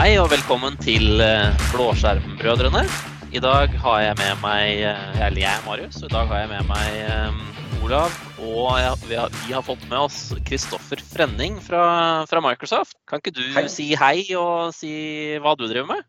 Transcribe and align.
Hei 0.00 0.14
og 0.16 0.30
velkommen 0.32 0.78
til 0.80 1.20
eh, 1.20 1.50
Blåskjermbrødrene. 1.74 2.80
I 3.36 3.40
dag 3.44 3.74
har 3.82 3.98
jeg 4.00 4.16
med 4.16 4.38
meg 4.40 4.78
eh, 4.88 5.18
Eller 5.26 5.42
jeg 5.42 5.50
er 5.50 5.66
Marius, 5.66 5.98
og 6.00 6.06
i 6.06 6.14
dag 6.14 6.30
har 6.30 6.40
jeg 6.40 6.48
med 6.54 6.70
meg 6.70 6.94
eh, 7.02 7.82
Olav. 7.84 8.14
Og 8.40 8.70
vi, 9.10 9.18
har, 9.18 9.28
vi 9.44 9.52
har 9.52 9.66
fått 9.66 9.84
med 9.90 9.98
oss 9.98 10.22
Kristoffer 10.48 11.04
Frenning 11.04 11.60
fra, 11.60 11.84
fra 12.32 12.40
Microsoft. 12.40 12.96
Kan 13.04 13.20
ikke 13.20 13.34
du 13.42 13.42
Hei. 13.58 13.66
si 13.68 13.90
hei 14.00 14.24
og 14.40 14.72
si 14.72 14.94
hva 15.36 15.52
du 15.60 15.66
driver 15.66 15.90
med? 15.92 16.08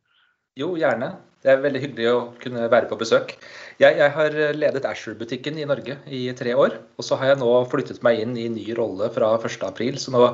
Jo, 0.56 0.72
gjerne. 0.80 1.12
Det 1.44 1.52
er 1.52 1.62
veldig 1.68 1.84
hyggelig 1.90 2.10
å 2.16 2.26
kunne 2.40 2.72
være 2.72 2.88
på 2.88 3.02
besøk. 3.04 3.36
Jeg, 3.76 4.00
jeg 4.00 4.16
har 4.16 4.42
ledet 4.56 4.88
Asher-butikken 4.88 5.60
i 5.60 5.68
Norge 5.68 6.00
i 6.08 6.30
tre 6.40 6.56
år. 6.56 6.80
Og 6.96 7.12
så 7.12 7.20
har 7.20 7.34
jeg 7.34 7.44
nå 7.44 7.54
flyttet 7.68 8.00
meg 8.08 8.24
inn 8.24 8.40
i 8.40 8.48
ny 8.56 8.70
rolle 8.80 9.12
fra 9.12 9.36
1.4, 9.36 10.00
så 10.00 10.16
nå 10.16 10.28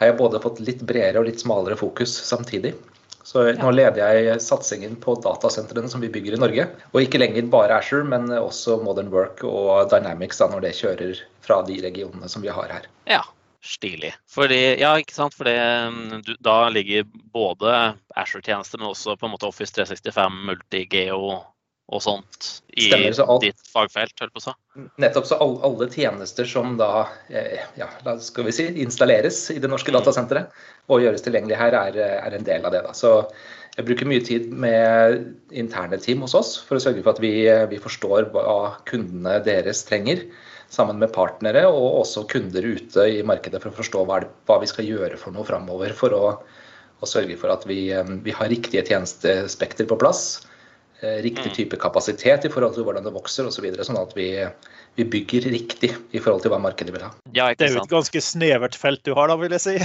har 0.00 0.08
jeg 0.08 0.16
både 0.16 0.40
fått 0.40 0.62
litt 0.64 0.80
bredere 0.88 1.20
og 1.20 1.28
litt 1.28 1.42
smalere 1.42 1.76
fokus 1.76 2.12
samtidig. 2.24 2.72
Så 3.30 3.44
nå 3.54 3.68
leder 3.70 4.00
jeg 4.00 4.40
satsingen 4.42 4.96
på 4.98 5.14
datasentrene 5.22 5.86
som 5.90 6.02
vi 6.02 6.10
bygger 6.10 6.34
i 6.34 6.40
Norge. 6.42 6.64
Og 6.90 7.04
ikke 7.04 7.20
lenger 7.20 7.46
bare 7.52 7.76
Asher, 7.78 8.02
men 8.02 8.26
også 8.34 8.80
Modern 8.82 9.12
Work 9.12 9.44
og 9.46 9.92
Dynamics 9.92 10.40
da, 10.42 10.48
når 10.50 10.64
det 10.64 10.72
kjører 10.80 11.20
fra 11.46 11.60
de 11.68 11.76
regionene 11.84 12.30
som 12.32 12.42
vi 12.42 12.50
har 12.50 12.72
her. 12.74 12.88
Ja, 13.06 13.20
stilig. 13.62 14.10
Fordi, 14.34 14.58
ja, 14.82 14.96
ikke 14.98 15.14
sant? 15.14 15.38
Fordi 15.38 15.54
mm, 15.94 16.16
du, 16.26 16.32
da 16.42 16.56
ligger 16.74 17.06
både 17.30 17.76
Asher-tjenester, 18.18 18.82
men 18.82 18.90
også 18.90 19.14
på 19.14 19.28
en 19.28 19.36
måte 19.36 19.46
Office 19.46 19.78
365, 19.78 20.42
Multigeo 20.50 21.36
og 21.90 22.02
sånt 22.04 22.48
i 22.78 22.86
Stemmer, 22.86 23.14
så 23.16 23.26
alt- 23.26 23.42
ditt 23.42 23.62
fagfelt, 23.72 24.14
holdt 24.22 24.34
på 24.36 24.42
så. 24.44 24.52
Nettopp 25.02 25.26
så 25.26 25.38
alle, 25.42 25.58
alle 25.66 25.88
tjenester 25.90 26.46
som 26.46 26.76
da 26.78 27.08
eh, 27.28 27.58
ja, 27.78 27.88
skal 28.22 28.46
vi 28.46 28.54
si, 28.54 28.68
installeres 28.82 29.42
i 29.50 29.58
det 29.62 29.70
norske 29.70 29.94
datasenteret 29.94 30.54
og 30.90 31.02
gjøres 31.02 31.24
tilgjengelig 31.26 31.58
her, 31.58 31.74
er, 31.80 31.98
er 32.20 32.36
en 32.36 32.46
del 32.46 32.66
av 32.66 32.74
det. 32.74 32.84
da. 32.86 32.94
Så 32.96 33.16
jeg 33.76 33.88
bruker 33.88 34.08
mye 34.10 34.22
tid 34.26 34.52
med 34.54 35.26
interne 35.50 35.98
team 36.02 36.22
hos 36.26 36.36
oss 36.38 36.52
for 36.66 36.78
å 36.78 36.84
sørge 36.84 37.02
for 37.02 37.14
at 37.14 37.22
vi, 37.22 37.32
vi 37.70 37.82
forstår 37.82 38.30
hva 38.34 38.76
kundene 38.88 39.40
deres 39.46 39.82
trenger, 39.88 40.22
sammen 40.70 41.00
med 41.02 41.10
partnere 41.10 41.64
og 41.66 42.04
også 42.04 42.22
kunder 42.30 42.62
ute 42.62 43.06
i 43.16 43.24
markedet 43.26 43.58
for 43.58 43.72
å 43.72 43.78
forstå 43.80 44.04
hva, 44.06 44.20
hva 44.46 44.60
vi 44.62 44.68
skal 44.70 44.86
gjøre 44.86 45.18
for 45.18 45.34
noe 45.34 45.46
framover. 45.48 45.90
For 45.98 46.14
å, 46.14 46.36
å 47.02 47.08
sørge 47.08 47.34
for 47.40 47.50
at 47.50 47.66
vi, 47.66 47.88
eh, 47.90 48.14
vi 48.22 48.34
har 48.36 48.52
riktige 48.52 48.86
tjenestespekter 48.86 49.90
på 49.90 49.98
plass 49.98 50.44
riktig 51.24 51.54
type 51.56 51.78
kapasitet 51.80 52.44
i 52.44 52.50
forhold 52.52 52.74
til 52.76 52.84
hvordan 52.86 53.06
det 53.06 53.14
vokser 53.14 53.48
osv. 53.48 53.56
Så 53.56 53.64
videre, 53.64 53.86
sånn 53.86 54.00
at 54.00 54.12
vi, 54.16 54.28
vi 54.98 55.06
bygger 55.08 55.48
riktig 55.52 55.92
i 56.12 56.20
forhold 56.20 56.44
til 56.44 56.52
hva 56.52 56.60
markedet 56.62 56.94
vil 56.94 57.04
ha. 57.06 57.12
Ja, 57.36 57.50
Det 57.54 57.68
er 57.68 57.76
jo 57.76 57.84
et 57.84 57.92
ganske 57.92 58.22
snevert 58.24 58.76
felt 58.78 59.04
du 59.06 59.14
har, 59.16 59.30
da, 59.32 59.38
vil 59.40 59.54
jeg 59.56 59.64
si. 59.64 59.76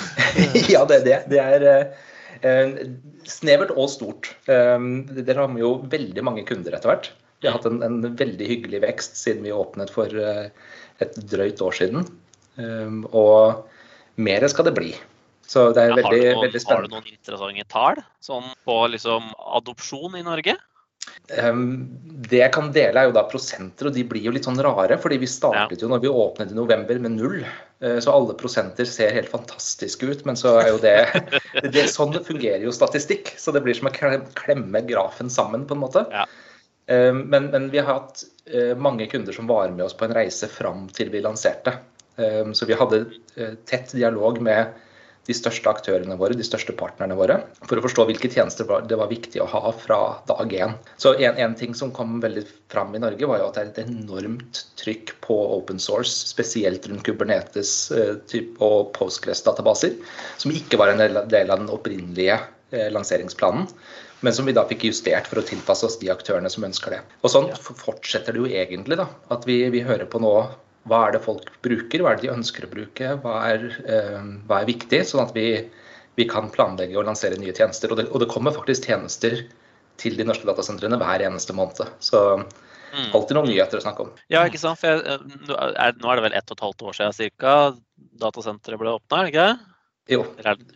ja, 0.74 0.84
det, 0.90 1.02
det, 1.06 1.20
det 1.32 1.42
er 1.42 1.66
eh, 1.70 2.78
snevert 3.28 3.74
og 3.74 3.90
stort. 3.92 4.34
Eh, 4.50 4.88
det 5.16 5.36
rammer 5.38 5.64
jo 5.64 5.76
veldig 5.90 6.26
mange 6.26 6.46
kunder 6.48 6.76
etter 6.76 6.92
hvert. 6.92 7.12
Vi 7.40 7.50
har 7.50 7.58
hatt 7.58 7.68
en, 7.68 7.82
en 7.84 8.16
veldig 8.16 8.46
hyggelig 8.48 8.80
vekst 8.86 9.18
siden 9.20 9.44
vi 9.44 9.52
åpnet 9.54 9.92
for 9.92 10.08
eh, 10.08 10.48
et 11.04 11.18
drøyt 11.32 11.62
år 11.64 11.76
siden. 11.76 12.06
Eh, 12.60 13.00
og 13.12 13.66
mer 14.16 14.48
skal 14.48 14.68
det 14.68 14.76
bli. 14.78 14.94
Så 15.46 15.72
det 15.76 15.82
er 15.82 15.90
Ja, 15.92 15.96
har, 15.96 16.02
veldig, 16.02 16.20
du 16.20 16.34
noen, 16.34 16.46
veldig 16.46 16.62
har 16.68 16.82
du 16.82 16.94
noen 16.94 17.10
interessante 17.10 17.66
tall 17.68 18.00
sånn 18.24 18.46
på 18.64 18.78
liksom 18.94 19.32
adopsjon 19.60 20.16
i 20.18 20.24
Norge? 20.26 20.56
Um, 21.42 21.88
Det 22.24 22.38
jeg 22.40 22.52
kan 22.52 22.70
dele, 22.72 23.00
er 23.00 23.08
jo 23.08 23.14
da 23.16 23.24
prosenter, 23.28 23.88
og 23.88 23.96
de 23.96 24.04
blir 24.08 24.24
jo 24.24 24.32
litt 24.32 24.46
sånn 24.48 24.60
rare. 24.64 24.96
fordi 25.00 25.18
vi 25.20 25.28
startet 25.28 25.82
jo 25.82 25.88
når 25.88 26.00
vi 26.04 26.08
åpnet 26.08 26.52
i 26.52 26.56
november 26.56 26.98
med 26.98 27.16
null. 27.18 27.44
Eh, 27.80 27.98
Så 28.00 28.12
alle 28.12 28.34
prosenter 28.34 28.88
ser 28.88 29.12
helt 29.12 29.28
fantastiske 29.28 30.06
ut, 30.06 30.24
men 30.24 30.36
så 30.36 30.58
er 30.60 30.68
jo 30.72 30.78
det, 30.78 30.96
det 31.76 31.88
Sånn 31.92 32.16
fungerer 32.24 32.64
jo 32.64 32.72
statistikk. 32.72 33.34
Så 33.36 33.52
det 33.52 33.62
blir 33.64 33.76
som 33.76 33.88
å 33.88 33.94
klemme 34.34 34.84
grafen 34.88 35.30
sammen, 35.30 35.66
på 35.68 35.76
en 35.76 35.84
måte. 35.84 36.06
Ja. 36.10 36.24
Um, 36.88 37.28
Men, 37.32 37.48
men 37.50 37.70
vi 37.72 37.78
har 37.80 38.00
hatt 38.00 38.24
eh, 38.46 38.74
mange 38.76 39.06
kunder 39.08 39.32
som 39.32 39.46
var 39.46 39.70
med 39.70 39.86
oss 39.86 39.96
på 39.96 40.04
en 40.04 40.16
reise 40.16 40.48
fram 40.48 40.88
til 40.88 41.08
vi 41.12 41.20
lanserte. 41.24 41.78
Um, 42.16 42.52
Så 42.54 42.66
vi 42.68 42.76
hadde 42.76 43.06
eh, 43.36 43.54
tett 43.64 43.92
dialog 43.92 44.40
med 44.40 44.72
de 45.24 45.36
største 45.36 45.70
aktørene 45.70 46.16
våre, 46.20 46.36
de 46.36 46.46
største 46.46 46.74
partnerne 46.76 47.16
våre, 47.18 47.38
for 47.64 47.80
å 47.80 47.84
forstå 47.84 48.06
hvilke 48.10 48.30
tjenester 48.32 48.68
det 48.88 48.98
var 49.00 49.10
viktig 49.12 49.40
å 49.42 49.48
ha 49.50 49.72
fra 49.76 50.00
dag 50.28 50.52
én. 50.52 50.76
Så 51.00 51.14
en, 51.16 51.38
en 51.40 51.56
ting 51.58 51.74
som 51.76 51.92
kom 51.94 52.18
veldig 52.24 52.44
fram 52.72 52.94
i 52.96 53.02
Norge, 53.02 53.28
var 53.30 53.40
jo 53.40 53.48
at 53.48 53.58
det 53.58 53.64
er 53.64 53.72
et 53.72 53.82
enormt 53.86 54.64
trykk 54.80 55.14
på 55.24 55.38
open 55.56 55.80
source, 55.82 56.12
spesielt 56.34 56.88
rundt 56.90 57.06
Kubernetes 57.06 57.74
eh, 57.96 58.40
og 58.64 58.92
Postgres-databaser, 58.96 59.96
som 60.40 60.54
ikke 60.54 60.80
var 60.80 60.92
en 60.92 61.04
del 61.04 61.50
av 61.50 61.60
den 61.60 61.72
opprinnelige 61.72 62.40
eh, 62.74 62.90
lanseringsplanen. 62.92 63.70
Men 64.24 64.32
som 64.32 64.46
vi 64.48 64.54
da 64.56 64.62
fikk 64.64 64.86
justert 64.88 65.26
for 65.28 65.40
å 65.40 65.44
tilpasse 65.44 65.84
oss 65.84 65.98
de 66.00 66.08
aktørene 66.12 66.48
som 66.48 66.64
ønsker 66.64 66.94
det. 66.94 67.00
Og 67.20 67.32
sånn 67.32 67.50
fortsetter 67.60 68.32
det 68.32 68.40
jo 68.40 68.48
egentlig. 68.48 68.96
da, 68.96 69.04
At 69.34 69.44
vi, 69.44 69.58
vi 69.74 69.82
hører 69.84 70.08
på 70.08 70.20
nå 70.22 70.32
hva 70.88 71.06
er 71.06 71.16
det 71.16 71.22
folk 71.24 71.48
bruker, 71.64 72.02
hva 72.04 72.12
er 72.12 72.20
det 72.20 72.26
de 72.26 72.34
ønsker 72.34 72.66
å 72.66 72.72
bruke, 72.72 73.14
hva 73.24 73.38
er, 73.48 73.66
eh, 73.88 74.20
hva 74.48 74.60
er 74.60 74.68
viktig, 74.68 75.00
sånn 75.08 75.24
at 75.24 75.34
vi, 75.36 75.48
vi 76.18 76.28
kan 76.28 76.50
planlegge 76.52 76.98
og 77.00 77.08
lansere 77.08 77.38
nye 77.40 77.54
tjenester. 77.56 77.92
Og 77.92 78.00
det, 78.00 78.08
og 78.12 78.20
det 78.20 78.30
kommer 78.32 78.54
faktisk 78.56 78.90
tjenester 78.90 79.40
til 80.00 80.18
de 80.18 80.26
norske 80.26 80.46
datasentrene 80.48 80.98
hver 81.00 81.24
eneste 81.24 81.56
måned. 81.56 81.88
Så 82.04 82.44
Mm. 82.94 83.10
alltid 83.10 83.34
noen 83.34 83.48
nyheter 83.50 83.80
å 83.80 83.82
snakke 83.82 84.04
om. 84.06 84.10
Ja, 84.30 84.44
ikke 84.46 84.60
sant. 84.60 84.78
For 84.78 84.86
jeg, 84.86 85.02
eh, 85.02 85.92
nå 85.98 86.10
er, 86.12 86.14
det 86.14 86.24
vel 86.28 86.36
ett 86.38 86.50
og 86.52 86.56
et 86.56 86.64
halvt 86.64 86.84
år 86.86 86.96
siden 86.98 87.30
ca. 87.42 87.54
datasenteret 88.22 88.78
ble 88.78 88.94
åpna, 88.94 89.24
det 89.24 89.32
ikke 89.32 89.46
det? 89.48 89.58
Jo, 90.14 90.26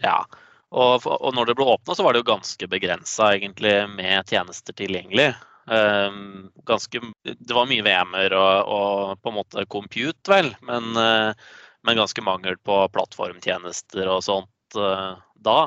Ja. 0.02 0.24
Og, 0.68 1.06
og 1.06 1.32
når 1.32 1.46
det 1.48 1.56
ble 1.56 1.64
åpna, 1.64 1.94
så 1.96 2.04
var 2.04 2.12
det 2.12 2.20
jo 2.20 2.34
ganske 2.34 2.66
begrensa 2.68 3.30
egentlig 3.38 3.88
med 3.94 4.26
tjenester 4.28 4.74
tilgjengelig. 4.76 5.30
Um, 5.68 6.50
ganske, 6.64 7.00
det 7.24 7.52
var 7.52 7.66
mye 7.68 7.84
VM-er 7.84 8.32
og, 8.36 8.70
og 8.72 9.18
på 9.20 9.32
en 9.32 9.36
måte 9.36 9.64
compute, 9.68 10.24
vel, 10.32 10.54
men, 10.64 10.94
eh, 10.96 11.48
men 11.84 11.98
ganske 12.00 12.24
mangel 12.24 12.56
på 12.64 12.78
plattformtjenester 12.94 14.08
og 14.08 14.22
sånt 14.24 14.78
eh, 14.80 15.12
da. 15.44 15.58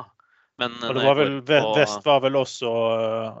Men 0.60 0.74
Og 0.84 0.94
det 0.94 1.02
var 1.06 1.16
vel, 1.16 1.30
på- 1.48 1.72
Vest 1.78 2.04
var 2.06 2.20
vel 2.22 2.36
også, 2.38 2.70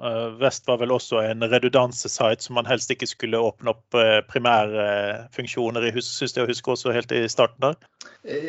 eh, 0.08 0.28
Vest 0.40 0.66
var 0.70 0.78
vel 0.80 0.94
også 0.94 1.20
en 1.26 1.44
redundansesite 1.50 2.46
som 2.46 2.56
man 2.58 2.66
helst 2.70 2.90
ikke 2.94 3.10
skulle 3.10 3.42
åpne 3.42 3.74
opp 3.74 3.98
primærfunksjoner 4.32 5.86
i, 5.86 5.92
syns 6.02 6.34
jeg 6.36 6.46
å 6.46 6.50
huske 6.50 6.72
også 6.72 6.94
helt 6.94 7.12
i 7.14 7.24
starten 7.30 7.68
der. 7.68 7.78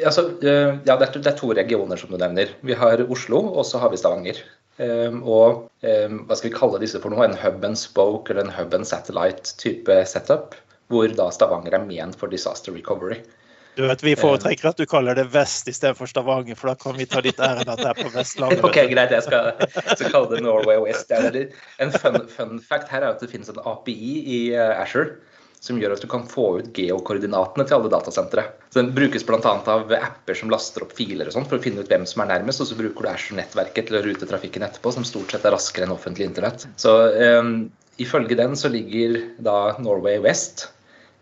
Altså, 0.06 0.30
ja, 0.42 0.98
det 0.98 1.12
er 1.18 1.38
to 1.38 1.54
regioner 1.54 2.00
som 2.00 2.14
du 2.14 2.18
nevner. 2.18 2.56
Vi 2.62 2.78
har 2.78 3.04
Oslo, 3.10 3.42
og 3.54 3.66
så 3.68 3.82
har 3.84 3.94
vi 3.94 4.00
Stavanger. 4.02 4.42
Um, 4.82 5.22
og 5.30 5.68
um, 5.86 6.24
hva 6.26 6.36
skal 6.38 6.50
vi 6.50 6.56
kalle 6.56 6.82
disse 6.82 7.00
for 7.02 7.14
noe? 7.14 7.28
En 7.28 7.38
hub 7.38 7.64
and 7.66 7.78
spoke 7.78 8.34
eller 8.34 8.48
en 8.48 8.56
hub 8.56 8.74
and 8.74 8.90
satellite-type 8.90 10.00
setup. 10.10 10.58
Hvor 10.92 11.14
da 11.18 11.30
Stavanger 11.34 11.78
er 11.78 11.86
ment 11.86 12.18
for 12.20 12.32
disaster 12.32 12.74
recovery. 12.76 13.22
Du 13.74 13.88
vet, 13.88 14.04
Vi 14.06 14.14
foretrekker 14.14 14.70
at 14.70 14.78
du 14.78 14.86
kaller 14.86 15.18
det 15.18 15.26
Vest 15.34 15.70
istedenfor 15.70 16.06
Stavanger, 16.06 16.58
for 16.58 16.70
da 16.70 16.76
kan 16.78 16.98
vi 16.98 17.08
ta 17.10 17.24
ditt 17.26 17.40
ærend 17.42 17.70
at 17.70 17.82
det 17.82 17.88
er 17.90 18.02
på 18.04 18.12
Vestlandet. 18.14 18.62
Ok, 18.68 18.78
greit, 18.92 19.14
jeg 19.16 19.26
skal, 19.26 19.54
skal 19.96 20.12
kalle 20.14 20.30
det 20.36 20.44
Norway 20.46 20.78
West. 20.84 21.10
En 21.82 21.94
fun, 21.94 22.20
fun 22.30 22.60
fact 22.62 22.92
her 22.94 23.02
er 23.02 23.16
at 23.16 23.24
det 23.24 23.32
finnes 23.34 23.50
en 23.50 23.62
API 23.66 24.12
i 24.22 24.42
Asher 24.54 24.84
Azure 24.84 25.33
som 25.64 25.78
gjør 25.80 25.96
at 25.96 26.02
du 26.04 26.10
kan 26.12 26.26
få 26.28 26.48
ut 26.60 26.72
geokoordinatene 26.76 27.64
til 27.68 27.78
alle 27.78 27.92
datasentre. 27.94 28.44
Den 28.76 28.90
brukes 28.96 29.24
bl.a. 29.24 29.54
av 29.76 29.94
apper 29.96 30.36
som 30.36 30.52
laster 30.52 30.84
opp 30.84 30.92
filer 30.98 31.30
og 31.30 31.38
sånn 31.38 31.48
for 31.48 31.60
å 31.60 31.64
finne 31.64 31.86
ut 31.86 31.92
hvem 31.92 32.04
som 32.10 32.26
er 32.26 32.34
nærmest, 32.34 32.60
og 32.60 32.68
så 32.68 32.78
bruker 32.80 33.06
du 33.06 33.12
Azure-nettverket 33.14 33.88
til 33.88 34.00
å 34.00 34.04
rute 34.04 34.28
trafikken 34.28 34.68
etterpå, 34.68 34.92
som 34.92 35.08
stort 35.08 35.32
sett 35.32 35.48
er 35.48 35.56
raskere 35.56 35.88
enn 35.88 35.96
offentlig 35.96 36.28
internett. 36.28 36.68
Så 36.76 36.92
um, 37.40 37.56
ifølge 38.04 38.36
den 38.40 38.58
så 38.60 38.72
ligger 38.74 39.22
da 39.40 39.78
Norway 39.80 40.20
West 40.26 40.68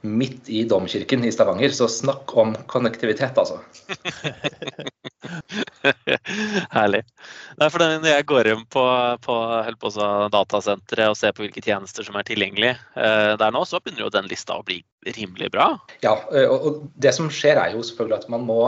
midt 0.01 0.49
i 0.49 0.63
domkirken 0.65 1.21
i 1.27 1.33
Stavanger, 1.33 1.69
så 1.77 1.85
snakk 1.91 2.33
om 2.41 2.55
konnektivitet, 2.71 3.37
altså. 3.37 3.61
Herlig. 6.75 7.01
Nei, 7.59 7.67
for 7.69 7.81
når 7.81 8.07
jeg 8.09 8.27
går 8.29 8.49
inn 8.51 8.63
på, 8.73 8.83
på, 9.25 9.37
på 9.81 9.91
datasenteret 10.33 11.11
og 11.13 11.17
ser 11.19 11.35
på 11.35 11.45
hvilke 11.45 11.63
tjenester 11.63 12.07
som 12.07 12.17
er 12.17 12.27
tilgjengelig 12.27 12.71
eh, 12.73 13.33
der 13.39 13.53
nå, 13.53 13.63
så 13.67 13.81
begynner 13.81 14.07
jo 14.07 14.13
den 14.13 14.29
lista 14.31 14.57
å 14.57 14.65
bli 14.67 14.81
rimelig 15.17 15.51
bra. 15.53 15.73
Ja, 16.05 16.15
og 16.31 16.67
og 16.71 16.79
det 17.01 17.13
som 17.17 17.29
skjer 17.33 17.59
er 17.61 17.75
jo 17.75 17.83
selvfølgelig 17.85 18.21
at 18.21 18.31
man 18.33 18.47
må, 18.47 18.61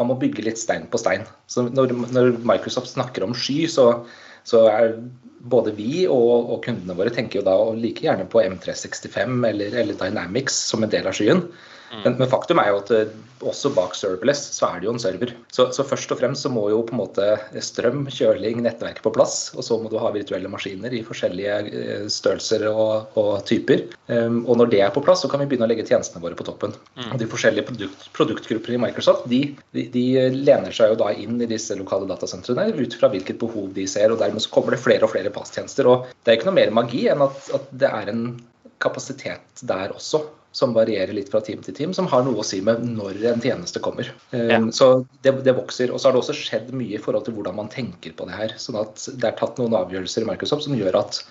man 0.00 0.10
må 0.10 0.18
bygge 0.20 0.46
litt 0.46 0.60
stein 0.60 0.86
på 0.90 1.00
stein. 1.00 1.26
Så 1.50 1.66
når, 1.68 1.94
når 2.14 2.38
Microsoft 2.46 2.92
snakker 2.92 3.26
om 3.26 3.34
sky, 3.36 3.64
så, 3.70 3.90
så 4.48 4.66
er 4.70 4.96
både 5.40 5.72
vi 5.76 6.04
og, 6.06 6.52
og 6.52 6.64
kundene 6.66 6.96
våre 6.98 7.12
tenker 7.14 7.40
jo 7.40 7.46
da 7.46 7.56
like 7.76 8.04
gjerne 8.04 8.26
på 8.30 8.42
M365 8.44 9.46
eller, 9.48 9.76
eller 9.82 9.98
Dynamics 9.98 10.58
som 10.70 10.84
en 10.84 10.92
del 10.92 11.08
av 11.08 11.16
skyen. 11.16 11.46
Mm. 11.90 12.02
Men, 12.04 12.14
men, 12.20 12.28
faktum 12.30 12.60
er 12.62 12.70
jo 12.70 12.78
at 12.84 12.90
eh, 12.94 13.14
også 13.50 13.72
bak 13.74 13.96
serverless 13.98 14.42
så 14.54 14.68
er 14.68 14.80
det 14.80 14.86
jo 14.86 14.92
en 14.94 15.02
server. 15.02 15.32
Så, 15.50 15.66
så, 15.74 15.84
først 15.86 16.12
og 16.14 16.20
fremst 16.20 16.46
så 16.46 16.52
må 16.52 16.68
jo 16.70 16.82
på 16.86 16.94
en 16.94 17.00
måte 17.00 17.26
strøm, 17.64 18.04
kjøling, 18.12 18.60
nettverk 18.62 19.00
på 19.02 19.12
plass. 19.14 19.50
Og 19.56 19.66
så 19.66 19.78
må 19.80 19.90
du 19.90 19.98
ha 19.98 20.12
virtuelle 20.14 20.50
maskiner 20.52 20.94
i 20.94 21.02
forskjellige 21.06 21.56
eh, 21.66 22.06
størrelser 22.12 22.68
og, 22.70 23.18
og 23.18 23.32
typer. 23.48 23.86
Um, 24.06 24.42
og 24.46 24.60
når 24.60 24.72
det 24.74 24.82
er 24.86 24.94
på 24.94 25.02
plass, 25.04 25.24
så 25.24 25.30
kan 25.30 25.42
vi 25.42 25.48
begynne 25.50 25.66
å 25.66 25.72
legge 25.72 25.86
tjenestene 25.88 26.22
våre 26.22 26.38
på 26.38 26.46
toppen. 26.46 26.74
Mm. 26.98 27.16
De 27.22 27.30
forskjellige 27.30 27.66
produkt, 27.72 28.08
produktgrupper 28.16 28.76
i 28.76 28.82
Microsoft 28.86 29.26
de, 29.30 29.42
de, 29.74 29.86
de, 29.94 30.06
lener 30.34 30.74
seg 30.74 30.94
jo 30.94 31.00
da 31.02 31.10
inn 31.14 31.40
i 31.42 31.50
disse 31.50 31.74
lokale 31.78 32.08
datasentrene 32.10 32.70
ut 32.78 32.98
fra 33.00 33.10
hvilket 33.10 33.40
behov 33.42 33.72
de 33.74 33.88
ser. 33.90 34.14
Og 34.14 34.22
dermed 34.22 34.46
så 34.46 34.54
kommer 34.54 34.76
det 34.76 34.84
flere 34.84 35.06
og 35.06 35.14
flere 35.14 35.34
passtjenester. 35.34 35.90
Og 35.90 36.06
det 36.22 36.30
er 36.32 36.38
ikke 36.38 36.52
noe 36.52 36.60
mer 36.62 36.76
magi 36.82 37.08
enn 37.10 37.26
at, 37.26 37.50
at 37.56 37.72
det 37.82 37.90
er 37.90 38.12
en 38.14 38.28
kapasitet 38.80 39.64
der 39.66 39.90
også 39.92 40.22
som 40.52 40.72
varierer 40.74 41.14
litt 41.14 41.30
fra 41.30 41.40
team 41.46 41.60
til 41.62 41.74
team, 41.76 41.92
som 41.94 42.08
har 42.10 42.24
noe 42.26 42.42
å 42.42 42.46
si 42.46 42.58
med 42.64 42.82
når 42.82 43.20
en 43.32 43.42
tjeneste 43.44 43.82
kommer. 43.82 44.10
Ja. 44.34 44.58
Um, 44.58 44.70
så 44.74 45.04
det, 45.22 45.36
det, 45.46 45.54
vokser. 45.54 45.92
Og 45.94 46.00
så 46.00 46.08
har 46.08 46.16
det 46.16 46.24
også 46.24 46.36
skjedd 46.36 46.72
mye 46.74 46.98
i 46.98 47.02
forhold 47.02 47.28
til 47.28 47.36
hvordan 47.36 47.58
man 47.60 47.70
tenker 47.72 48.16
på 48.16 48.26
det 48.26 48.38
her. 48.38 48.56
sånn 48.58 48.80
at 48.80 49.06
det 49.14 49.30
er 49.30 49.38
tatt 49.38 49.60
noen 49.62 49.78
avgjørelser 49.78 50.26
i 50.26 50.30
Microsoft 50.32 50.66
som 50.66 50.74
gjør 50.78 50.98
at 51.04 51.22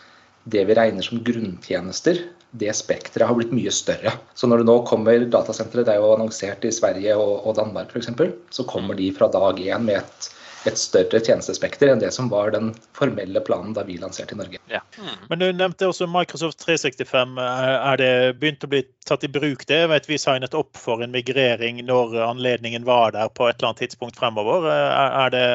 det 0.49 0.63
vi 0.69 0.75
regner 0.77 1.03
som 1.03 1.19
grunntjenester, 1.25 2.21
det 2.59 2.71
spekteret 2.73 3.27
har 3.29 3.37
blitt 3.37 3.53
mye 3.53 3.71
større. 3.75 4.15
Så 4.33 4.47
når 4.49 4.63
det 4.63 4.69
nå 4.71 4.77
kommer 4.87 5.27
datasentre, 5.29 5.83
det 5.85 5.93
er 5.93 6.01
jo 6.01 6.13
annonsert 6.15 6.63
i 6.65 6.73
Sverige 6.73 7.17
og, 7.19 7.43
og 7.43 7.57
Danmark 7.59 7.91
f.eks., 7.93 8.09
så 8.55 8.65
kommer 8.69 8.97
de 8.97 9.11
fra 9.13 9.27
dag 9.33 9.59
én 9.59 9.85
med 9.85 9.99
et 9.99 10.29
et 10.67 10.79
større 10.79 11.21
tjenestespekter 11.23 11.91
enn 11.91 12.01
det 12.01 12.11
som 12.15 12.29
var 12.31 12.51
den 12.55 12.71
formelle 12.97 13.41
planen 13.45 13.73
da 13.75 13.85
vi 13.87 13.97
lanserte 14.01 14.35
i 14.35 14.39
Norge. 14.39 14.59
Ja. 14.71 14.81
Mm. 14.97 15.15
Men 15.29 15.39
Du 15.39 15.45
nevnte 15.53 15.87
også 15.87 16.07
Microsoft 16.09 16.59
365. 16.65 17.37
Er 17.39 18.01
det 18.01 18.11
begynt 18.41 18.65
å 18.65 18.71
bli 18.71 18.83
tatt 19.07 19.23
i 19.23 19.31
bruk 19.31 19.65
det? 19.69 19.81
Jeg 19.83 19.91
vet 19.91 20.09
Vi 20.09 20.19
signet 20.19 20.57
opp 20.57 20.77
for 20.77 21.03
en 21.03 21.13
migrering 21.13 21.79
når 21.87 22.17
anledningen 22.25 22.85
var 22.87 23.13
der 23.15 23.31
på 23.31 23.47
et 23.47 23.59
eller 23.59 23.71
annet 23.71 23.83
tidspunkt 23.85 24.19
fremover. 24.19 24.67
Er 24.69 25.33
det, 25.33 25.45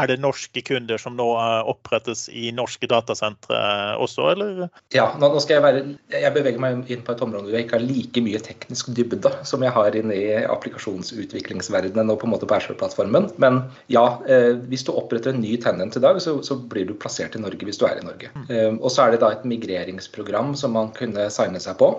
er 0.00 0.10
det 0.10 0.20
norske 0.22 0.64
kunder 0.64 1.00
som 1.00 1.18
nå 1.18 1.28
opprettes 1.68 2.26
i 2.32 2.50
norske 2.54 2.88
datasentre 2.90 3.60
også, 4.00 4.30
eller? 4.34 4.64
Ja, 4.94 5.10
nå 5.20 5.32
skal 5.42 5.58
jeg 5.58 5.64
være 5.64 5.82
Jeg 6.14 6.34
beveger 6.34 6.62
meg 6.62 6.90
inn 6.90 7.04
på 7.04 7.14
et 7.14 7.22
område 7.24 7.48
hvor 7.48 7.58
jeg 7.58 7.66
ikke 7.66 7.78
har 7.78 7.86
like 7.86 8.24
mye 8.24 8.40
teknisk 8.42 8.92
dybde 8.96 9.32
som 9.46 9.62
jeg 9.64 9.74
har 9.74 9.96
inne 9.98 10.16
i 10.16 10.26
applikasjonsutviklingsverdenen 10.48 12.12
og 12.12 12.20
på 12.20 12.28
en 12.28 12.34
måte 12.34 12.48
på 12.48 12.56
Azure-plattformen. 12.56 13.28
Men 13.42 13.60
ja, 13.92 14.04
eh, 14.30 14.53
hvis 14.70 14.84
du 14.86 14.92
oppretter 14.94 15.34
en 15.34 15.42
ny 15.42 15.54
tenant 15.62 15.96
i 15.96 16.02
dag, 16.02 16.18
så, 16.22 16.36
så, 16.46 16.56
blir 16.70 16.86
du 16.88 16.96
plassert 16.98 17.36
i 17.36 17.42
Norge 17.42 17.66
hvis 17.66 17.80
du 17.80 17.86
er 17.88 18.00
i 18.00 18.06
Norge. 18.06 18.30
Mm. 18.34 18.48
Um, 18.48 18.80
og 18.80 18.92
så 18.92 19.04
er 19.04 19.14
det 19.14 19.22
da 19.24 19.32
et 19.34 19.46
migreringsprogram 19.48 20.54
som 20.58 20.76
man 20.76 20.92
kunne 20.96 21.28
signe 21.34 21.62
seg 21.62 21.78
på. 21.80 21.92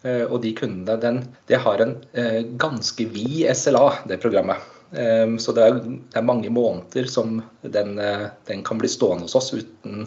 Uh, 0.00 0.24
og 0.30 0.40
de 0.44 0.54
kundene, 0.56 0.96
den, 1.00 1.22
det 1.50 1.60
har 1.60 1.82
en 1.84 1.96
uh, 2.16 2.40
ganske 2.60 3.06
vid 3.12 3.44
SLA, 3.56 3.86
det 4.08 4.20
programmet. 4.22 4.62
Um, 4.90 5.36
så 5.38 5.54
det 5.54 5.66
er, 5.66 5.80
det 5.84 6.18
er, 6.18 6.26
mange 6.26 6.50
måneder 6.50 7.06
som 7.10 7.38
den, 7.62 7.98
uh, 8.00 8.30
den, 8.48 8.64
kan 8.66 8.80
bli 8.80 8.90
stående 8.90 9.28
hos 9.28 9.38
oss 9.38 9.52
uten, 9.54 10.06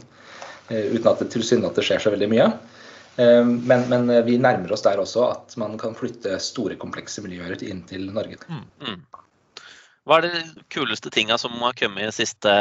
uten 0.70 1.10
at 1.12 1.22
det 1.22 1.30
tilsynelatende 1.32 1.86
skjer 1.86 2.04
så 2.04 2.14
veldig 2.14 2.30
mye. 2.32 2.48
Men, 3.14 3.84
men, 3.92 4.08
vi 4.26 4.40
nærmer 4.42 4.72
oss 4.74 4.82
der 4.82 4.98
også 4.98 5.28
at 5.28 5.54
man 5.62 5.76
kan 5.78 5.94
flytte 5.94 6.40
store, 6.42 6.80
komplekse 6.82 7.22
miljøer 7.22 7.60
inn 7.68 7.84
til 7.86 8.08
Norge. 8.10 8.40
Mm, 8.50 8.64
mm. 8.82 8.96
Hva 10.04 10.18
er 10.20 10.26
de 10.28 10.64
kuleste 10.74 11.08
tinga 11.16 11.38
som 11.40 11.54
har 11.64 11.76
kommet 11.80 12.10
de 12.10 12.16
siste 12.16 12.54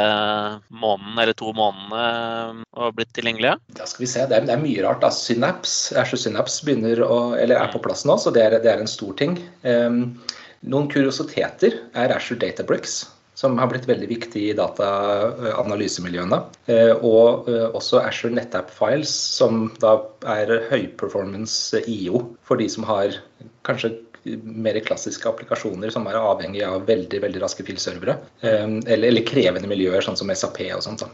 måneden 0.71 1.17
eller 1.19 1.35
to 1.35 1.49
månedene 1.55 2.63
og 2.79 2.93
blitt 2.95 3.11
tilgjengelige? 3.17 3.57
Da 3.75 3.87
skal 3.89 4.05
vi 4.05 4.11
se, 4.13 4.23
Det 4.29 4.37
er, 4.37 4.45
det 4.47 4.53
er 4.55 4.61
mye 4.61 4.85
rart. 4.85 5.01
da. 5.03 5.09
Synapse, 5.11 5.91
Azure 5.99 6.21
Synapse 6.23 6.63
begynner 6.63 7.01
å, 7.03 7.17
eller 7.35 7.59
er 7.59 7.73
på 7.73 7.81
plass 7.83 8.05
nå, 8.07 8.15
så 8.15 8.31
det 8.31 8.45
er, 8.45 8.55
det 8.63 8.71
er 8.71 8.79
en 8.79 8.87
stor 8.87 9.11
ting. 9.19 9.35
Um, 9.67 10.15
noen 10.63 10.87
kuriositeter 10.93 11.75
er 11.99 12.15
Azure 12.15 12.39
Databricks, 12.39 13.01
som 13.35 13.59
har 13.59 13.67
blitt 13.73 13.89
veldig 13.91 14.07
viktig 14.07 14.45
i 14.53 14.55
dataanalysemiljøene. 14.55 16.39
Uh, 16.71 16.95
og 17.03 17.51
uh, 17.51 17.67
også 17.75 18.05
Azure 18.05 18.31
NetApp 18.39 18.71
Files, 18.71 19.11
som 19.11 19.67
da 19.83 19.97
er 20.37 20.61
høyperformance 20.71 21.83
IO 21.91 22.23
for 22.47 22.63
de 22.63 22.71
som 22.71 22.87
har 22.87 23.19
kanskje 23.67 23.97
mer 24.43 24.79
klassiske 24.85 25.27
applikasjoner 25.29 25.91
som 25.93 26.07
er 26.07 26.19
avhengig 26.19 26.63
av 26.67 26.85
veldig 26.87 27.21
veldig 27.23 27.41
raske 27.43 27.65
filservere. 27.67 28.17
Eh, 28.41 28.65
eller, 28.65 29.07
eller, 29.09 29.25
krevende 29.27 29.69
miljøer, 29.69 30.03
sånn 30.05 30.19
som 30.19 30.31
SAP 30.33 30.61
og 30.75 30.83
sånt. 30.85 31.05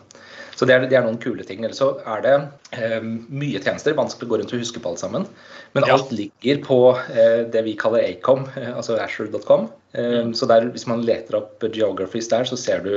Så 0.59 0.67
det 0.67 0.75
er, 0.75 0.85
det 0.91 0.97
er, 0.97 1.06
noen 1.06 1.21
kule 1.23 1.45
ting. 1.47 1.61
Eller 1.63 1.75
så 1.77 1.94
er 2.03 2.23
det 2.25 2.33
eh, 2.75 3.00
mye 3.01 3.61
tjenester, 3.63 3.95
vanskelig 3.95 4.27
å 4.27 4.31
gå 4.33 4.39
rundt 4.41 4.53
og 4.56 4.59
huske 4.59 4.81
på 4.83 4.91
alt 4.91 5.00
sammen. 5.00 5.27
Men 5.77 5.88
ja. 5.88 5.95
alt 5.95 6.11
ligger 6.11 6.59
på 6.65 6.79
eh, 7.13 7.45
det 7.53 7.63
vi 7.63 7.77
kaller 7.79 8.03
Acom, 8.03 8.44
eh, 8.59 8.73
altså 8.73 8.97
Asher.com. 9.00 9.69
Eh, 9.94 10.17
mm. 10.27 10.33
Så 10.35 10.50
der, 10.51 10.67
hvis 10.73 10.88
man 10.89 11.06
leter 11.07 11.39
opp 11.39 11.63
geographies 11.71 12.27
der, 12.33 12.44
så 12.50 12.59
ser 12.59 12.83
du 12.83 12.94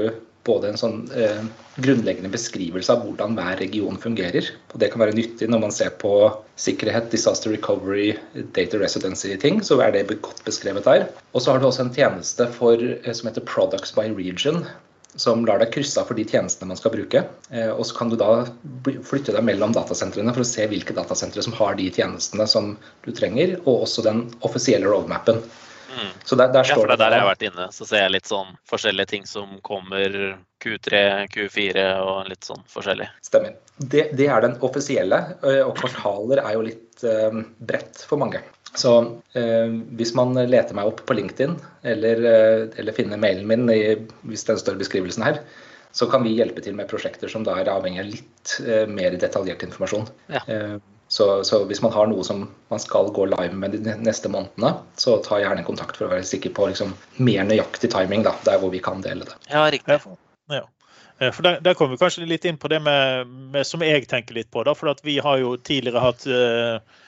både 0.47 0.73
en 0.73 0.79
sånn 0.79 0.97
eh, 1.15 1.43
grunnleggende 1.83 2.31
beskrivelse 2.33 2.93
av 2.93 3.05
hvordan 3.05 3.37
hver 3.39 3.61
region 3.63 3.99
fungerer. 4.01 4.49
og 4.73 4.81
Det 4.83 4.91
kan 4.93 5.03
være 5.05 5.17
nyttig 5.17 5.49
når 5.51 5.65
man 5.67 5.75
ser 5.75 5.93
på 6.03 6.15
sikkerhet, 6.61 7.11
disaster 7.15 7.55
recovery, 7.55 8.13
data 8.57 8.81
residency-ting. 8.83 9.63
Så 9.65 9.79
er 9.85 9.95
det 9.95 10.09
godt 10.13 10.43
beskrevet 10.47 10.89
der. 10.89 11.07
Og 11.33 11.45
så 11.45 11.53
har 11.53 11.63
du 11.63 11.69
også 11.69 11.87
en 11.87 11.95
tjeneste 11.95 12.49
for, 12.59 12.75
eh, 12.77 13.13
som 13.13 13.31
heter 13.31 13.47
Products 13.47 13.95
by 13.95 14.09
region. 14.17 14.65
Som 15.15 15.45
lar 15.45 15.61
deg 15.61 15.75
krysse 15.75 16.01
av 16.01 16.09
for 16.09 16.17
de 16.17 16.25
tjenestene 16.25 16.73
man 16.73 16.79
skal 16.81 16.95
bruke. 16.95 17.27
Eh, 17.53 17.71
og 17.71 17.85
så 17.87 17.99
kan 17.99 18.11
du 18.11 18.17
da 18.17 18.47
flytte 19.05 19.35
deg 19.37 19.45
mellom 19.45 19.75
datasentrene 19.77 20.33
for 20.35 20.43
å 20.43 20.49
se 20.49 20.67
hvilke 20.67 20.97
datasentre 20.97 21.45
som 21.45 21.55
har 21.59 21.77
de 21.79 21.91
tjenestene 21.93 22.49
som 22.49 22.77
du 23.05 23.13
trenger, 23.13 23.61
og 23.67 23.85
også 23.87 24.03
den 24.09 24.27
offisielle 24.43 24.89
roadmappen. 24.89 25.45
Mm. 25.93 26.13
Så 26.25 26.37
der, 26.37 26.53
der 26.55 26.65
står 26.65 26.77
ja, 26.77 26.81
for 26.81 26.91
det 26.91 26.97
er 26.97 27.03
der 27.03 27.17
jeg 27.17 27.25
har 27.25 27.31
vært 27.31 27.45
inne. 27.49 27.67
Så 27.75 27.87
ser 27.89 28.05
jeg 28.05 28.15
litt 28.15 28.31
sånn 28.31 28.55
forskjellige 28.71 29.11
ting 29.13 29.27
som 29.29 29.59
kommer 29.67 30.17
Q3, 30.63 31.03
Q4 31.33 31.85
og 32.01 32.31
litt 32.31 32.49
sånn 32.49 32.63
forskjellig. 32.71 33.09
Stemmer. 33.25 33.57
Det, 33.77 34.09
det 34.19 34.29
er 34.31 34.45
den 34.45 34.57
offisielle, 34.65 35.19
og 35.67 35.75
kvartaler 35.81 36.43
er 36.45 36.57
jo 36.57 36.65
litt 36.67 37.05
eh, 37.09 37.43
bredt 37.59 38.05
for 38.09 38.23
mange. 38.23 38.43
Så 38.73 38.93
eh, 39.37 39.75
hvis 39.99 40.15
man 40.17 40.37
leter 40.39 40.77
meg 40.79 40.93
opp 40.93 41.03
på 41.09 41.17
LinkedIn, 41.19 41.59
eller, 41.95 42.25
eh, 42.31 42.63
eller 42.81 42.97
finner 42.97 43.21
mailen 43.21 43.49
min 43.51 43.69
i, 43.73 43.83
hvis 44.31 44.47
den 44.49 44.61
står 44.61 44.79
i 44.79 44.85
beskrivelsen 44.85 45.27
her, 45.27 45.43
så 45.93 46.09
kan 46.09 46.25
vi 46.25 46.33
hjelpe 46.39 46.63
til 46.65 46.77
med 46.79 46.89
prosjekter 46.89 47.29
som 47.29 47.45
da 47.45 47.59
er 47.61 47.69
avhengig 47.69 48.01
av 48.01 48.07
litt 48.09 48.53
mer 48.89 49.13
detaljert 49.21 49.61
informasjon. 49.67 50.07
Ja. 50.33 50.41
Så, 51.13 51.45
så, 51.45 51.59
hvis 51.69 51.83
man 51.85 51.93
har 51.93 52.07
noe 52.09 52.25
som 52.25 52.47
man 52.73 52.81
skal 52.81 53.11
gå 53.13 53.27
live 53.29 53.53
med 53.53 53.75
de 53.77 53.97
neste 54.01 54.31
månedene, 54.33 54.71
så 54.97 55.19
ta 55.21 55.43
gjerne 55.43 55.65
kontakt 55.67 55.99
for 55.99 56.07
å 56.07 56.15
være 56.15 56.25
sikker 56.25 56.55
på 56.57 56.71
liksom, 56.71 56.95
mer 57.21 57.45
nøyaktig 57.45 57.91
timing, 57.93 58.25
da, 58.25 58.33
der 58.49 58.63
hvor 58.63 58.73
vi 58.73 58.81
kan 58.81 59.05
dele 59.05 59.27
det. 59.29 59.37
Ja, 59.51 59.67
riktig. 59.75 59.99
Ja. 60.49 60.63
For 61.21 61.45
der, 61.45 61.61
der 61.61 61.77
kommer 61.77 61.99
vi 61.99 62.01
kanskje 62.01 62.25
litt 62.31 62.47
inn 62.49 62.57
på 62.57 62.71
det 62.73 62.81
med, 62.83 63.29
med, 63.53 63.69
som 63.69 63.85
jeg 63.85 64.09
tenker 64.09 64.41
litt 64.41 64.49
på. 64.51 64.65
da, 64.65 64.73
for 64.73 65.05
Vi 65.05 65.19
har 65.21 65.37
jo 65.43 65.53
tidligere 65.61 66.01
hatt 66.01 66.25
uh, 66.25 67.05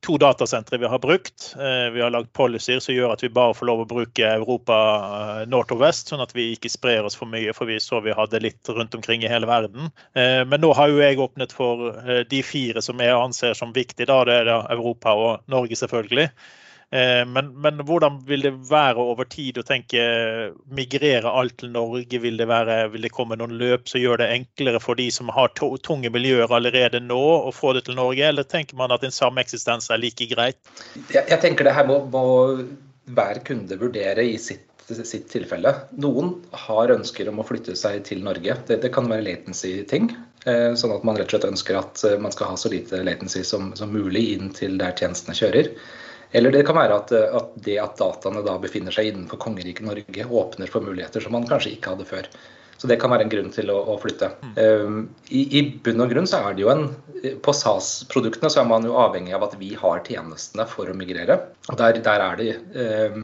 to 0.00 0.16
datasentre 0.18 0.78
vi 0.78 0.86
har 0.86 0.98
brukt. 1.02 1.54
Eh, 1.58 1.90
vi 1.90 2.02
har 2.02 2.12
lagd 2.14 2.30
policyer 2.32 2.78
som 2.80 2.94
gjør 2.94 3.16
at 3.16 3.22
vi 3.24 3.32
bare 3.34 3.54
får 3.58 3.66
lov 3.66 3.82
å 3.82 3.88
bruke 3.90 4.28
Europa 4.28 4.76
eh, 5.06 5.40
nord 5.50 5.72
og 5.74 5.80
vest, 5.82 6.12
sånn 6.12 6.22
at 6.22 6.34
vi 6.36 6.52
ikke 6.54 6.70
sprer 6.70 7.02
oss 7.06 7.18
for 7.18 7.26
mye, 7.30 7.54
for 7.56 7.66
vi 7.66 7.80
så 7.82 7.98
vi 8.04 8.14
hadde 8.14 8.42
litt 8.44 8.70
rundt 8.70 8.94
omkring 8.94 9.24
i 9.26 9.30
hele 9.30 9.50
verden. 9.50 9.90
Men 10.14 10.60
nå 10.62 10.70
har 10.78 10.90
jo 10.90 11.00
jeg 11.02 11.18
åpnet 11.18 11.52
for 11.54 11.90
de 12.30 12.40
fire 12.46 12.82
som 12.84 13.00
jeg 13.02 13.14
anser 13.14 13.56
som 13.58 13.72
viktige. 13.74 14.06
Da. 14.06 14.22
Det 14.28 14.36
er 14.44 14.50
Europa 14.74 15.14
og 15.18 15.50
Norge, 15.50 15.76
selvfølgelig. 15.78 16.28
Eh, 16.94 17.26
men, 17.26 17.48
men, 17.60 17.80
hvordan 17.82 18.20
vil 18.28 18.44
det 18.46 18.52
være 18.68 19.02
over 19.02 19.26
tid 19.26 19.58
å 19.58 19.64
tenke 19.66 20.02
migrere 20.70 21.30
alt 21.30 21.56
til 21.58 21.72
Norge? 21.74 22.20
Vil 22.22 22.38
det, 22.38 22.46
være, 22.46 22.76
vil 22.92 23.08
det 23.08 23.10
komme 23.14 23.38
noen 23.40 23.56
løp 23.58 23.90
som 23.90 24.02
gjør 24.02 24.22
det 24.22 24.30
enklere 24.36 24.82
for 24.82 25.00
de 25.00 25.08
som 25.14 25.32
har 25.34 25.50
tunge 25.58 26.12
miljøer 26.14 26.52
allerede 26.54 27.02
nå, 27.02 27.22
å 27.48 27.50
få 27.54 27.72
det 27.74 27.88
til 27.88 27.98
Norge? 27.98 28.28
Eller 28.28 28.46
tenker 28.46 28.78
man 28.78 28.94
at 28.94 29.02
en 29.02 29.14
sameksistens 29.14 29.90
er 29.90 30.02
like 30.04 30.28
greit? 30.30 30.60
Jeg, 31.08 31.24
jeg 31.24 31.40
tenker 31.42 31.66
det 31.66 31.74
her 31.74 31.88
må, 31.90 31.98
må 32.14 32.24
hver 33.14 33.42
kunde 33.48 33.80
vurdere 33.80 34.22
i 34.30 34.38
sitt 34.38 34.70
sitt 34.84 35.30
tilfelle. 35.32 35.70
Noen 35.96 36.34
har 36.66 36.92
ønsker 36.92 37.30
om 37.30 37.38
å 37.40 37.46
flytte 37.48 37.72
seg 37.72 38.02
til 38.04 38.20
Norge. 38.20 38.52
Det, 38.68 38.82
det 38.82 38.90
kan 38.92 39.08
være 39.08 39.24
latency-ting. 39.24 40.10
Eh, 40.44 40.74
sånn 40.76 40.92
at 40.92 41.06
man 41.08 41.16
rett 41.16 41.30
og 41.30 41.38
slett 41.38 41.46
ønsker 41.48 41.78
at 41.80 42.02
eh, 42.04 42.18
man 42.20 42.34
skal 42.34 42.50
ha 42.52 42.58
så 42.60 42.68
lite 42.68 43.00
latency 43.00 43.40
som, 43.48 43.70
som 43.78 43.94
mulig 43.96 44.26
inn 44.34 44.50
til 44.52 44.76
der 44.76 44.92
tjenestene 44.92 45.36
kjører. 45.38 45.72
Eller 46.34 46.50
det 46.50 46.64
kan 46.66 46.74
være 46.74 46.98
at, 46.98 47.12
at, 47.14 47.52
det 47.62 47.76
at 47.78 47.98
dataene 48.00 48.42
da 48.42 48.56
befinner 48.58 48.94
seg 48.94 49.12
innenfor 49.12 49.38
kongeriket 49.44 49.86
Norge, 49.86 50.26
åpner 50.26 50.70
for 50.70 50.82
muligheter 50.82 51.22
som 51.22 51.36
man 51.36 51.46
kanskje 51.46 51.76
ikke 51.76 51.94
hadde 51.94 52.08
før. 52.08 52.26
Så 52.76 52.88
det 52.90 52.98
kan 53.00 53.12
være 53.12 53.26
en 53.26 53.32
grunn 53.32 53.50
til 53.54 53.70
å, 53.72 53.78
å 53.94 53.96
flytte. 54.02 54.30
Um, 54.58 55.06
i, 55.28 55.44
i, 55.58 55.62
bunn 55.84 56.02
og 56.04 56.10
grunn 56.12 56.28
så 56.28 56.40
er 56.44 56.56
det 56.56 56.64
jo 56.64 56.72
en 56.72 56.86
På 57.44 57.54
SAS-produktene 57.56 58.50
så 58.52 58.60
er 58.60 58.68
man 58.68 58.84
jo 58.84 58.96
avhengig 59.00 59.34
av 59.36 59.46
at 59.46 59.54
vi 59.60 59.70
har 59.78 60.02
tjenestene 60.04 60.66
for 60.68 60.90
å 60.90 60.96
migrere. 60.96 61.38
Der, 61.80 62.00
der 62.04 62.24
er 62.24 62.40
det 62.40 62.48
um, 62.76 63.22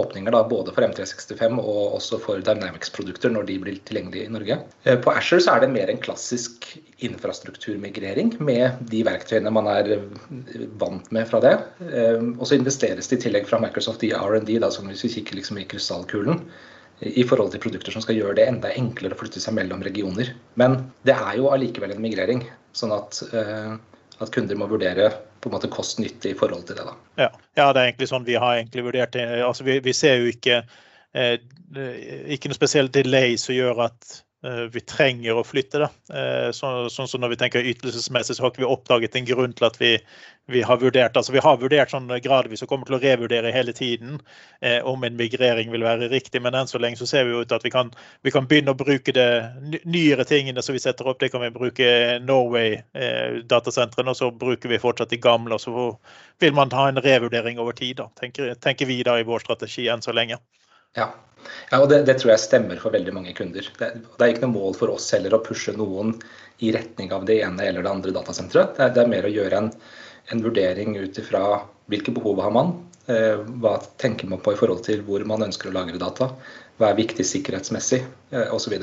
åpninger 0.00 0.32
da 0.32 0.44
både 0.48 0.72
for 0.72 0.86
M365 0.86 1.60
og 1.60 1.98
også 1.98 2.20
for 2.22 2.44
Dynamics-produkter 2.44 3.34
når 3.34 3.50
de 3.50 3.58
blir 3.66 3.80
tilgjengelige 3.84 4.30
i 4.30 4.34
Norge. 4.34 4.60
Uh, 4.86 4.96
på 5.04 5.12
Asher 5.12 5.42
så 5.44 5.56
er 5.56 5.64
det 5.64 5.72
mer 5.74 5.92
en 5.92 6.00
klassisk 6.00 6.70
infrastrukturmigrering 7.04 8.36
med 8.40 8.78
de 8.88 9.02
verktøyene 9.04 9.52
man 9.52 9.68
er 9.68 9.96
vant 10.80 11.10
med 11.12 11.28
fra 11.28 11.42
det. 11.44 11.56
Um, 11.82 12.36
og 12.38 12.46
så 12.48 12.56
investeres 12.56 13.10
det 13.10 13.20
i 13.20 13.26
tillegg 13.26 13.50
fra 13.50 13.60
Microsoft 13.60 14.06
i 14.06 14.14
R&D, 14.16 14.56
som 14.72 14.88
hvis 14.88 15.04
vi 15.04 15.18
kikker 15.18 15.42
liksom 15.42 15.60
i 15.60 15.68
krystallkulen 15.68 16.40
i 17.00 17.24
forhold 17.26 17.52
til 17.52 17.62
produkter 17.62 17.94
som 17.94 18.04
skal 18.04 18.18
gjøre 18.18 18.36
det 18.38 18.46
enda 18.48 18.70
enklere 18.76 19.16
å 19.16 19.20
flytte 19.20 19.42
seg 19.42 19.56
mellom 19.56 19.82
regioner. 19.84 20.30
Men 20.60 20.78
det 21.06 21.16
er 21.16 21.40
jo 21.40 21.50
allikevel 21.52 21.94
en 21.94 22.02
migrering, 22.04 22.44
sånn 22.76 22.94
at, 22.94 23.20
uh, 23.34 23.74
at 24.22 24.32
kunder 24.34 24.58
må 24.58 24.68
vurdere 24.70 25.10
på 25.42 25.50
en 25.50 25.56
måte 25.56 25.70
kost-nytte 25.72 26.30
i 26.30 26.36
forhold 26.38 26.68
til 26.68 26.78
det. 26.78 26.86
da. 26.86 26.94
Ja. 27.26 27.30
ja. 27.58 27.66
det 27.74 27.80
er 27.80 27.90
egentlig 27.90 28.10
sånn 28.12 28.28
vi 28.28 28.38
har 28.38 28.60
egentlig 28.60 28.86
vurdert 28.86 29.16
det. 29.16 29.26
Altså, 29.44 29.66
vi, 29.66 29.80
vi 29.84 29.92
ser 29.96 30.22
jo 30.22 30.30
ikke, 30.30 30.62
eh, 31.18 31.36
ikke 32.32 32.48
noe 32.48 32.56
spesielt 32.56 32.94
delay 32.96 33.36
som 33.40 33.52
gjør 33.56 33.82
at 33.90 34.14
Eh, 34.14 34.33
vi 34.44 34.80
trenger 34.84 35.38
å 35.38 35.44
flytte. 35.46 35.86
Eh, 36.12 36.50
sånn 36.52 36.90
som 36.90 37.20
når 37.22 37.32
vi 37.32 37.38
tenker 37.40 37.68
ytelsesmessig, 37.70 38.36
så 38.36 38.44
har 38.44 38.52
ikke 38.52 38.64
vi 38.64 38.68
oppdaget 38.68 39.16
en 39.16 39.28
grunn 39.28 39.54
til 39.56 39.66
at 39.68 39.78
vi, 39.80 39.92
vi 40.52 40.60
har 40.66 40.80
vurdert 40.82 41.16
altså 41.16 41.32
vi 41.32 41.40
har 41.40 41.56
vurdert 41.62 41.92
sånn 41.94 42.10
gradvis 42.20 42.60
og 42.64 42.68
kommer 42.68 42.88
til 42.88 42.98
å 42.98 43.00
revurdere 43.00 43.52
hele 43.54 43.72
tiden 43.72 44.18
eh, 44.60 44.84
om 44.84 45.06
en 45.06 45.16
migrering 45.16 45.72
vil 45.72 45.86
være 45.86 46.10
riktig. 46.12 46.42
Men 46.44 46.58
enn 46.58 46.68
så 46.68 46.80
lenge 46.82 47.00
så 47.00 47.08
ser 47.08 47.24
vi 47.28 47.38
ut 47.40 47.54
at 47.56 47.64
vi 47.64 47.72
kan, 47.72 47.92
vi 48.26 48.34
kan 48.34 48.48
begynne 48.50 48.74
å 48.74 48.80
bruke 48.80 49.14
det 49.16 49.28
nyere 49.88 50.26
tingene 50.28 50.64
som 50.64 50.76
vi 50.76 50.82
setter 50.84 51.08
opp. 51.08 51.22
Det 51.22 51.32
kan 51.32 51.44
vi 51.46 51.52
bruke 51.54 51.88
Norway-datasentrene, 52.26 54.12
og 54.12 54.20
så 54.20 54.28
bruker 54.44 54.72
vi 54.72 54.82
fortsatt 54.82 55.14
de 55.14 55.22
gamle. 55.24 55.56
og 55.56 55.64
Så 55.64 55.88
vil 56.44 56.52
man 56.56 56.74
ha 56.76 56.90
en 56.90 57.00
revurdering 57.00 57.62
over 57.62 57.72
tid, 57.72 57.96
da, 58.02 58.10
tenker, 58.20 58.52
tenker 58.60 58.90
vi 58.90 59.00
da 59.06 59.16
i 59.20 59.26
vår 59.26 59.46
strategi 59.46 59.88
enn 59.88 60.04
så 60.04 60.12
lenge. 60.12 60.42
Ja, 60.98 61.10
ja 61.72 61.80
og 61.80 61.88
det, 61.90 62.04
det, 62.08 62.18
tror 62.20 62.34
jeg 62.34 62.44
stemmer 62.44 62.80
for 62.80 62.94
veldig 62.94 63.14
mange 63.16 63.34
kunder. 63.36 63.66
Det, 63.78 63.90
det, 64.04 64.20
er 64.20 64.32
ikke 64.32 64.46
noe 64.46 64.56
mål 64.56 64.78
for 64.78 64.94
oss 64.94 65.10
heller 65.16 65.36
å 65.36 65.42
pushe 65.44 65.74
noen 65.76 66.14
i 66.62 66.72
retning 66.74 67.12
av 67.14 67.26
det 67.28 67.40
ene 67.44 67.66
eller 67.66 67.84
det 67.84 67.92
andre 67.92 68.14
datasenteret. 68.14 68.78
Det, 68.78 68.90
det, 68.96 69.04
er 69.04 69.12
mer 69.12 69.28
å 69.28 69.34
gjøre 69.34 69.62
en, 69.62 69.70
en 70.32 70.44
vurdering 70.44 70.98
ut 71.00 71.20
ifra 71.20 71.44
hvilke 71.92 72.14
behov 72.16 72.40
har 72.40 72.54
man, 72.54 72.76
hva 73.06 73.74
tenker 74.00 74.30
man 74.30 74.40
på 74.40 74.54
i 74.54 74.56
forhold 74.56 74.80
til 74.86 75.02
hvor 75.04 75.20
man 75.28 75.44
ønsker 75.44 75.68
å 75.68 75.74
lagre 75.74 75.98
data, 76.00 76.30
hva 76.80 76.90
er 76.90 76.98
viktig 76.98 77.24
sikkerhetsmessig 77.26 78.00
eh, 78.34 78.50
osv. 78.54 78.74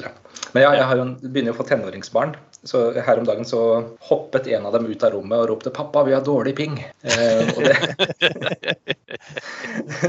Men 0.54 0.63
ja, 0.63 0.72
jeg 0.78 0.88
har 0.88 1.00
jo, 1.00 1.06
begynner 1.25 1.51
jo 1.51 1.58
å 1.58 1.60
få 1.60 1.68
tenåringsbarn. 1.68 2.36
Så 2.63 2.92
her 2.94 3.18
om 3.18 3.25
dagen 3.25 3.48
så 3.48 3.60
hoppet 4.06 4.48
en 4.54 4.68
av 4.70 4.75
dem 4.75 4.86
ut 4.86 5.04
av 5.04 5.16
rommet 5.16 5.42
og 5.42 5.48
ropte 5.50 5.74
'pappa, 5.74 6.04
vi 6.06 6.13
har 6.13 6.24
dårlig 6.24 6.54
ping'. 6.60 6.78
Eh, 7.01 7.50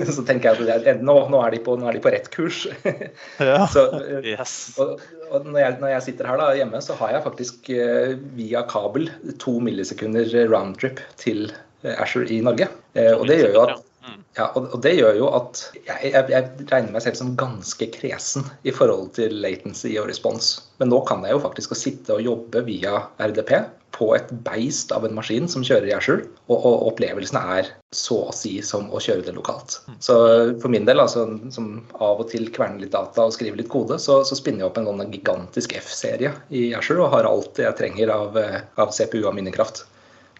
så 0.15 0.25
tenker 0.29 0.53
jeg 0.53 0.69
at 0.69 1.01
nå, 1.01 1.17
nå, 1.33 1.41
er 1.43 1.57
på, 1.65 1.79
nå, 1.81 1.89
er 1.89 1.97
de 1.97 2.05
på, 2.05 2.13
rett 2.13 2.29
kurs. 2.35 2.67
så, 3.75 3.87
eh, 3.99 4.35
yes. 4.35 4.77
og, 4.77 5.01
og 5.33 5.49
når, 5.49 5.61
jeg, 5.65 5.79
når, 5.81 5.95
jeg, 5.97 6.07
sitter 6.11 6.29
her 6.29 6.43
da, 6.43 6.51
hjemme, 6.61 6.83
så 6.85 6.99
har 7.01 7.17
jeg 7.17 7.27
faktisk 7.27 7.73
eh, 7.75 8.15
via 8.37 8.67
kabel 8.69 9.09
to 9.43 9.57
millisekunder 9.65 10.29
roundtrip 10.53 11.03
til 11.25 11.49
eh, 11.83 11.97
Asher 11.97 12.29
i 12.29 12.43
Norge. 12.45 12.69
Eh, 12.95 13.15
og 13.17 13.27
det 13.33 13.41
gjør 13.41 13.57
jo 13.57 13.65
at 13.65 13.89
ja, 14.37 14.49
og, 14.57 14.81
det 14.83 14.95
gjør 14.97 15.19
jo 15.21 15.29
at 15.37 15.61
jeg, 15.77 16.11
jeg, 16.11 16.25
jeg, 16.33 16.67
regner 16.73 16.95
meg 16.95 17.05
selv 17.05 17.19
som 17.21 17.35
ganske 17.39 17.87
kresen 17.95 18.47
i 18.67 18.75
forhold 18.75 19.13
til 19.19 19.37
latency 19.45 19.95
og 20.01 20.09
respons. 20.11 20.57
Men 20.83 20.91
nå 20.93 21.03
kan 21.09 21.23
jeg 21.27 21.37
jo 21.37 21.45
faktisk 21.45 21.77
sitte 21.79 22.17
og 22.17 22.27
jobbe 22.27 22.65
via 22.67 23.05
RDP 23.23 23.55
på 23.93 24.09
et 24.17 24.31
beist 24.43 24.91
av 24.97 25.05
en 25.05 25.15
maskin 25.15 25.47
som 25.53 25.65
kjører 25.67 25.91
i 25.91 25.95
Azure, 25.95 26.25
og, 26.49 26.57
og 26.57 26.87
opplevelsen 26.91 27.39
er 27.39 27.69
så 27.95 28.23
å 28.31 28.35
si 28.35 28.55
som 28.65 28.89
å 28.89 29.01
kjøre 29.05 29.27
det 29.27 29.35
lokalt. 29.37 29.77
Så 30.03 30.17
for 30.63 30.73
min 30.73 30.89
del, 30.89 31.03
altså, 31.05 31.27
som 31.53 31.75
av 32.01 32.25
og 32.25 32.33
til 32.33 32.49
kverner 32.57 32.83
litt 32.83 32.97
data 32.97 33.29
og 33.29 33.37
skriver 33.37 33.61
litt 33.61 33.71
kode, 33.73 34.01
så, 34.03 34.23
så 34.25 34.39
spinner 34.39 34.65
jeg 34.65 34.71
opp 34.71 34.81
en 34.81 34.89
sånn 34.89 35.13
gigantisk 35.13 35.77
F-serie 35.83 36.33
i 36.51 36.71
Azure 36.79 37.05
og 37.05 37.13
har 37.15 37.29
alt 37.29 37.61
jeg 37.61 37.79
trenger 37.79 38.17
av, 38.17 38.41
av 38.81 38.97
CPU 38.97 39.21
og 39.23 39.37
minnekraft 39.37 39.85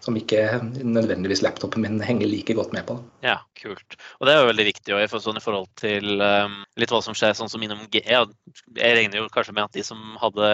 som 0.03 0.17
ikke 0.19 0.59
nødvendigvis 0.83 1.43
laptopen 1.45 1.83
min 1.85 2.01
henger 2.03 2.27
like 2.27 2.55
godt 2.57 2.73
med 2.75 2.85
på. 2.89 2.97
Ja, 3.23 3.37
kult. 3.59 3.95
Og 4.19 4.27
det 4.27 4.33
er 4.33 4.41
jo 4.41 4.49
veldig 4.51 4.65
viktig 4.67 4.95
også, 4.97 5.21
sånn 5.23 5.39
i 5.39 5.43
forhold 5.43 5.69
til 5.79 6.19
um, 6.19 6.57
litt 6.79 6.91
hva 6.91 6.99
som 7.05 7.15
skjer 7.15 7.37
sånn 7.37 7.51
som 7.51 7.63
innom 7.63 7.85
G. 7.93 8.03
Jeg 8.03 8.97
regner 8.99 9.21
jo 9.21 9.29
kanskje 9.31 9.55
med 9.55 9.69
at 9.69 9.77
de 9.77 9.85
som 9.87 10.17
hadde 10.19 10.49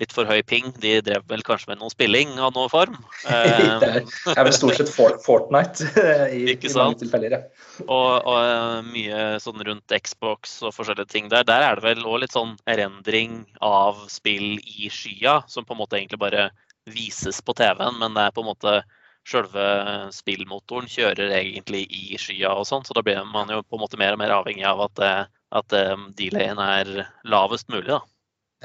litt 0.00 0.14
for 0.14 0.26
høy 0.26 0.40
ping, 0.48 0.70
de 0.82 0.96
drev 1.04 1.24
vel 1.30 1.44
kanskje 1.46 1.68
med 1.70 1.82
noe 1.82 1.92
spilling 1.92 2.32
av 2.40 2.54
noen 2.56 2.70
form. 2.72 2.96
det 3.28 4.32
er 4.32 4.46
vel 4.46 4.56
stort 4.56 4.80
sett 4.80 4.90
Fortnite 4.92 5.86
i, 6.38 6.56
i 6.56 6.72
mange 6.72 7.02
tilfeller. 7.02 7.36
Ja. 7.36 7.42
Og, 7.84 8.10
og, 8.24 8.38
eh, 8.40 8.80
mye 8.88 9.22
sånn 9.42 9.62
rundt 9.68 9.96
Xbox 10.06 10.58
og 10.64 10.74
forskjellige 10.78 11.12
ting 11.12 11.30
der. 11.32 11.46
Der 11.48 11.66
er 11.68 11.78
det 11.78 11.86
vel 11.86 12.04
òg 12.08 12.22
litt 12.24 12.34
sånn 12.34 12.56
erendring 12.70 13.42
av 13.60 14.00
spill 14.12 14.56
i 14.64 14.90
skya, 14.92 15.42
som 15.50 15.68
på 15.68 15.76
en 15.76 15.82
måte 15.84 16.00
egentlig 16.00 16.22
bare 16.24 16.48
vises 16.90 17.40
på 17.44 17.54
TV-en, 17.54 17.98
men 18.00 18.16
det 18.16 18.26
er 18.26 18.34
på 18.34 18.44
en 18.44 18.52
måte 18.52 18.82
Selve 19.22 19.64
spillmotoren 20.10 20.88
kjører 20.90 21.30
egentlig 21.36 21.84
i 21.94 22.16
skya 22.18 22.56
og 22.58 22.66
sånn, 22.66 22.82
så 22.82 22.96
da 22.96 23.04
blir 23.06 23.20
man 23.30 23.52
jo 23.54 23.60
på 23.62 23.78
en 23.78 23.82
måte 23.84 23.98
mer 24.00 24.16
og 24.16 24.18
mer 24.18 24.34
avhengig 24.34 24.64
av 24.66 24.82
at, 24.88 25.02
eh, 25.06 25.20
at 25.60 25.76
um, 25.92 26.08
delayen 26.18 26.58
er 26.58 26.90
lavest 27.30 27.70
mulig. 27.70 27.86
da. 27.86 28.00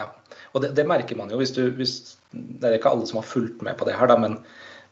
Ja, 0.01 0.07
og 0.55 0.63
det, 0.63 0.71
det 0.79 0.88
merker 0.89 1.19
man 1.19 1.29
jo 1.29 1.38
hvis 1.41 1.53
du 1.53 1.67
hvis, 1.77 2.17
Det 2.33 2.65
er 2.65 2.77
ikke 2.77 2.89
alle 2.89 3.05
som 3.09 3.21
har 3.21 3.29
fulgt 3.29 3.62
med 3.65 3.77
på 3.77 3.86
det 3.86 3.95
her, 3.97 4.09
da, 4.09 4.17
men, 4.17 4.39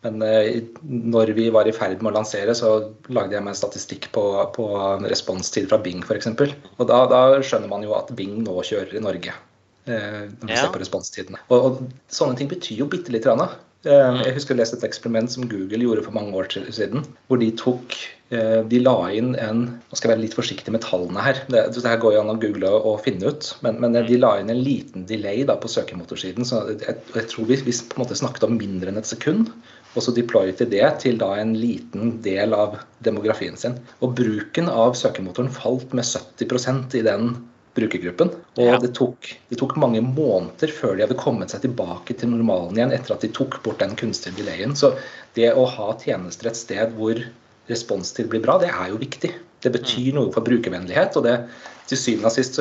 men 0.05 0.21
uh, 0.21 0.77
når 0.85 1.33
vi 1.33 1.49
var 1.49 1.65
i 1.65 1.73
ferd 1.73 1.97
med 1.97 2.13
å 2.13 2.19
lansere, 2.19 2.53
så 2.53 2.75
lagde 3.09 3.33
jeg 3.33 3.47
meg 3.47 3.55
en 3.55 3.61
statistikk 3.63 4.11
på, 4.13 4.25
på 4.53 4.69
responstid 5.09 5.73
fra 5.73 5.81
Bing 5.81 6.05
f.eks. 6.05 6.29
Og 6.29 6.85
da, 6.85 7.01
da 7.09 7.25
skjønner 7.41 7.73
man 7.73 7.89
jo 7.89 7.97
at 7.97 8.13
Bing 8.13 8.37
nå 8.45 8.61
kjører 8.61 8.93
i 8.93 9.01
Norge. 9.01 9.33
Eh, 9.85 10.25
når 10.41 10.49
vi 10.49 10.55
ja. 10.55 10.65
ser 10.65 10.73
på 10.73 10.81
responstidene. 10.81 11.39
Og, 11.53 11.69
og, 11.69 11.79
sånne 12.09 12.39
ting 12.39 12.49
betyr 12.49 12.81
jo 12.81 12.89
bitte 12.89 13.13
litt. 13.13 13.27
Eh, 13.29 13.37
mm. 13.85 14.21
Jeg 14.25 14.35
husker 14.39 14.55
jeg 14.55 14.63
leste 14.63 14.79
et 14.79 14.87
eksperiment 14.87 15.29
som 15.31 15.45
Google 15.49 15.85
gjorde 15.85 16.05
for 16.07 16.15
mange 16.15 16.33
år 16.33 16.49
siden. 16.73 17.05
Hvor 17.29 17.41
de 17.41 17.51
tok 17.59 17.93
eh, 18.33 18.63
De 18.65 18.81
la 18.81 18.95
inn 19.13 19.35
en 19.37 19.61
Nå 19.69 19.99
skal 19.99 20.09
jeg 20.09 20.15
være 20.15 20.23
litt 20.23 20.37
forsiktig 20.37 20.73
med 20.73 20.81
tallene 20.87 21.21
her. 21.21 21.43
Det, 21.53 21.67
det 21.77 21.85
her 21.85 22.01
går 22.01 22.17
jo 22.17 22.23
an 22.23 22.33
å 22.33 22.37
google 22.41 22.73
og 22.81 23.03
finne 23.05 23.29
ut. 23.29 23.51
Men, 23.65 23.77
men 23.83 23.97
de 24.09 24.17
la 24.17 24.35
inn 24.41 24.49
en 24.49 24.65
liten 24.65 25.05
delay 25.09 25.45
da 25.45 25.59
på 25.61 25.69
søkemotorsiden. 25.69 26.49
Så 26.49 26.65
jeg, 26.73 26.99
jeg 27.13 27.29
tror 27.29 27.51
vi, 27.51 27.61
vi 27.69 27.77
på 27.77 27.99
en 27.99 28.05
måte 28.07 28.17
snakket 28.17 28.49
om 28.49 28.57
mindre 28.57 28.89
enn 28.89 29.01
et 29.01 29.13
sekund. 29.13 29.53
Og 29.95 30.03
så 30.03 30.11
deployet 30.17 30.59
de 30.59 30.71
det 30.73 30.87
til 31.05 31.21
da 31.21 31.35
en 31.39 31.53
liten 31.55 32.17
del 32.25 32.57
av 32.57 32.79
demografien 33.05 33.55
sin. 33.59 33.77
Og 34.01 34.17
bruken 34.17 34.67
av 34.71 34.97
søkemotoren 34.97 35.53
falt 35.53 35.93
med 35.93 36.09
70% 36.09 36.97
i 36.97 37.05
den 37.05 37.35
brukergruppen. 37.75 38.31
Og 38.55 38.69
ja. 38.69 38.77
det, 38.81 38.93
tok, 38.97 39.29
det, 39.49 39.59
tok, 39.59 39.75
mange 39.81 40.01
måneder 40.05 40.71
før 40.73 40.95
de 40.95 41.05
hadde 41.05 41.19
kommet 41.19 41.53
seg 41.53 41.65
tilbake 41.65 42.15
til 42.17 42.31
normalen 42.31 42.77
igjen 42.77 42.95
etter 42.95 43.15
at 43.15 43.25
de 43.25 43.31
tok 43.35 43.59
bort 43.65 43.83
den 43.83 43.95
kunstige 43.99 44.37
delayen. 44.39 44.75
Så 44.79 44.93
det 45.37 45.51
å 45.53 45.67
ha 45.69 45.91
tjenester 46.01 46.51
et 46.51 46.59
sted 46.59 46.95
hvor 46.97 47.19
responstid 47.69 48.29
blir 48.31 48.43
bra, 48.45 48.57
det 48.61 48.71
er 48.71 48.91
jo 48.93 49.01
viktig. 49.01 49.33
Det 49.65 49.73
betyr 49.73 50.11
mm. 50.13 50.17
noe 50.19 50.33
for 50.33 50.45
brukervennlighet, 50.45 51.17
og 51.19 51.27
det 51.27 51.39
til 51.89 52.01
syvende 52.01 52.31
og 52.31 52.33
sist 52.33 52.59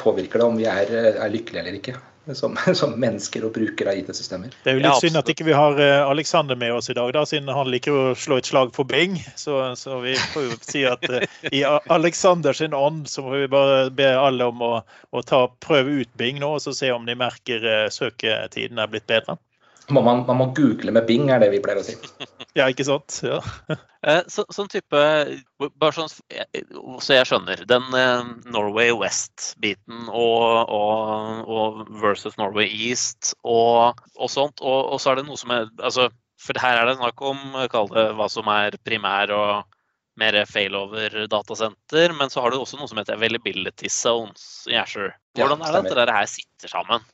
påvirker 0.00 0.40
det 0.40 0.46
om 0.48 0.56
vi 0.56 0.68
er, 0.68 0.90
er 1.12 1.32
lykkelige 1.32 1.64
eller 1.64 1.80
ikke 1.80 1.96
som, 2.32 2.56
som, 2.74 2.94
mennesker 3.00 3.44
og 3.46 3.54
brukere 3.56 3.92
av 3.92 4.00
IT-systemer. 4.00 4.52
Det 4.64 4.72
er 4.72 4.78
jo 4.78 4.82
litt 4.82 4.90
ja, 4.90 5.00
synd 5.02 5.20
at 5.20 5.30
ikke 5.30 5.46
vi 5.48 5.56
har 5.56 5.78
eh, 5.80 6.00
Alexander 6.08 6.58
med 6.58 6.72
oss 6.72 6.90
i 6.90 6.96
dag, 6.96 7.12
da, 7.16 7.24
siden 7.28 7.50
han 7.52 7.70
liker 7.72 7.94
å 7.94 8.04
slå 8.18 8.40
et 8.40 8.50
slag 8.50 8.74
for 8.76 8.88
Bing. 8.88 9.18
Så, 9.40 9.58
så 9.78 10.00
vi 10.04 10.16
får 10.32 10.48
jo 10.48 10.58
si 10.64 10.84
at 10.88 11.04
uh, 11.10 11.24
i 11.52 11.64
Alexanders 11.92 12.62
ånd 12.64 13.08
så 13.10 13.24
må 13.24 13.36
vi 13.36 13.50
bare 13.52 13.88
be 13.94 14.08
alle 14.16 14.48
om 14.50 14.62
å, 14.64 14.74
å 15.10 15.24
ta, 15.26 15.46
prøve 15.64 16.00
ut 16.02 16.12
Bing 16.20 16.40
nå, 16.42 16.54
og 16.56 16.64
så 16.64 16.74
se 16.76 16.92
om 16.94 17.06
de 17.08 17.18
merker 17.18 17.64
uh, 17.64 17.88
søketiden 17.92 18.80
er 18.80 18.92
blitt 18.92 19.08
bedre. 19.10 19.36
Man, 19.92 20.24
man, 20.24 20.36
må 20.38 20.46
google 20.56 20.92
med 20.96 21.04
Bing, 21.08 21.28
er 21.28 21.42
det 21.42 21.50
vi 21.52 21.60
pleier 21.60 21.82
å 21.82 21.84
si. 21.84 21.96
ja, 22.58 22.68
ikke 22.70 22.86
sant? 22.88 23.20
Ja. 23.24 23.40
Eh, 24.04 24.20
så, 24.28 24.42
sånn 24.52 24.66
type 24.68 24.98
Bare 25.80 25.94
sånn 25.96 26.10
så 26.12 27.14
jeg 27.14 27.24
skjønner. 27.24 27.62
Den 27.64 27.86
eh, 27.96 28.26
Norway 28.52 28.90
West-biten 28.92 30.10
og, 30.10 30.68
og, 30.68 31.48
og, 31.48 31.78
versus 32.02 32.36
Norway 32.36 32.68
East 32.68 33.32
og, 33.40 34.02
og 34.18 34.28
sånt. 34.28 34.60
Og, 34.60 34.92
og, 34.92 35.00
så 35.00 35.14
er 35.14 35.22
det 35.22 35.24
noe 35.30 35.40
som 35.40 35.54
er 35.56 35.70
altså, 35.80 36.10
For 36.36 36.60
her 36.60 36.82
er 36.82 36.90
det 36.90 36.98
snakk 36.98 37.24
om 37.24 37.56
det 37.62 38.04
hva 38.20 38.28
som 38.28 38.52
er 38.52 38.76
primær 38.84 39.32
og 39.32 39.80
mer 40.20 40.36
failover-datasenter. 40.52 42.12
Men 42.20 42.28
så 42.28 42.44
har 42.44 42.52
du 42.52 42.60
også 42.60 42.76
noe 42.76 42.92
som 42.92 43.00
heter 43.00 43.16
availability 43.16 43.88
zones 43.88 44.66
i 44.68 44.76
Asher. 44.84 45.14
Hvordan 45.40 45.64
er 45.64 45.78
det 45.78 45.84
at 45.86 45.92
dette 45.94 46.20
her 46.20 46.28
sitter 46.30 46.76
sammen? 46.76 47.08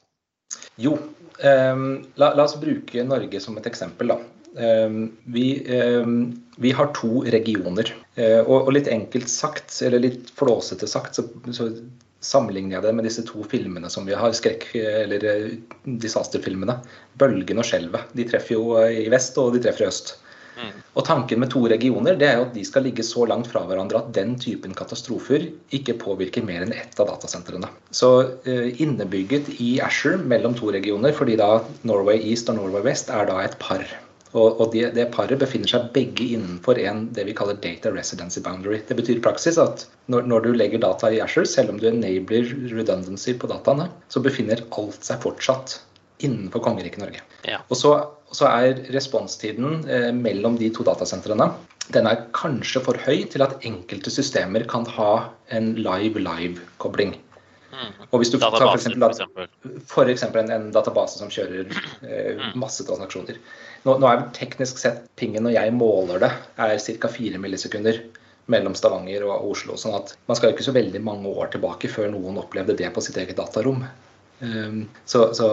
Jo, 0.81 0.99
um, 1.45 1.87
la, 2.21 2.35
la, 2.35 2.45
oss 2.45 2.57
bruke 2.61 3.05
Norge 3.07 3.41
som 3.41 3.59
et 3.61 3.67
eksempel. 3.71 4.15
da. 4.15 4.19
Um, 4.51 5.03
vi, 5.31 5.47
um, 5.71 6.15
vi, 6.57 6.73
har 6.75 6.93
to 6.97 7.25
regioner. 7.31 7.93
Uh, 8.19 8.41
og, 8.43 8.57
og, 8.67 8.73
litt 8.77 8.91
enkelt 8.91 9.31
sagt, 9.31 9.77
eller 9.87 10.03
litt 10.03 10.31
flåsete 10.37 10.89
sagt, 10.91 11.19
så, 11.19 11.27
så 11.55 11.71
sammenligner 12.21 12.77
jeg 12.77 12.85
det 12.85 12.95
med 12.97 13.07
disse 13.09 13.25
to 13.29 13.45
filmene 13.49 13.91
som 13.93 14.09
vi 14.09 14.17
har, 14.17 14.33
skrekk- 14.37 14.75
eller 14.77 15.25
eh, 15.25 15.47
disasterfilmene. 15.85 16.77
'Bølgen' 17.17 17.61
og 17.63 17.65
'Skjelvet'. 17.65 18.11
De 18.17 18.27
treffer 18.29 18.59
jo 18.59 18.75
eh, 18.83 19.07
i 19.07 19.13
vest, 19.13 19.39
og 19.41 19.55
de 19.55 19.63
treffer 19.65 19.87
i 19.87 19.89
øst. 19.89 20.19
Mm. 20.61 20.83
Og 20.99 21.07
tanken 21.07 21.41
med 21.41 21.51
to 21.53 21.63
regioner 21.71 22.19
det 22.21 22.29
er 22.29 22.39
jo 22.39 22.47
at 22.49 22.55
de 22.57 22.65
skal 22.67 22.85
ligge 22.85 23.05
så 23.07 23.25
langt 23.29 23.49
fra 23.51 23.63
hverandre 23.69 24.03
at 24.03 24.13
den 24.17 24.37
typen 24.41 24.75
katastrofer 24.77 25.49
ikke 25.77 25.97
påvirker 26.03 26.45
mer 26.47 26.67
enn 26.67 26.77
ett 26.77 27.01
av 27.01 27.09
datasentrene. 27.13 27.71
Så 27.97 28.11
eh, 28.45 28.69
innebygget 28.83 29.49
i 29.59 29.73
Asher 29.85 30.21
mellom 30.21 30.57
to 30.59 30.73
regioner, 30.75 31.17
fordi 31.17 31.39
da 31.41 31.59
Norway 31.89 32.21
East 32.21 32.53
og 32.53 32.61
Norway 32.61 32.85
West 32.91 33.13
er 33.15 33.29
da 33.31 33.41
et 33.45 33.59
par. 33.63 33.87
Og, 34.31 34.61
og 34.63 34.69
det, 34.75 34.93
det 34.95 35.09
paret 35.15 35.41
befinner 35.41 35.71
seg 35.71 35.89
begge 35.95 36.29
innenfor 36.37 36.79
en 36.79 37.09
det 37.17 37.25
vi 37.27 37.35
kaller 37.35 37.59
data 37.59 37.91
residency 37.91 38.43
boundary. 38.45 38.79
Det 38.87 38.95
betyr 38.99 39.19
i 39.19 39.25
praksis 39.25 39.59
at 39.59 39.89
når, 40.13 40.29
når 40.31 40.45
du 40.45 40.51
legger 40.55 40.83
data 40.83 41.11
i 41.11 41.19
Asher, 41.25 41.49
selv 41.51 41.73
om 41.73 41.81
du 41.81 41.89
enabler 41.91 42.47
redundancy 42.71 43.35
på 43.35 43.51
dataene, 43.51 43.89
så 44.13 44.23
befinner 44.23 44.63
alt 44.79 45.03
seg 45.07 45.23
fortsatt 45.25 45.81
innenfor 46.27 46.63
kongeriket 46.65 47.03
Norge. 47.03 47.25
Ja. 47.49 47.63
Og 47.69 47.79
så, 47.79 47.95
så 48.37 48.49
er 48.51 48.85
responstiden 48.95 49.83
eh, 49.89 50.11
mellom 50.17 50.59
de 50.61 50.71
to 50.75 50.87
datasentrene 50.87 51.51
den 51.95 52.07
er 52.07 52.27
kanskje 52.37 52.83
for 52.85 52.99
høy 53.03 53.25
til 53.33 53.43
at 53.43 53.65
enkelte 53.67 54.13
systemer 54.15 54.63
kan 54.71 54.87
ha 54.95 55.11
en 55.57 55.73
live-live-kobling. 55.81 57.17
Mm. 57.71 57.91
Og 58.11 58.21
hvis 58.21 58.33
du 58.33 58.39
tar 58.39 58.55
for 58.55 58.75
eksempel, 58.75 59.03
for 59.03 59.15
eksempel. 59.15 59.75
for 59.89 60.13
eksempel 60.13 60.43
en, 60.43 60.53
en 60.55 60.71
database 60.75 61.21
som 61.21 61.31
kjører 61.33 61.71
eh, 62.07 62.47
masse 62.59 62.85
transaksjoner. 62.87 63.39
Nå, 63.87 63.97
nå 63.97 64.09
er 64.09 64.21
vel 64.21 64.33
teknisk 64.37 64.81
sett 64.83 65.07
pingen 65.21 65.47
når 65.47 65.57
jeg 65.57 65.75
måler 65.77 66.23
det, 66.23 66.33
er 66.61 66.77
ca. 66.77 67.13
4 67.15 67.41
millisekunder 67.43 68.03
mellom 68.51 68.75
Stavanger 68.75 69.25
og 69.29 69.53
Oslo. 69.53 69.79
sånn 69.79 69.97
at 69.97 70.15
man 70.29 70.39
skal 70.39 70.53
ikke 70.53 70.67
så 70.67 70.75
veldig 70.75 71.01
mange 71.07 71.31
år 71.31 71.53
tilbake 71.55 71.91
før 71.91 72.11
noen 72.13 72.41
opplevde 72.43 72.77
det 72.79 72.91
på 72.95 73.03
sitt 73.05 73.19
eget 73.21 73.39
datarom. 73.39 73.85
Um, 74.41 74.85
så, 75.05 75.31
så 75.37 75.49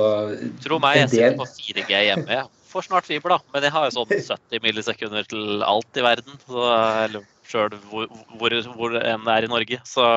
Tro 0.63 0.79
meg, 0.83 1.01
jeg 1.03 1.11
sitter 1.11 1.37
på 1.39 1.47
4G 1.51 2.03
hjemme. 2.07 2.27
Jeg 2.31 2.71
får 2.71 2.87
snart 2.87 3.07
fiber, 3.09 3.35
da. 3.35 3.39
Men 3.53 3.67
jeg 3.67 3.75
har 3.75 3.87
jo 3.87 3.95
sånn 3.99 4.13
70 4.33 4.63
millisekunder 4.63 5.27
til 5.31 5.65
alt 5.67 5.99
i 5.99 6.05
verden. 6.05 6.39
Så, 6.47 6.67
eller 7.07 7.27
sjøl 7.47 7.77
hvor, 7.91 8.11
hvor, 8.39 8.57
hvor 8.75 8.99
enn 8.99 9.25
det 9.27 9.35
er 9.37 9.47
i 9.47 9.51
Norge. 9.51 9.81
Så 9.87 10.07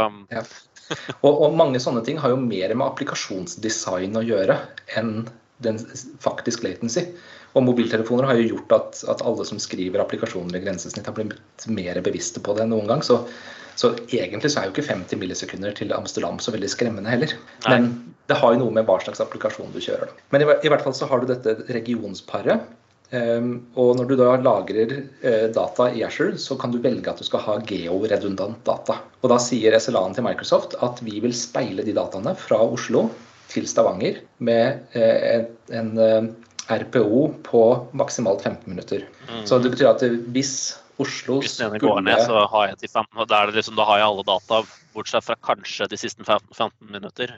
Og, 1.22 1.30
og 1.30 1.52
mange 1.54 1.78
sånne 1.82 2.02
ting 2.06 2.16
har 2.18 2.32
jo 2.32 2.40
mer 2.42 2.72
med 2.74 2.82
applikasjonsdesign 2.82 4.16
å 4.18 4.24
gjøre 4.26 4.56
enn 4.98 5.20
den 5.64 5.78
faktisk 6.22 6.64
latency. 6.66 7.06
Og 7.58 7.64
mobiltelefoner 7.66 8.28
har 8.28 8.38
jo 8.38 8.52
gjort 8.54 8.74
at, 8.76 9.00
at 9.10 9.24
alle 9.26 9.46
som 9.48 9.58
skriver 9.62 10.02
applikasjoner 10.02 10.58
i 10.60 10.62
grensesnitt, 10.64 11.08
har 11.08 11.16
blitt 11.16 11.66
mer 11.70 11.98
bevisste 12.04 12.42
på 12.42 12.54
det 12.54 12.64
enn 12.64 12.74
noen 12.74 12.90
gang. 12.90 13.02
Så, 13.06 13.18
så 13.80 13.92
egentlig 14.14 14.52
så 14.52 14.60
er 14.60 14.68
jo 14.68 14.74
ikke 14.76 14.86
50 14.86 15.22
millisekunder 15.22 15.74
til 15.78 15.94
Amsterdam 15.96 16.38
så 16.42 16.54
veldig 16.54 16.70
skremmende 16.70 17.10
heller. 17.10 17.34
Nei. 17.66 17.72
Men 17.74 17.88
det 18.30 18.38
har 18.38 18.54
jo 18.54 18.62
noe 18.62 18.76
med 18.76 18.86
hva 18.86 19.00
slags 19.02 19.22
applikasjon 19.24 19.72
du 19.74 19.80
kjører. 19.82 20.12
da. 20.12 20.28
Men 20.34 20.44
i, 20.44 20.52
i 20.62 20.70
hvert 20.70 20.84
fall 20.86 20.94
så 20.94 21.10
har 21.10 21.22
du 21.22 21.32
dette 21.32 21.58
regionsparet. 21.74 22.68
Um, 23.10 23.64
og 23.74 23.96
når 23.98 24.06
du 24.06 24.12
da 24.20 24.36
lagrer 24.38 24.92
uh, 25.24 25.48
data 25.50 25.88
i 25.90 26.04
Azure, 26.06 26.36
så 26.38 26.54
kan 26.54 26.70
du 26.70 26.78
velge 26.78 27.10
at 27.10 27.18
du 27.18 27.26
skal 27.26 27.42
ha 27.42 27.56
georedundant 27.66 28.60
data. 28.68 29.00
Og 29.24 29.32
da 29.32 29.40
sier 29.42 29.74
SLA-en 29.74 30.14
til 30.14 30.22
Microsoft 30.28 30.78
at 30.86 31.02
vi 31.02 31.18
vil 31.24 31.34
speile 31.34 31.82
de 31.82 31.96
dataene 31.96 32.36
fra 32.38 32.60
Oslo 32.62 33.08
til 33.50 33.66
Stavanger 33.68 34.20
med 34.38 34.96
eh, 34.96 35.46
en, 35.76 35.90
eh, 35.98 36.30
RPO 36.70 37.22
på 37.46 37.62
maksimalt 37.98 38.44
15 38.46 38.70
minutter. 38.70 39.08
mm. 39.26 39.42
Så 39.46 39.58
det 39.58 39.72
betyr 39.74 39.90
at 39.90 40.04
hvis 40.30 40.54
Oslo 41.00 41.38
hvis 41.40 41.56
den 41.56 41.70
ene 41.70 41.80
går 41.80 42.02
ned, 42.04 42.20
så 42.28 42.44
har 42.52 42.66
jeg 42.70 42.82
til 42.82 42.90
15, 42.92 43.18
og 43.18 43.28
da, 43.28 43.40
er 43.40 43.50
det 43.50 43.56
liksom, 43.56 43.76
da 43.78 43.86
har 43.88 44.02
jeg 44.02 44.08
alle 44.10 44.24
data, 44.28 44.60
bortsett 44.94 45.24
fra 45.24 45.36
kanskje 45.48 45.88
de 45.88 45.98
siste 46.00 46.26
15, 46.26 46.52
15 46.52 46.92
minutter. 46.92 47.32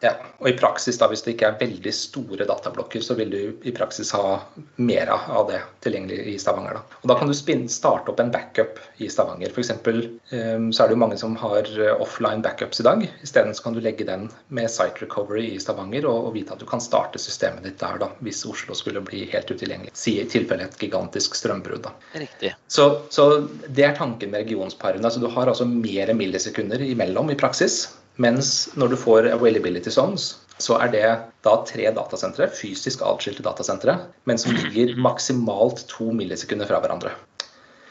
Ja, 0.00 0.12
og 0.38 0.46
i 0.46 0.54
praksis 0.54 0.98
da, 1.00 1.08
Hvis 1.10 1.24
det 1.26 1.32
ikke 1.34 1.48
er 1.48 1.56
veldig 1.58 1.92
store 1.94 2.46
datablokker, 2.46 3.02
så 3.02 3.16
vil 3.18 3.32
du 3.32 3.38
i 3.66 3.72
praksis 3.74 4.12
ha 4.14 4.38
mer 4.78 5.10
av 5.10 5.48
det 5.50 5.58
tilgjengelig 5.82 6.20
i 6.30 6.36
Stavanger. 6.38 6.78
Da. 6.78 6.98
Og 7.02 7.10
da 7.10 7.16
kan 7.18 7.30
du 7.30 7.34
spin- 7.34 7.66
starte 7.72 8.12
opp 8.12 8.22
en 8.22 8.30
backup 8.30 8.78
i 9.02 9.08
Stavanger. 9.10 9.50
For 9.50 9.64
eksempel, 9.64 10.04
um, 10.30 10.68
så 10.70 10.84
er 10.84 10.88
det 10.88 10.94
jo 10.94 11.02
mange 11.02 11.18
som 11.18 11.34
har 11.42 11.66
eh, 11.66 11.90
offline 11.98 12.44
backups 12.46 12.78
i 12.80 12.86
dag. 12.86 13.02
Isteden 13.26 13.54
kan 13.58 13.74
du 13.74 13.80
legge 13.82 14.06
den 14.06 14.28
med 14.54 14.70
site 14.70 15.02
recovery 15.02 15.48
i 15.56 15.58
Stavanger 15.62 16.06
og, 16.06 16.30
og 16.30 16.34
vite 16.38 16.54
at 16.54 16.62
du 16.62 16.66
kan 16.70 16.82
starte 16.84 17.18
systemet 17.18 17.66
ditt 17.66 17.82
der 17.82 17.98
da, 17.98 18.12
hvis 18.22 18.44
Oslo 18.46 18.78
skulle 18.78 19.02
bli 19.02 19.26
helt 19.32 19.50
utilgjengelig. 19.50 19.90
Si 19.98 20.20
i 20.22 20.28
tilfelle 20.30 20.68
et 20.68 20.78
gigantisk 20.78 21.34
strømbrudd. 21.34 21.90
Riktig. 22.14 22.54
Så, 22.70 22.90
så 23.10 23.48
det 23.66 23.88
er 23.88 23.98
tanken 23.98 24.30
med 24.30 24.46
regionsparene. 24.46 25.02
Altså, 25.02 25.18
du 25.22 25.26
har 25.32 25.50
altså 25.50 25.66
mer 25.66 26.14
millisekunder 26.14 26.86
imellom 26.86 27.34
i 27.34 27.38
praksis. 27.38 27.88
Mens 28.18 28.68
når 28.74 28.92
du 28.92 28.98
får 28.98 29.30
availability 29.30 29.92
zones, 29.94 30.32
så 30.58 30.74
er 30.82 30.90
det 30.90 31.06
da 31.46 31.54
tre 31.66 31.86
datasentre, 31.94 32.48
fysisk 32.50 33.04
atskilte 33.06 33.44
datasentre, 33.46 33.94
men 34.26 34.40
som 34.42 34.56
ligger 34.56 34.96
maksimalt 34.98 35.84
to 35.90 36.10
millisekunder 36.14 36.66
fra 36.66 36.80
hverandre. 36.82 37.14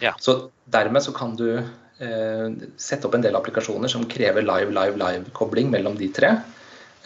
Ja. 0.04 0.14
Så 0.20 0.50
dermed 0.68 1.06
så 1.06 1.14
kan 1.16 1.38
du 1.40 1.48
eh, 1.56 2.48
sette 2.76 3.08
opp 3.08 3.16
en 3.16 3.24
del 3.24 3.40
applikasjoner 3.40 3.92
som 3.92 4.04
krever 4.12 4.44
live, 4.44 4.74
live, 4.76 5.00
live-kobling 5.00 5.72
mellom 5.72 5.96
de 5.98 6.12
tre, 6.14 6.34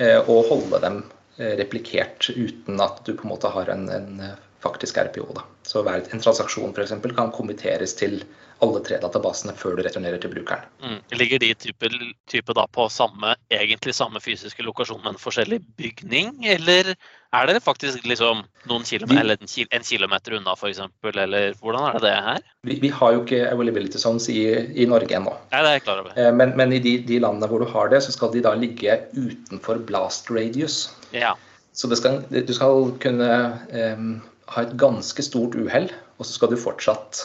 eh, 0.02 0.18
og 0.26 0.50
holde 0.50 0.82
dem 0.82 1.04
eh, 1.38 1.54
replikert 1.62 2.32
uten 2.34 2.82
at 2.82 3.04
du 3.06 3.14
på 3.14 3.28
en 3.28 3.36
måte 3.36 3.54
har 3.54 3.70
en, 3.70 3.86
en 3.94 4.26
eh, 4.32 4.40
faktisk 4.64 4.98
RPO. 4.98 5.28
Da. 5.36 5.46
Så 5.68 5.84
hver, 5.86 6.04
en 6.06 6.24
transaksjon 6.24 6.74
for 6.76 6.84
eksempel, 6.86 7.16
kan 7.18 7.34
kommenteres 7.34 7.96
til 7.98 8.22
alle 8.62 8.78
tre 8.86 9.00
databasene 9.02 9.56
før 9.58 9.74
du 9.74 9.82
returnerer 9.82 10.22
til 10.22 10.30
brukeren. 10.36 10.68
Mm. 10.86 11.00
Ligger 11.18 11.42
de 11.42 11.48
type, 11.58 11.90
type 12.30 12.54
da 12.54 12.68
på 12.70 12.86
samme, 12.94 13.34
egentlig 13.50 13.96
samme 13.98 14.22
fysiske 14.22 14.62
lokasjon, 14.62 15.02
men 15.02 15.18
forskjellig 15.18 15.58
bygning? 15.82 16.36
Eller 16.46 16.92
er 16.94 17.50
det 17.50 17.64
faktisk 17.66 18.06
liksom 18.06 18.44
noen 18.70 18.86
kilometer, 18.86 19.24
eller 19.24 19.42
en, 19.42 19.50
kil, 19.50 19.66
en 19.74 19.88
kilometer 19.88 20.38
unna, 20.38 20.54
f.eks.? 20.54 20.84
Eller 21.10 21.58
hvordan 21.58 21.88
er 21.90 21.98
det 21.98 22.06
det 22.06 22.16
her? 22.28 22.48
Vi, 22.70 22.78
vi 22.86 22.94
har 22.94 23.18
jo 23.18 23.24
ikke 23.26 23.44
availability 23.50 23.98
zones 23.98 24.30
i, 24.30 24.44
i 24.78 24.86
Norge 24.86 25.18
ennå. 25.18 25.34
Nei, 25.50 25.64
det 25.66 25.72
er 25.72 25.80
jeg 25.80 25.88
klar 25.88 26.06
over. 26.06 26.14
Eh, 26.14 26.30
Men, 26.38 26.54
men 26.60 26.78
i 26.78 26.84
de, 26.86 27.00
de 27.08 27.18
landene 27.24 27.50
hvor 27.50 27.66
du 27.66 27.70
har 27.74 27.90
det, 27.90 28.04
så 28.06 28.14
skal 28.14 28.30
de 28.36 28.46
da 28.46 28.54
ligge 28.54 29.00
utenfor 29.18 29.82
blast 29.90 30.30
radius. 30.30 30.84
Ja. 31.18 31.34
Så 31.74 31.90
det 31.90 31.98
skal, 31.98 32.22
du 32.30 32.54
skal 32.54 32.92
kunne 33.02 33.32
em, 33.74 34.20
ha 34.52 34.64
et 34.66 34.74
ganske 34.80 35.24
stort 35.24 35.56
uhell, 35.56 35.90
og 36.20 36.28
så 36.28 36.36
skal 36.36 36.52
du 36.52 36.60
fortsatt, 36.60 37.22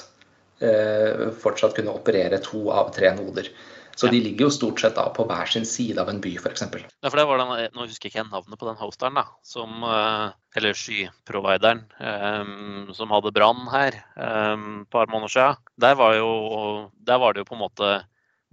eh, 0.63 1.27
fortsatt 1.43 1.75
kunne 1.77 1.95
operere 1.95 2.39
to 2.43 2.69
av 2.71 2.93
tre 2.95 3.11
noder. 3.17 3.51
Så 3.97 4.07
Ja. 4.07 4.11
de 4.13 4.21
ligger 4.21 4.45
jo 4.45 4.51
stort 4.51 4.79
sett 4.81 4.95
da 4.95 5.09
på 5.09 5.25
hver 5.27 5.49
sin 5.49 5.65
side 5.65 5.99
av 5.99 6.11
en 6.11 6.21
by, 6.21 6.35
f.eks. 6.37 6.61
Ja, 7.03 7.09
for 7.09 7.17
det 7.17 7.27
var 7.27 7.39
den, 7.39 7.71
nå 7.73 7.87
husker 7.87 8.11
jeg 8.11 8.13
ikke 8.13 8.31
navnet 8.31 8.59
på 8.61 8.67
den 8.69 8.77
hosteren, 8.77 9.15
da, 9.15 9.25
som, 9.43 9.83
eh, 9.83 10.33
eller 10.55 10.73
skyprovideren, 10.77 11.81
um, 11.99 12.93
som 12.93 13.09
hadde 13.09 13.33
brann 13.33 13.67
her 13.73 13.97
eh, 14.19 14.83
et 14.83 14.91
par 14.91 15.07
måneder 15.07 15.33
siden. 15.33 15.57
Der 15.81 15.95
var, 15.95 16.13
jo, 16.15 16.91
der 17.03 17.19
var 17.19 17.33
det 17.33 17.41
jo 17.41 17.49
på 17.49 17.57
en 17.57 17.65
måte 17.71 18.05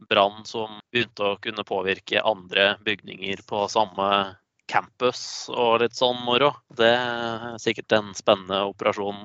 brann 0.09 0.45
som 0.45 0.79
begynte 0.93 1.27
å 1.27 1.41
kunne 1.41 1.63
påvirke 1.67 2.23
andre 2.23 2.77
bygninger 2.83 3.43
på 3.45 3.67
samme 3.69 4.37
campus 4.73 5.21
og 5.53 5.83
litt 5.83 5.95
sånn 5.97 6.19
moro. 6.25 6.51
Det 6.73 6.89
er 6.89 7.59
sikkert 7.61 7.93
en 7.97 8.11
spennende 8.17 8.63
operasjon. 8.71 9.23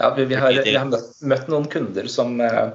Ja, 0.00 0.10
vi, 0.16 0.26
vi 0.30 0.40
har, 0.40 0.56
vi 0.64 0.76
har 0.76 0.88
møtt, 0.90 1.50
noen 1.52 1.68
kunder 1.72 2.08
som 2.12 2.40
eh, 2.40 2.72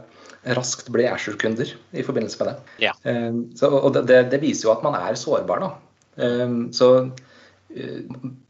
raskt 0.58 0.92
ble 0.94 1.08
Ashore-kunder 1.10 1.74
i 1.98 2.06
forbindelse 2.06 2.42
med 2.42 2.52
det. 2.52 2.78
Ja. 2.88 2.94
Eh, 3.10 3.32
så, 3.58 3.72
og 3.74 3.98
det, 3.98 4.22
det, 4.32 4.42
viser 4.44 4.70
jo 4.70 4.76
at 4.76 4.86
man 4.86 4.98
er 5.00 5.20
sårbar, 5.20 5.66
da. 5.66 5.74
Eh, 6.22 6.48
så 6.76 6.94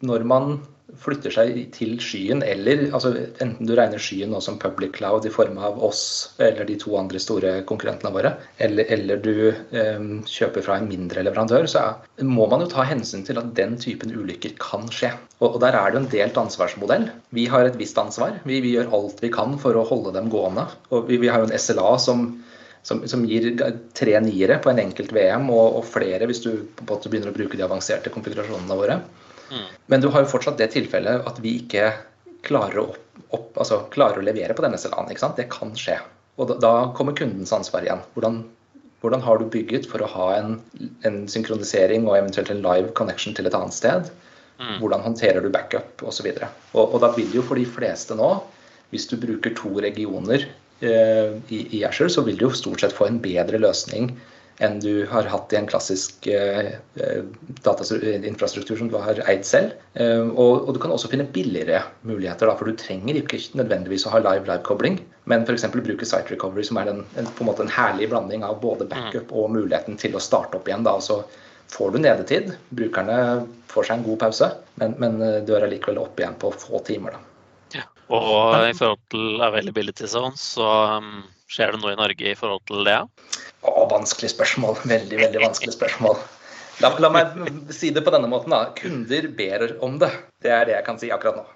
når 0.02 0.24
man 0.26 0.56
flytter 1.00 1.34
seg 1.34 1.58
til 1.76 1.96
skyen, 2.04 2.44
eller 2.44 2.88
altså, 2.90 3.14
enten 3.44 3.68
du 3.68 3.74
regner 3.78 4.02
skyen 4.02 4.34
nå 4.34 4.42
som 4.44 4.60
public 4.62 4.94
cloud 4.98 5.26
i 5.28 5.34
form 5.34 5.60
av 5.62 5.80
oss 5.84 6.04
eller 6.42 6.68
de 6.68 6.78
to 6.82 6.96
andre 7.00 7.22
store 7.22 7.54
konkurrentene 7.70 8.14
våre, 8.14 8.34
eller, 8.62 8.88
eller 8.92 9.22
du 9.24 9.34
eh, 9.52 10.04
kjøper 10.28 10.66
fra 10.66 10.80
en 10.80 10.90
mindre 10.90 11.26
leverandør, 11.26 11.68
så 11.72 11.84
er, 11.86 12.28
må 12.28 12.48
man 12.52 12.66
jo 12.66 12.70
ta 12.72 12.86
hensyn 12.88 13.26
til 13.28 13.40
at 13.42 13.54
den 13.58 13.78
typen 13.82 14.14
ulykker 14.14 14.56
kan 14.62 14.88
skje. 14.92 15.14
Og, 15.40 15.56
og 15.56 15.60
der 15.64 15.78
er 15.78 15.90
det 15.90 16.00
jo 16.00 16.04
en 16.04 16.12
delt 16.14 16.40
ansvarsmodell. 16.42 17.10
Vi 17.36 17.48
har 17.52 17.68
et 17.68 17.80
visst 17.80 18.00
ansvar. 18.02 18.40
Vi, 18.48 18.62
vi 18.64 18.76
gjør 18.76 18.94
alt 18.98 19.24
vi 19.24 19.32
kan 19.34 19.58
for 19.62 19.78
å 19.78 19.88
holde 19.88 20.14
dem 20.18 20.30
gående. 20.34 20.68
Og 20.92 21.10
vi, 21.10 21.22
vi 21.22 21.32
har 21.32 21.42
jo 21.44 21.50
en 21.50 21.60
SLA 21.60 21.96
som 22.02 22.32
som, 22.84 23.04
som 23.08 23.26
gir 23.30 23.52
tre 23.98 24.16
niere 24.26 24.58
på 24.62 24.72
en 24.72 24.80
enkelt 24.82 25.12
VM, 25.14 25.50
og, 25.54 25.82
og 25.82 25.84
flere 25.86 26.26
hvis 26.30 26.44
du 26.46 26.52
måte 26.88 27.12
begynner 27.12 27.30
å 27.30 27.36
bruke 27.36 27.58
de 27.58 27.66
avanserte 27.66 28.14
konfigurasjonene 28.14 28.78
våre. 28.80 28.96
Mm. 29.52 29.68
Men 29.92 30.04
du 30.04 30.10
har 30.14 30.24
jo 30.24 30.32
fortsatt 30.32 30.58
det 30.62 30.72
tilfellet 30.76 31.28
at 31.28 31.44
vi 31.44 31.58
ikke 31.62 31.92
klarer 32.48 32.82
å, 32.82 32.88
opp, 32.94 33.22
opp, 33.36 33.52
altså 33.60 33.84
klarer 33.94 34.22
å 34.22 34.26
levere 34.26 34.56
på 34.58 34.66
denne 34.66 34.80
SLA-en. 34.80 35.12
Det 35.38 35.50
kan 35.52 35.76
skje. 35.78 36.00
Og 36.40 36.50
da, 36.50 36.58
da 36.64 36.74
kommer 36.98 37.16
kundens 37.18 37.54
ansvar 37.54 37.86
igjen. 37.86 38.02
Hvordan, 38.16 38.42
hvordan 39.04 39.24
har 39.28 39.42
du 39.42 39.50
bygget 39.52 39.88
for 39.92 40.02
å 40.02 40.10
ha 40.16 40.28
en, 40.40 40.58
en 41.08 41.24
synkronisering 41.30 42.08
og 42.08 42.18
eventuelt 42.18 42.54
en 42.54 42.64
live 42.66 42.96
connection 42.98 43.38
til 43.38 43.50
et 43.50 43.58
annet 43.58 43.78
sted? 43.78 44.12
mm, 44.62 44.80
Hvordan 44.80 45.06
håndterer 45.06 45.42
du 45.42 45.50
backup 45.54 46.04
osv. 46.08 46.28
Og, 46.74 46.84
og 46.84 46.98
da 47.04 47.12
vil 47.16 47.32
jo 47.36 47.46
for 47.46 47.60
de 47.60 47.68
fleste 47.68 48.18
nå, 48.18 48.34
hvis 48.92 49.08
du 49.12 49.18
bruker 49.20 49.54
to 49.58 49.74
regioner 49.84 50.46
eh, 50.84 51.38
i, 51.54 51.64
i 51.78 51.84
Azure, 51.88 52.12
så 52.12 52.24
vil 52.28 52.40
du 52.40 52.48
jo 52.48 52.56
stort 52.58 52.84
sett 52.84 52.96
få 52.96 53.08
en 53.08 53.22
bedre 53.24 53.62
løsning 53.62 54.12
enn 54.60 54.80
du 54.84 55.06
har 55.10 55.28
hatt 55.32 55.54
i 55.54 55.58
en 55.58 55.68
klassisk 55.70 56.28
eh, 56.28 56.74
datainfrastruktur 57.66 58.78
som 58.78 58.90
du 58.92 58.98
har 59.02 59.22
eid 59.32 59.46
selv. 59.48 59.74
Eh, 59.94 60.22
og, 60.22 60.68
og, 60.68 60.74
du 60.76 60.82
kan 60.84 60.94
også 60.94 61.10
finne 61.12 61.30
billigere 61.34 61.84
muligheter, 62.08 62.50
da, 62.50 62.58
for 62.60 62.70
du 62.70 62.78
trenger 62.80 63.22
ikke 63.22 63.40
nødvendigvis 63.58 64.06
å 64.08 64.14
ha 64.16 64.22
live-live-kobling, 64.24 65.00
men 65.32 65.48
f.eks. 65.48 65.70
bruke 65.74 66.08
site 66.08 66.36
recovery, 66.36 66.66
som 66.68 66.82
er 66.82 66.92
en, 66.94 67.02
en, 67.16 67.32
på 67.32 67.46
en 67.46 67.52
måte 67.52 67.66
en 67.66 67.74
herlig 67.74 68.12
blanding 68.12 68.46
av 68.48 68.60
både 68.64 68.90
backup 68.92 69.34
og 69.34 69.54
muligheten 69.56 69.98
til 70.02 70.18
å 70.18 70.24
starte 70.24 70.60
opp 70.60 70.70
igjen. 70.70 70.86
da, 70.88 70.98
altså 71.00 71.24
får 71.72 71.96
du 71.96 72.02
nedetid. 72.04 72.54
Brukerne 72.76 73.18
får 73.72 73.88
seg 73.88 74.00
en 74.00 74.08
god 74.10 74.24
pause, 74.28 74.54
men, 74.82 74.98
men 75.00 75.20
dør 75.48 75.70
allikevel 75.70 76.02
opp 76.04 76.20
igjen 76.20 76.36
på 76.42 76.52
få 76.60 76.84
timer. 76.86 77.16
da. 77.16 77.31
Og 78.12 78.56
i 78.68 78.76
forhold 78.76 79.00
til 79.14 79.44
availability 79.46 80.10
zones, 80.12 80.44
så 80.58 80.68
um, 81.00 81.24
skjer 81.52 81.74
det 81.74 81.82
noe 81.82 81.94
i 81.96 82.00
Norge 82.00 82.34
i 82.34 82.38
forhold 82.38 82.66
til 82.68 82.84
det? 82.88 83.00
Å, 83.64 83.88
vanskelig 83.92 84.34
spørsmål. 84.34 84.82
Veldig, 84.84 85.18
veldig 85.22 85.44
vanskelig 85.46 85.78
spørsmål. 85.78 86.20
La, 86.82 86.92
la, 87.04 87.12
meg 87.14 87.72
si 87.76 87.92
det 87.94 88.04
på 88.04 88.14
denne 88.14 88.30
måten. 88.32 88.52
da. 88.52 88.74
Kunder 88.78 89.28
ber 89.38 89.68
om 89.86 90.00
det. 90.02 90.12
Det 90.44 90.52
er 90.52 90.68
det 90.68 90.78
jeg 90.80 90.88
kan 90.88 91.00
si 91.00 91.12
akkurat 91.14 91.40
nå. 91.40 91.48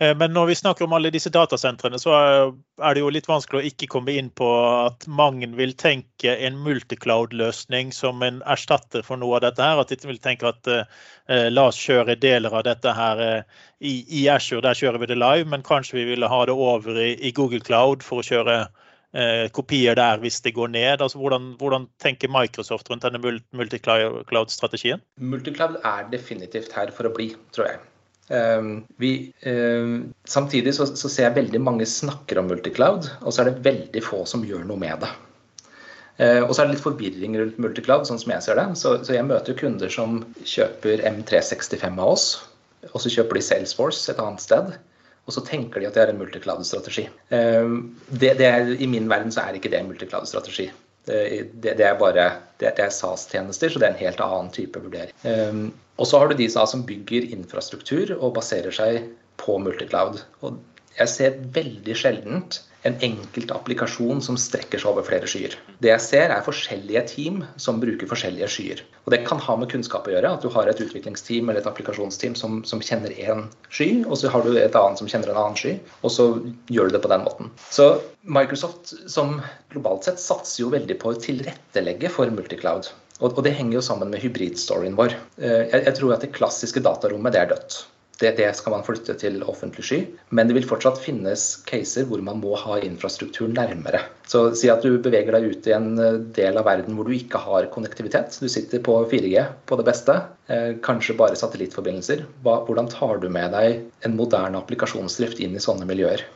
Eh, 0.00 0.16
men 0.16 0.32
når 0.32 0.46
vi 0.46 0.54
snakker 0.54 0.86
om 0.86 0.94
alle 0.96 1.12
disse 1.12 1.30
datasentrene, 1.32 1.98
så 2.00 2.14
er 2.16 2.96
det 2.96 3.02
jo 3.02 3.12
litt 3.12 3.28
vanskelig 3.28 3.60
å 3.60 3.68
ikke 3.68 3.88
komme 3.92 4.14
inn 4.16 4.30
på 4.32 4.48
at 4.86 5.04
mange 5.06 5.50
vil 5.58 5.74
tenke 5.76 6.36
en 6.48 6.56
multicloud-løsning 6.64 7.92
som 7.92 8.24
en 8.24 8.40
erstatter 8.48 9.04
for 9.04 9.20
noe 9.20 9.36
av 9.36 9.44
dette 9.44 9.64
her. 9.64 9.80
At 9.82 9.92
de 9.92 10.08
vil 10.08 10.20
tenke 10.22 10.48
at 10.48 10.70
eh, 10.72 11.48
la 11.52 11.68
oss 11.68 11.80
kjøre 11.80 12.16
deler 12.20 12.56
av 12.56 12.64
dette 12.68 12.94
her 12.96 13.24
eh, 13.26 13.58
i, 13.80 14.00
i, 14.22 14.26
Azure, 14.32 14.64
der 14.64 14.78
kjører 14.78 15.04
vi 15.04 15.10
det 15.12 15.20
live, 15.20 15.48
men 15.52 15.66
kanskje 15.66 16.00
vi 16.00 16.08
ville 16.14 16.32
ha 16.32 16.44
det 16.48 16.56
over 16.56 16.96
i, 16.96 17.12
i 17.20 17.34
Google 17.36 17.60
Cloud 17.64 18.06
for 18.06 18.24
å 18.24 18.26
kjøre 18.26 18.56
eh, 18.64 19.46
kopier 19.52 20.00
der 20.00 20.24
hvis 20.24 20.40
det 20.46 20.56
går 20.56 20.72
ned. 20.72 21.04
Altså, 21.04 21.20
hvordan, 21.20 21.54
hvordan 21.60 21.90
tenker 22.00 22.32
Microsoft 22.32 22.88
rundt 22.88 23.04
denne 23.04 23.20
multicloud-strategien? 23.20 25.04
Multicloud 25.20 25.80
er 25.84 26.08
definitivt 26.08 26.72
her 26.72 26.96
for 26.96 27.08
å 27.08 27.12
bli, 27.12 27.34
tror 27.52 27.74
jeg. 27.74 27.89
Ehm, 28.30 28.84
vi, 28.96 29.32
ehm, 29.40 30.12
samtidig 30.24 30.74
så, 30.74 30.86
så, 30.86 31.08
ser 31.10 31.26
jeg 31.26 31.38
veldig 31.40 31.60
mange 31.66 31.86
snakker 31.86 32.38
om 32.38 32.46
multicloud, 32.50 33.08
og 33.24 33.34
så 33.34 33.42
er 33.42 33.50
det 33.50 33.64
veldig 33.64 34.02
få 34.06 34.22
som 34.28 34.44
gjør 34.46 34.62
noe 34.68 34.78
med 34.78 35.02
det. 35.02 35.10
Ehm, 36.22 36.44
og 36.46 36.54
så 36.54 36.62
er 36.62 36.68
det 36.68 36.76
litt 36.76 36.84
forvirring 36.84 37.34
rundt 37.40 37.58
multicloud, 37.62 38.06
sånn 38.06 38.20
som 38.22 38.30
jeg 38.36 38.46
ser 38.46 38.60
det. 38.60 38.68
Så, 38.78 38.94
så 39.06 39.16
jeg 39.16 39.26
møter 39.26 39.58
kunder 39.58 39.90
som 39.90 40.20
kjøper 40.46 41.02
M365 41.10 41.98
av 41.98 42.12
oss, 42.12 42.28
og 42.92 43.02
så 43.02 43.12
kjøper 43.16 43.40
de 43.40 43.44
Salesforce 43.48 44.12
et 44.12 44.22
annet 44.22 44.44
sted. 44.44 44.70
Og 45.28 45.34
så 45.34 45.42
tenker 45.46 45.82
de 45.82 45.88
at 45.88 45.98
det 45.98 46.04
er 46.04 46.12
en 46.14 46.18
multicloud-strategi. 46.18 47.04
I 47.30 48.88
min 48.90 49.10
verden 49.10 49.34
så 49.34 49.44
er 49.44 49.58
ikke 49.58 49.70
det 49.70 49.82
en 49.82 49.90
multicloud-strategi. 49.90 50.70
Det, 51.06 51.18
det, 51.60 51.74
det, 51.78 51.84
er 51.86 51.98
bare 52.00 52.24
det, 52.60 52.72
er 52.78 52.92
SAS-tjenester, 52.94 53.72
så 53.72 53.80
det 53.80 53.88
er 53.88 53.94
en 53.94 54.02
helt 54.02 54.22
annen 54.24 54.50
type 54.54 54.80
vurdering. 54.82 55.14
Um, 55.24 55.70
og 56.00 56.08
så 56.08 56.20
har 56.20 56.30
du 56.30 56.38
de 56.38 56.48
som 56.52 56.84
bygger 56.86 57.28
infrastruktur 57.34 58.14
og 58.18 58.36
baserer 58.38 58.74
seg 58.74 59.04
på 59.40 59.58
multicloud. 59.60 60.20
Og 60.44 60.60
jeg 60.98 61.12
ser 61.12 61.38
veldig 61.56 61.96
sjeldent 61.96 62.60
en 62.88 62.96
enkelt 63.04 63.50
applikasjon 63.52 64.22
som 64.24 64.38
strekker 64.40 64.80
seg 64.80 64.90
over 64.92 65.04
flere 65.04 65.28
skyer. 65.28 65.56
Det 65.84 65.90
jeg 65.90 66.04
ser, 66.04 66.32
er 66.32 66.44
forskjellige 66.46 67.02
team 67.10 67.42
som 67.60 67.80
bruker 67.82 68.08
forskjellige 68.08 68.48
skyer. 68.54 68.82
Og 69.04 69.12
Det 69.14 69.20
kan 69.26 69.42
ha 69.42 69.56
med 69.60 69.70
kunnskap 69.72 70.08
å 70.08 70.14
gjøre. 70.14 70.32
At 70.36 70.44
du 70.44 70.48
har 70.54 70.70
et 70.70 70.80
utviklingsteam 70.80 71.50
eller 71.50 71.60
et 71.60 71.68
applikasjonsteam 71.68 72.36
som, 72.38 72.62
som 72.64 72.80
kjenner 72.84 73.12
én 73.12 73.46
sky, 73.68 73.90
og 74.06 74.16
så 74.20 74.32
har 74.32 74.46
du 74.46 74.56
et 74.56 74.80
annet 74.80 75.02
som 75.02 75.10
kjenner 75.10 75.32
en 75.32 75.42
annen 75.44 75.60
sky, 75.60 75.76
og 76.00 76.14
så 76.14 76.30
gjør 76.72 76.88
du 76.88 76.96
det 76.96 77.04
på 77.04 77.12
den 77.12 77.26
måten. 77.26 77.52
Så 77.68 77.90
Microsoft 78.22 78.94
som 79.10 79.38
globalt 79.72 80.08
sett 80.08 80.20
satser 80.22 80.64
jo 80.64 80.72
veldig 80.72 80.96
på 81.00 81.12
å 81.12 81.20
tilrettelegge 81.20 82.12
for 82.12 82.32
multicloud. 82.32 82.90
Og, 83.20 83.34
og 83.36 83.44
det 83.44 83.52
henger 83.56 83.78
jo 83.78 83.84
sammen 83.84 84.12
med 84.12 84.22
hybridstoryen 84.24 84.96
vår. 84.96 85.16
Eh, 85.40 85.66
jeg, 85.68 85.84
jeg 85.90 85.96
tror 85.98 86.16
at 86.16 86.24
det 86.24 86.32
klassiske 86.36 86.80
datarommet 86.84 87.36
det 87.36 87.42
er 87.42 87.50
dødt. 87.52 87.82
Det, 88.20 88.34
det, 88.36 88.50
skal 88.56 88.74
man 88.74 88.84
flytte 88.84 89.14
til 89.16 89.38
offentlig 89.48 89.84
sky. 89.86 89.98
Men 90.36 90.48
det 90.48 90.58
vil 90.58 90.66
fortsatt 90.68 91.00
finnes 91.00 91.44
caser 91.68 92.04
hvor 92.08 92.20
man 92.24 92.42
må 92.42 92.52
ha 92.60 92.76
infrastruktur 92.84 93.48
nærmere. 93.48 94.02
Så 94.28 94.42
si 94.58 94.68
at 94.72 94.84
du 94.84 94.98
beveger 95.00 95.32
deg 95.36 95.46
ut 95.48 95.68
i 95.70 95.74
en 95.76 95.94
eh, 95.96 96.18
del 96.36 96.60
av 96.60 96.68
verden 96.68 96.98
hvor 96.98 97.08
du 97.08 97.16
ikke 97.16 97.40
har 97.40 97.70
konnektivitet. 97.72 98.36
Du 98.42 98.48
sitter 98.52 98.82
på 98.84 98.98
4G 99.10 99.46
på 99.70 99.80
det 99.80 99.88
beste, 99.88 100.18
eh, 100.52 100.74
kanskje 100.84 101.16
bare 101.16 101.38
satellittforbindelser. 101.40 102.26
hvordan 102.44 102.92
tar 102.92 103.22
du 103.24 103.30
med 103.32 103.56
deg 103.56 103.80
en 104.04 104.18
moderne 104.18 104.60
applikasjonsdrift 104.60 105.40
inn 105.40 105.56
i 105.56 105.64
sånne 105.64 105.88
miljøer? 105.88 106.26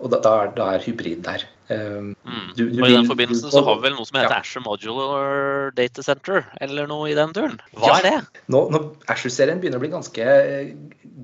Og 0.00 0.10
da, 0.10 0.20
da, 0.24 0.34
er, 0.44 0.54
da 0.56 0.72
er 0.74 0.86
hybrid 0.86 1.22
der. 1.28 1.44
Um, 1.68 2.10
mm. 2.28 2.48
du, 2.58 2.66
du 2.68 2.82
og 2.82 2.90
I 2.90 2.96
den 2.98 3.06
forbindelsen 3.08 3.48
så 3.48 3.62
har 3.64 3.78
vi 3.78 3.86
vel 3.86 3.94
noe 3.96 4.04
som 4.04 4.18
heter 4.18 4.34
ja. 4.34 4.40
Asher 4.42 4.60
Modular 4.60 5.70
Data 5.78 6.04
Center, 6.04 6.42
eller 6.64 6.90
noe 6.90 7.08
i 7.08 7.16
den 7.16 7.32
turen. 7.36 7.56
Hva 7.78 7.94
ja. 7.94 8.00
er 8.00 8.04
det? 8.04 8.42
Nå, 8.52 8.66
nå 8.74 8.82
Asher-serien 9.12 9.62
begynner 9.62 9.80
å 9.80 9.84
bli 9.84 9.92
ganske, 9.94 10.26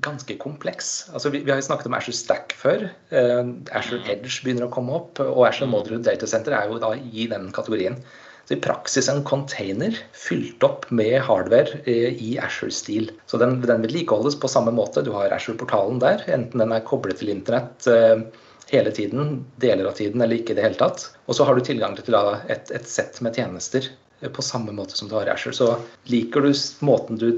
ganske 0.01 0.37
kompleks. 0.41 0.89
Altså, 1.13 1.29
vi, 1.29 1.43
vi, 1.45 1.53
har 1.53 1.61
jo 1.61 1.67
snakket 1.69 1.91
om 1.91 1.99
Asher 1.99 2.17
Stack 2.17 2.57
før. 2.57 2.87
Uh, 3.13 3.53
Asher 3.77 4.01
mm. 4.01 4.09
Edge 4.15 4.33
begynner 4.41 4.65
å 4.65 4.73
komme 4.73 4.97
opp, 4.97 5.21
og 5.21 5.45
Asher 5.45 5.69
mm. 5.69 5.75
Modular 5.77 6.03
Data 6.09 6.29
Center 6.29 6.57
er 6.57 6.73
jo 6.73 6.81
da 6.81 6.95
i 6.97 7.29
den 7.29 7.51
kategorien. 7.53 8.01
Så 8.49 8.57
I 8.57 8.61
praksis 8.65 9.07
en 9.07 9.21
container 9.23 9.95
fylt 10.17 10.63
opp 10.65 10.87
med 10.89 11.21
hardware 11.23 11.83
eh, 11.85 12.17
i 12.17 12.33
Asher-stil. 12.41 13.11
Så 13.29 13.37
Den, 13.37 13.59
den 13.61 13.85
vedlikeholdes 13.85 14.39
på 14.41 14.49
samme 14.51 14.73
måte. 14.75 15.05
Du 15.05 15.13
har 15.13 15.31
Asher-portalen 15.31 16.01
der, 16.01 16.25
enten 16.27 16.63
den 16.63 16.73
er 16.73 16.81
koblet 16.87 17.21
til 17.21 17.29
internett 17.31 17.85
uh, 17.87 18.25
hele 18.71 18.91
tiden, 18.95 19.41
deler 19.61 19.89
av 19.89 19.97
tiden 19.99 20.21
eller 20.21 20.39
ikke 20.39 20.55
i 20.55 20.59
det 20.59 20.63
hele 20.65 20.79
tatt. 20.79 21.09
Og 21.27 21.35
så 21.35 21.47
har 21.47 21.57
du 21.57 21.65
tilgang 21.65 21.97
til 21.97 22.15
et, 22.15 22.71
et 22.71 22.87
sett 22.87 23.19
med 23.21 23.35
tjenester 23.35 23.89
eh, 24.21 24.31
på 24.31 24.45
samme 24.45 24.71
måte 24.75 24.95
som 24.97 25.11
du 25.11 25.17
har 25.17 25.27
i 25.27 25.33
Asher. 25.33 25.55
Så 25.55 25.73
liker 26.11 26.47
du 26.47 26.51
måten 26.87 27.19
du 27.19 27.29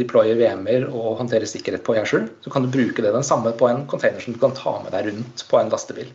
deployer 0.00 0.40
VM-er 0.40 0.88
og 0.88 1.20
håndterer 1.20 1.48
sikkerhet 1.50 1.84
på 1.84 1.98
i 1.98 2.02
Asher, 2.02 2.28
så 2.40 2.52
kan 2.54 2.64
du 2.64 2.72
bruke 2.72 3.04
det 3.04 3.12
den 3.12 3.26
samme 3.26 3.52
på 3.52 3.68
en 3.68 3.86
container 3.92 4.24
som 4.24 4.36
du 4.36 4.40
kan 4.42 4.56
ta 4.56 4.78
med 4.84 4.94
deg 4.96 5.10
rundt 5.12 5.46
på 5.50 5.60
en 5.60 5.72
lastebil. 5.72 6.12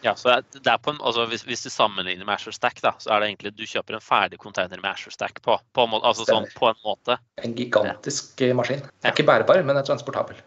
Ja, 0.00 0.14
så 0.14 0.36
det 0.54 0.70
er 0.70 0.78
på 0.78 0.92
en, 0.92 1.00
altså 1.02 1.24
hvis, 1.26 1.42
hvis, 1.46 1.64
du 1.66 1.72
sammenligner 1.74 2.26
med 2.26 2.36
Asher 2.36 2.54
Stack, 2.54 2.78
da, 2.84 2.92
så 3.02 3.10
er 3.10 3.22
det 3.22 3.32
egentlig 3.32 3.54
du 3.58 3.64
kjøper 3.66 3.98
en 3.98 4.04
ferdig 4.04 4.38
container 4.38 4.78
med 4.78 4.92
Asher 4.92 5.14
Stack 5.14 5.42
på. 5.42 5.56
På, 5.74 5.86
altså 5.98 6.26
sånn, 6.28 6.46
på 6.54 6.70
en 6.70 6.78
måte. 6.86 7.18
En 7.42 7.56
gigantisk 7.58 8.38
ja. 8.46 8.54
maskin. 8.54 8.84
Den 8.86 9.10
er 9.10 9.16
ikke 9.16 9.26
bærbar, 9.26 9.62
men 9.66 9.80
er 9.80 9.86
transportabel. 9.86 10.38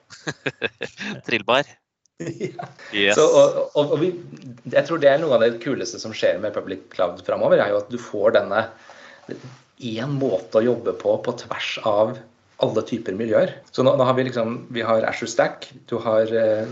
Trillbar. 1.28 1.68
Yes. 2.92 3.16
Så, 3.16 3.24
og, 3.24 3.60
og, 3.80 3.94
og 3.96 4.02
vi, 4.02 4.10
jeg 4.68 4.84
tror 4.88 5.00
det 5.00 5.08
er 5.08 5.22
noe 5.22 5.38
av 5.38 5.46
det 5.46 5.62
kuleste 5.64 6.00
som 6.02 6.12
skjer 6.16 6.42
med 6.44 6.52
Public 6.56 6.90
Cloud 6.92 7.22
framover, 7.24 7.62
er 7.64 7.72
jo 7.72 7.80
at 7.80 7.92
du 7.92 7.96
får 8.02 8.36
denne 8.36 8.66
én 9.82 10.18
måte 10.20 10.60
å 10.60 10.66
jobbe 10.66 10.94
på 11.00 11.16
på 11.24 11.34
tvers 11.40 11.72
av 11.88 12.18
alle 12.62 12.84
typer 12.86 13.16
miljøer. 13.18 13.56
Så 13.74 13.86
nå, 13.86 13.96
nå 13.98 14.06
har 14.06 14.18
vi 14.18 14.28
liksom 14.28 14.60
vi 14.76 14.84
har 14.86 15.08
Ashore 15.08 15.32
Stack, 15.32 15.72
du 15.90 15.98
har 16.04 16.30
eh, 16.30 16.68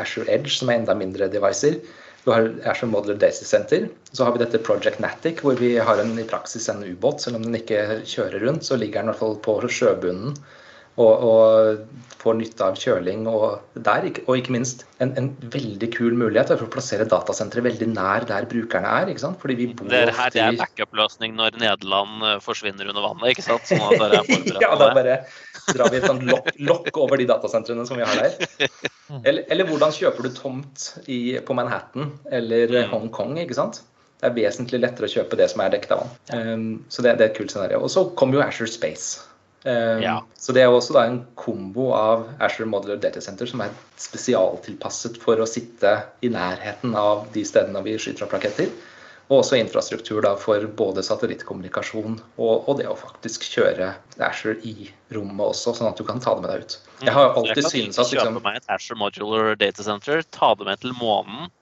Ashore 0.00 0.28
Edge, 0.28 0.52
som 0.52 0.68
er 0.68 0.82
enda 0.82 0.96
mindre 0.98 1.30
devicer. 1.32 1.78
Du 2.26 2.32
har 2.34 2.50
Ashore 2.68 2.90
Modeler 2.92 3.16
Daisy 3.16 3.46
Center. 3.48 3.86
Så 4.12 4.26
har 4.26 4.34
vi 4.34 4.42
dette 4.42 4.60
Project 4.66 5.00
Natic, 5.00 5.40
hvor 5.40 5.56
vi 5.56 5.76
har 5.80 6.02
en, 6.02 6.12
i 6.20 6.26
praksis 6.28 6.68
en 6.68 6.84
ubåt. 6.84 7.22
Selv 7.24 7.38
om 7.38 7.46
den 7.46 7.56
ikke 7.56 8.02
kjører 8.04 8.44
rundt, 8.44 8.66
så 8.68 8.76
ligger 8.76 9.00
den 9.00 9.08
i 9.08 9.12
hvert 9.14 9.22
fall 9.22 9.38
på 9.46 9.56
sjøbunnen 9.72 10.36
og, 10.98 11.22
og 11.30 12.00
får 12.20 12.36
nytte 12.36 12.66
av 12.66 12.78
kjøling 12.78 13.24
og 13.30 13.60
der. 13.86 14.06
Og 14.26 14.40
ikke 14.40 14.54
minst 14.54 14.84
en, 15.00 15.12
en 15.18 15.30
veldig 15.52 15.88
kul 15.94 16.16
mulighet 16.18 16.52
for 16.52 16.66
å 16.66 16.72
plassere 16.72 17.06
datasenteret 17.08 17.64
veldig 17.68 17.88
nær 17.94 18.26
der 18.28 18.48
brukerne 18.50 18.90
er. 19.00 19.12
ikke 19.12 19.24
sant? 19.24 19.40
Fordi 19.42 19.56
vi 19.60 19.68
bor 19.76 19.88
det 19.92 20.02
her 20.16 20.34
det 20.34 20.42
er 20.44 20.58
backup-løsning 20.60 21.36
når 21.38 21.56
Nederland 21.62 22.26
eh, 22.26 22.38
forsvinner 22.44 22.90
under 22.92 23.06
vannet, 23.06 23.30
ikke 23.34 23.46
sant? 23.46 23.68
Sånn 23.70 23.86
at 23.86 23.96
dere 24.02 24.22
er 24.24 24.64
ja, 24.66 24.72
da 24.80 24.90
bare 24.96 25.20
drar 25.70 25.92
vi 25.92 26.00
et 26.00 26.08
sånt 26.08 26.26
lokk, 26.28 26.50
lokk 26.66 27.00
over 27.00 27.20
de 27.20 27.28
datasentrene 27.30 27.86
som 27.88 28.00
vi 28.00 28.08
har 28.08 28.24
der. 28.24 28.68
Eller, 29.26 29.42
eller 29.50 29.66
hvordan 29.66 29.90
kjøper 29.90 30.22
du 30.22 30.28
tomt 30.30 30.84
i, 31.10 31.34
på 31.42 31.54
Manhattan 31.58 32.12
eller 32.30 32.70
mm. 32.70 32.92
Hongkong, 32.92 33.32
ikke 33.42 33.56
sant? 33.58 33.80
Det 34.20 34.28
er 34.28 34.36
vesentlig 34.36 34.78
lettere 34.84 35.08
å 35.08 35.10
kjøpe 35.10 35.34
det 35.40 35.48
som 35.50 35.64
er 35.64 35.72
dekket 35.74 35.96
av 35.96 36.04
vann. 36.04 36.12
Um, 36.30 36.68
så 36.92 37.02
det, 37.02 37.16
det, 37.18 37.26
er 37.26 37.32
et 37.32 37.38
kult 37.40 37.50
scenario. 37.50 37.80
Og 37.82 37.90
så 37.90 38.04
kommer 38.14 38.38
jo 38.38 38.44
Asher 38.44 38.70
Space. 38.70 39.24
Um, 39.64 40.02
ja. 40.02 40.26
Så 40.40 40.52
Det 40.56 40.62
er 40.62 40.72
også 40.72 40.96
en 41.02 41.18
kombo 41.36 41.90
av 41.92 42.24
Asher 42.40 42.64
Modular 42.64 42.96
Data 42.96 43.20
Center 43.20 43.48
som 43.48 43.60
er 43.60 43.74
spesialtilpasset 44.00 45.18
for 45.20 45.40
å 45.40 45.48
sitte 45.48 45.98
i 46.24 46.30
nærheten 46.32 46.96
av 46.96 47.26
de 47.34 47.44
stedene 47.44 47.82
vi 47.84 47.98
skyter 48.00 48.24
opp 48.24 48.38
raketter. 48.38 48.70
Og 49.30 49.44
også 49.44 49.60
infrastruktur 49.60 50.24
da, 50.24 50.32
for 50.40 50.64
både 50.78 51.04
satellittkommunikasjon 51.06 52.16
og, 52.18 52.54
og, 52.66 52.72
det 52.80 52.88
å 52.90 52.96
faktisk 52.98 53.44
kjøre 53.46 53.92
Asher 54.26 54.56
i 54.66 54.88
rommet 55.14 55.52
også, 55.52 55.76
sånn 55.76 55.92
at 55.92 56.00
du 56.00 56.06
kan 56.08 56.18
ta 56.24 56.34
det 56.34 56.42
med 56.42 56.50
deg 56.50 56.64
ut. 56.64 56.78
Jeg 57.04 57.14
har 57.14 57.36
alltid 57.38 57.68
syntes 57.68 58.00
at 58.00 58.10
liksom, 58.10 58.40
kjøpe 58.40 58.42
meg 58.48 58.58
et 58.58 58.72
Asher 58.74 58.98
Modular 58.98 59.52
Data 59.60 59.86
Center, 59.86 60.24
ta 60.34 60.50
det 60.58 60.66
med 60.66 60.82
til 60.82 60.96
månen, 60.98 61.52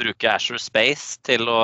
bruke 0.00 0.32
Asher 0.32 0.62
Space 0.62 1.18
til 1.28 1.50
å 1.50 1.60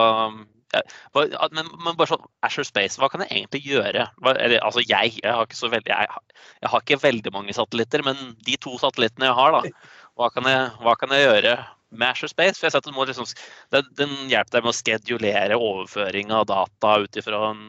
men, 0.75 1.69
men, 1.85 1.95
bare 1.95 2.11
sånn, 2.11 2.27
Asher 2.47 2.67
Space, 2.67 2.99
hva 3.01 3.09
kan 3.13 3.23
jeg 3.25 3.33
egentlig 3.33 3.63
gjøre? 3.67 4.09
Hva, 4.23 4.35
eller, 4.35 4.59
altså 4.67 4.83
jeg, 4.85 5.17
jeg 5.23 5.33
har, 5.33 5.47
ikke 5.47 5.59
så 5.59 5.71
veldig, 5.73 5.93
jeg, 5.93 6.43
jeg, 6.61 6.73
har 6.73 6.85
ikke 6.85 7.01
veldig 7.05 7.33
mange 7.35 7.57
satellitter, 7.57 8.05
men 8.07 8.35
de 8.47 8.59
to 8.61 8.75
satellittene 8.83 9.31
jeg 9.31 9.39
har, 9.39 9.57
da, 9.57 9.89
hva 10.19 10.31
kan 10.35 10.51
jeg, 10.51 10.69
hva 10.83 10.97
kan 10.99 11.15
jeg 11.15 11.27
gjøre 11.27 11.57
med 11.97 12.09
Asher 12.11 12.33
Space? 12.33 12.59
For 12.59 12.67
jeg 12.67 12.75
har 12.75 12.81
sett 12.81 13.11
liksom, 13.13 13.33
den, 13.75 13.91
den 13.99 14.15
hjelper 14.33 14.59
deg 14.59 14.67
med 14.67 14.75
å 14.75 14.79
skedulere 14.81 15.59
overføring 15.61 16.33
av 16.35 16.49
data 16.51 16.97
ut 17.05 17.21
ifra 17.21 17.43
en 17.53 17.67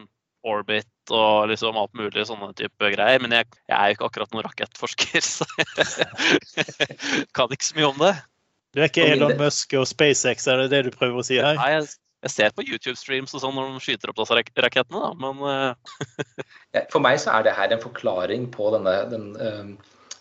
orbit 0.48 1.12
og 1.14 1.48
liksom 1.50 1.76
alt 1.80 1.94
mulig 1.98 2.24
sånne 2.28 2.50
type 2.58 2.90
greier. 2.94 3.22
Men 3.22 3.34
jeg, 3.38 3.48
jeg 3.68 3.76
er 3.76 3.90
jo 3.90 3.98
ikke 3.98 4.08
akkurat 4.10 4.34
noen 4.34 4.46
rakettforsker, 4.48 5.24
så 5.34 5.46
jeg 5.58 7.28
kan 7.36 7.54
ikke 7.54 7.70
så 7.70 7.78
mye 7.78 7.92
om 7.92 8.02
det. 8.02 8.14
Du 8.76 8.82
er 8.82 8.90
ikke 8.90 9.06
Elon 9.08 9.38
Musk 9.40 9.72
og 9.78 9.86
SpaceX, 9.88 10.46
er 10.46 10.60
det 10.64 10.68
det 10.74 10.82
du 10.88 10.92
prøver 10.94 11.22
å 11.22 11.24
si 11.24 11.38
her? 11.40 11.56
Nei, 11.56 11.70
jeg, 11.78 11.88
jeg 12.26 12.34
ser 12.34 12.54
på 12.56 12.64
YouTube-streams 12.66 13.34
og 13.36 13.44
sånn 13.44 13.54
når 13.54 13.76
de 13.76 13.84
skyter 13.84 14.10
opp 14.10 14.18
disse 14.18 14.64
rakettene, 14.64 15.04
da, 15.04 15.12
men 15.22 15.44
uh... 15.46 16.82
For 16.92 17.02
meg 17.04 17.20
så 17.22 17.36
er 17.36 17.46
det 17.46 17.56
her 17.58 17.74
en 17.74 17.84
forklaring 17.84 18.48
på 18.54 18.72
denne 18.74 18.96
den, 19.12 19.30
um, 19.38 19.70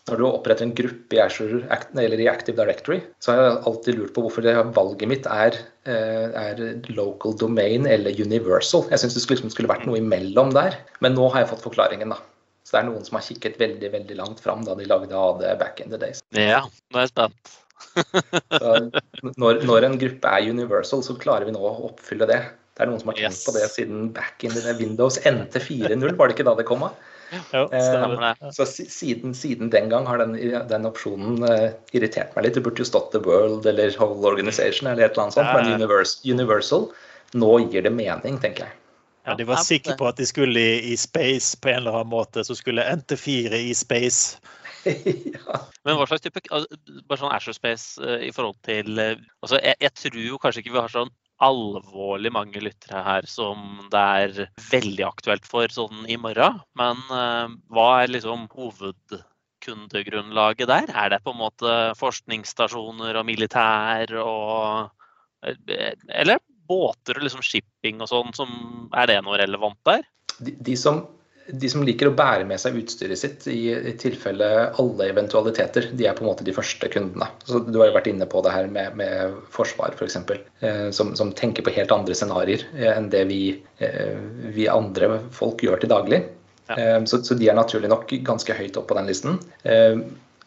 når 0.08 0.22
du 0.22 0.26
oppretter 0.28 0.64
en 0.64 0.76
gruppe 0.76 1.18
i 1.18 1.20
Azure 1.20 1.66
eller 2.00 2.22
i 2.22 2.30
Active 2.32 2.56
Directory, 2.56 3.02
så 3.24 3.34
har 3.34 3.42
jeg 3.42 3.58
alltid 3.70 3.98
lurt 3.98 4.14
på 4.16 4.24
hvorfor 4.24 4.46
det 4.46 4.56
valget 4.78 5.12
mitt 5.12 5.28
er, 5.28 5.58
eh, 5.84 6.32
er 6.32 6.62
local 6.96 7.36
domain 7.36 7.86
eller 7.92 8.16
universal. 8.16 8.86
Jeg 8.88 9.04
syns 9.04 9.18
det 9.18 9.26
skulle, 9.26 9.42
liksom, 9.42 9.52
skulle, 9.52 9.72
vært 9.74 9.84
noe 9.90 10.00
imellom 10.00 10.54
der. 10.56 10.80
Men 11.04 11.18
nå 11.18 11.28
har 11.34 11.44
jeg 11.44 11.52
fått 11.52 11.66
forklaringen, 11.68 12.16
da. 12.16 12.22
Så 12.64 12.78
det 12.78 12.82
er 12.82 12.90
noen 12.90 13.04
som 13.08 13.20
har 13.20 13.28
kikket 13.28 13.60
veldig 13.60 13.92
veldig 13.92 14.20
langt 14.20 14.40
fram 14.44 14.64
da 14.68 14.76
de 14.80 14.88
lagde 14.88 15.12
AD 15.16 15.44
back 15.60 15.84
in 15.84 15.92
the 15.92 16.00
days. 16.00 16.24
Ja, 16.36 16.64
nå 16.64 17.02
er 17.02 17.08
jeg 17.08 17.16
spent. 17.16 17.58
når, 19.42 19.62
når, 19.66 19.88
en 19.88 20.00
gruppe 20.02 20.32
er 20.32 20.50
universal, 20.54 21.04
så 21.06 21.18
klarer 21.20 21.48
vi 21.48 21.56
nå 21.56 21.62
å 21.62 21.92
oppfylle 21.92 22.30
det. 22.30 22.40
Det 22.78 22.86
er 22.86 22.92
noen 22.92 23.02
som 23.02 23.12
har 23.12 23.18
tenkt 23.18 23.40
yes. 23.40 23.46
på 23.48 23.54
det 23.56 23.68
siden 23.74 24.10
back 24.14 24.44
in 24.46 24.54
the 24.54 24.74
Windows 24.78 25.18
NT 25.26 25.62
4.0, 25.66 26.18
var 26.20 26.30
det 26.30 26.38
ikke 26.38 26.46
da 26.50 26.58
det 26.60 26.68
kom? 26.70 26.86
av? 26.86 26.98
Jo, 27.52 27.66
stemmer. 27.68 28.38
Så 28.56 28.66
siden, 28.70 29.34
siden, 29.36 29.72
den 29.74 29.90
gang 29.92 30.06
har 30.08 30.22
den, 30.22 30.38
den 30.70 30.88
opsjonen 30.88 31.44
uh, 31.44 31.74
irritert 31.92 32.36
meg 32.36 32.46
litt. 32.48 32.56
Det 32.56 32.64
burde 32.64 32.84
jo 32.84 32.88
stått 32.88 33.12
The 33.16 33.22
World 33.26 33.68
eller 33.68 33.92
Whole 34.00 34.24
Organization 34.30 34.88
eller 34.88 35.08
et 35.08 35.18
eller 35.18 35.28
annet 35.28 35.36
sånt, 35.36 35.52
men 35.52 35.74
Universal, 35.82 36.32
Universal 36.38 36.88
nå 37.36 37.58
gir 37.68 37.84
det 37.84 37.92
mening, 37.92 38.40
tenker 38.40 38.68
jeg. 38.68 38.78
Ja, 39.28 39.36
De 39.36 39.44
var 39.44 39.60
sikre 39.60 39.98
på 40.00 40.08
at 40.08 40.20
de 40.22 40.26
skulle 40.30 40.62
i, 40.62 40.94
i 40.94 40.96
space 40.96 41.58
på 41.60 41.74
en 41.74 41.82
eller 41.82 42.00
annen 42.00 42.14
måte. 42.14 42.46
Så 42.48 42.56
skulle 42.56 42.86
NT4 42.88 43.60
i 43.60 43.74
space. 43.76 44.40
ja. 45.36 45.62
Men 45.88 45.98
hva 45.98 46.06
slags 46.10 46.24
type 46.26 46.42
bare 46.50 47.20
sånn 47.20 47.36
Asherspace 47.36 47.88
uh, 48.04 48.20
i 48.24 48.32
forhold 48.36 48.60
til 48.68 48.88
uh, 49.00 49.16
altså 49.44 49.56
jeg, 49.62 49.76
jeg, 49.84 49.92
tror 50.02 50.22
jo 50.24 50.42
kanskje 50.42 50.62
ikke 50.64 50.76
vi 50.76 50.84
har 50.84 50.94
sånn 50.94 51.14
alvorlig 51.44 52.32
mange 52.34 52.62
lyttere 52.64 53.04
her 53.06 53.26
som 53.30 53.58
det 53.94 54.04
er 54.22 54.32
veldig 54.72 55.04
aktuelt 55.06 55.46
for 55.46 55.68
sånn 55.74 56.06
i 56.10 56.18
morgen. 56.20 56.60
Men 56.80 56.98
uh, 57.12 57.48
hva 57.74 58.02
er 58.02 58.08
liksom 58.14 58.48
hovedkundegrunnlaget 58.54 60.68
der? 60.72 60.86
Er 60.94 61.10
det 61.14 61.24
på 61.26 61.32
en 61.36 61.44
måte 61.44 61.72
forskningsstasjoner 62.00 63.14
og 63.20 63.26
militær 63.30 64.06
og 64.24 64.90
eh, 65.46 65.94
Eller 66.10 66.38
båter 66.68 67.14
og 67.20 67.24
liksom 67.28 67.44
shipping 67.46 67.96
og 68.02 68.08
sånn, 68.12 68.32
som 68.36 68.50
er 68.98 69.06
det 69.12 69.20
noe 69.24 69.38
relevant 69.40 69.80
der? 69.88 70.02
De, 70.42 70.52
de 70.58 70.76
som 70.78 70.96
de 71.48 71.70
som 71.72 71.84
liker 71.86 72.10
å 72.10 72.16
bære 72.16 72.46
med 72.48 72.60
seg 72.60 72.76
utstyret 72.80 73.20
sitt 73.20 73.46
i, 73.52 73.70
i, 73.72 73.94
tilfelle 74.00 74.48
alle 74.82 75.08
eventualiteter, 75.12 75.90
de 75.96 76.08
er 76.08 76.16
på 76.18 76.26
en 76.26 76.30
måte 76.32 76.46
de 76.48 76.56
første 76.56 76.90
kundene. 76.92 77.30
Så 77.48 77.62
Du 77.64 77.80
har 77.80 77.90
jo 77.90 77.96
vært 77.96 78.10
inne 78.12 78.28
på 78.30 78.42
det 78.44 78.54
her 78.54 78.68
med, 78.72 78.98
med 79.00 79.38
forsvar, 79.54 79.96
f.eks., 79.96 80.18
eh, 80.60 80.88
som, 80.96 81.14
som 81.20 81.32
tenker 81.38 81.64
på 81.64 81.74
helt 81.78 81.94
andre 81.96 82.18
scenarioer 82.18 82.66
eh, 82.76 82.92
enn 82.92 83.10
det 83.14 83.24
vi, 83.32 83.42
eh, 83.84 84.18
vi, 84.56 84.68
andre 84.72 85.22
folk 85.36 85.64
gjør 85.64 85.84
til 85.84 85.94
daglig. 85.94 86.24
Ja. 86.68 86.78
Eh, 86.78 86.98
så, 87.08 87.22
så, 87.24 87.38
de 87.40 87.48
er 87.48 87.58
naturlig 87.58 87.92
nok 87.94 88.12
ganske 88.28 88.58
høyt 88.58 88.80
opp 88.80 88.90
på 88.92 88.98
den 89.00 89.08
listen. 89.08 89.40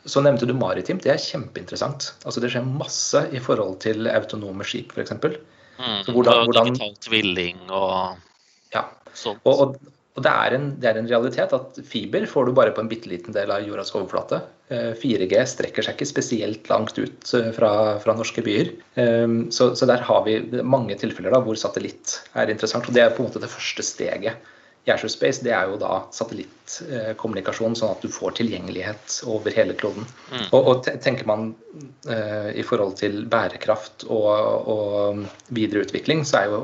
Så 0.09 0.23
nevnte 0.25 0.47
du 0.49 0.55
maritimt. 0.57 1.05
Det 1.05 1.13
er 1.13 1.21
kjempeinteressant. 1.21 2.13
Altså 2.25 2.41
Det 2.41 2.49
skjer 2.53 2.65
masse 2.65 3.21
i 3.37 3.41
forhold 3.43 3.81
til 3.85 4.09
autonome 4.09 4.65
skip, 4.69 4.95
f.eks. 4.97 5.17
Mm, 5.81 6.13
hvordan, 6.13 6.53
digital 6.53 6.93
tvilling 7.01 7.61
og 7.73 8.21
ja. 8.75 8.85
sånt. 9.17 9.41
Og, 9.49 9.65
og, 9.65 9.97
og 10.18 10.25
det 10.27 10.31
er, 10.31 10.55
en, 10.57 10.64
det 10.83 10.88
er, 10.90 10.99
en, 10.99 11.09
realitet 11.09 11.53
at 11.55 11.77
fiber 11.87 12.25
får 12.27 12.49
du 12.49 12.55
bare 12.57 12.73
på 12.75 12.83
en 12.83 12.88
bitte 12.90 13.09
liten 13.09 13.35
del 13.35 13.53
av 13.55 13.62
jordas 13.62 13.92
overflate. 13.94 14.40
4G 14.70 15.37
eh, 15.38 15.46
strekker 15.46 15.87
seg 15.87 15.96
ikke 15.96 16.09
spesielt 16.11 16.70
langt 16.70 16.99
ut 16.99 17.31
eh, 17.38 17.51
fra, 17.55 17.70
fra 18.03 18.16
norske 18.18 18.42
byer. 18.46 18.73
Ehm, 19.01 19.38
så, 19.55 19.70
så, 19.79 19.87
der 19.87 20.03
har 20.07 20.25
vi 20.27 20.40
mange 20.66 20.99
tilfeller 20.99 21.35
da, 21.35 21.40
hvor 21.46 21.59
satellitt 21.59 22.18
er 22.35 22.51
interessant. 22.51 22.90
Og 22.90 22.96
det 22.96 23.05
er 23.05 23.14
på 23.14 23.23
en 23.23 23.31
måte 23.31 23.42
det 23.42 23.53
første 23.53 23.87
steget 23.87 24.51
Azure 24.90 25.12
Space. 25.12 25.44
Det 25.46 25.55
er 25.55 25.70
jo 25.70 25.79
da 25.79 26.01
satellittkommunikasjon, 26.16 27.79
sånn 27.79 27.94
at 27.94 28.03
du 28.03 28.11
får 28.11 28.35
tilgjengelighet 28.40 29.20
over 29.31 29.55
hele 29.55 29.79
kloden. 29.79 30.09
Mm. 30.33 30.46
Og, 30.51 30.61
og, 30.73 30.90
tenker 31.05 31.29
man 31.31 31.53
uh, 32.09 32.51
i 32.51 32.66
forhold 32.66 32.96
til 32.99 33.23
bærekraft 33.31 34.09
og, 34.09 34.66
og 34.75 35.55
videreutvikling, 35.55 36.27
så 36.27 36.42
er 36.42 36.51
jo 36.51 36.62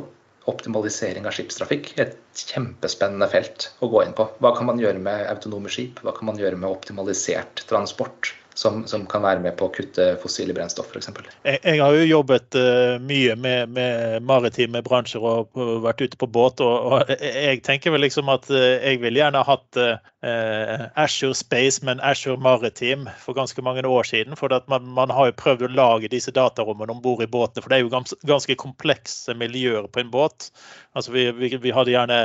optimalisering 0.50 1.26
av 1.26 1.34
skipstrafikk 1.36 1.92
et 2.02 2.16
kjempespennende 2.38 3.28
felt 3.30 3.70
å 3.82 3.90
gå 3.92 4.04
inn 4.04 4.16
på. 4.16 4.28
Hva 4.42 4.54
kan 4.56 4.68
man 4.70 4.80
gjøre 4.82 5.02
med 5.02 5.26
autonome 5.30 5.70
skip? 5.72 6.02
Hva 6.04 6.14
kan 6.16 6.30
man 6.30 6.40
gjøre 6.40 6.58
med 6.60 6.70
optimalisert 6.70 7.66
transport? 7.70 8.34
Som, 8.56 8.86
som, 8.88 9.02
kan 9.04 9.20
være 9.20 9.42
med 9.44 9.52
på 9.60 9.66
å 9.66 9.72
kutte 9.74 10.04
fossile 10.22 10.54
brennstoff, 10.56 10.88
f.eks. 10.88 11.10
Jeg, 11.44 11.58
jeg 11.60 11.80
har 11.82 11.92
jo 11.92 12.06
jobbet 12.08 12.56
uh, 12.56 12.94
mye 13.04 13.34
med, 13.36 13.74
med, 13.76 14.24
maritime 14.24 14.80
bransjer 14.80 15.20
og, 15.20 15.50
vært 15.84 16.00
ute 16.00 16.16
på 16.16 16.28
båt. 16.32 16.62
Og, 16.64 16.86
og, 16.88 17.12
jeg 17.20 17.60
tenker 17.66 17.92
vel 17.92 18.06
liksom 18.06 18.32
at 18.32 18.48
uh, 18.48 18.56
jeg 18.80 19.02
ville 19.02 19.20
gjerne 19.20 19.44
hatt 19.44 19.76
uh, 19.76 20.00
Ashore 20.26 21.34
Space, 21.38 21.84
men 21.86 22.00
Ashore 22.00 22.40
Maritime 22.42 23.12
for 23.22 23.36
ganske 23.36 23.62
mange 23.62 23.86
år 23.86 24.08
siden. 24.08 24.36
For 24.36 24.50
man, 24.68 24.86
man, 24.96 25.10
har 25.14 25.30
jo 25.30 25.38
prøvd 25.38 25.66
å 25.66 25.72
lage 25.74 26.10
disse 26.10 26.34
datarommene 26.34 26.94
om 26.94 27.02
bord 27.02 27.22
i 27.22 27.30
båtene. 27.30 27.62
For 27.62 27.70
det 27.70 27.78
er 27.78 27.84
jo 27.84 27.92
gans, 27.92 28.14
ganske 28.26 28.58
komplekse 28.58 29.36
miljøer 29.38 29.86
på 29.86 30.02
en 30.02 30.10
båt. 30.10 30.50
Altså 30.96 31.12
vi, 31.14 31.28
vi, 31.36 31.52
vi 31.62 31.74
hadde 31.74 31.92
gjerne 31.92 32.20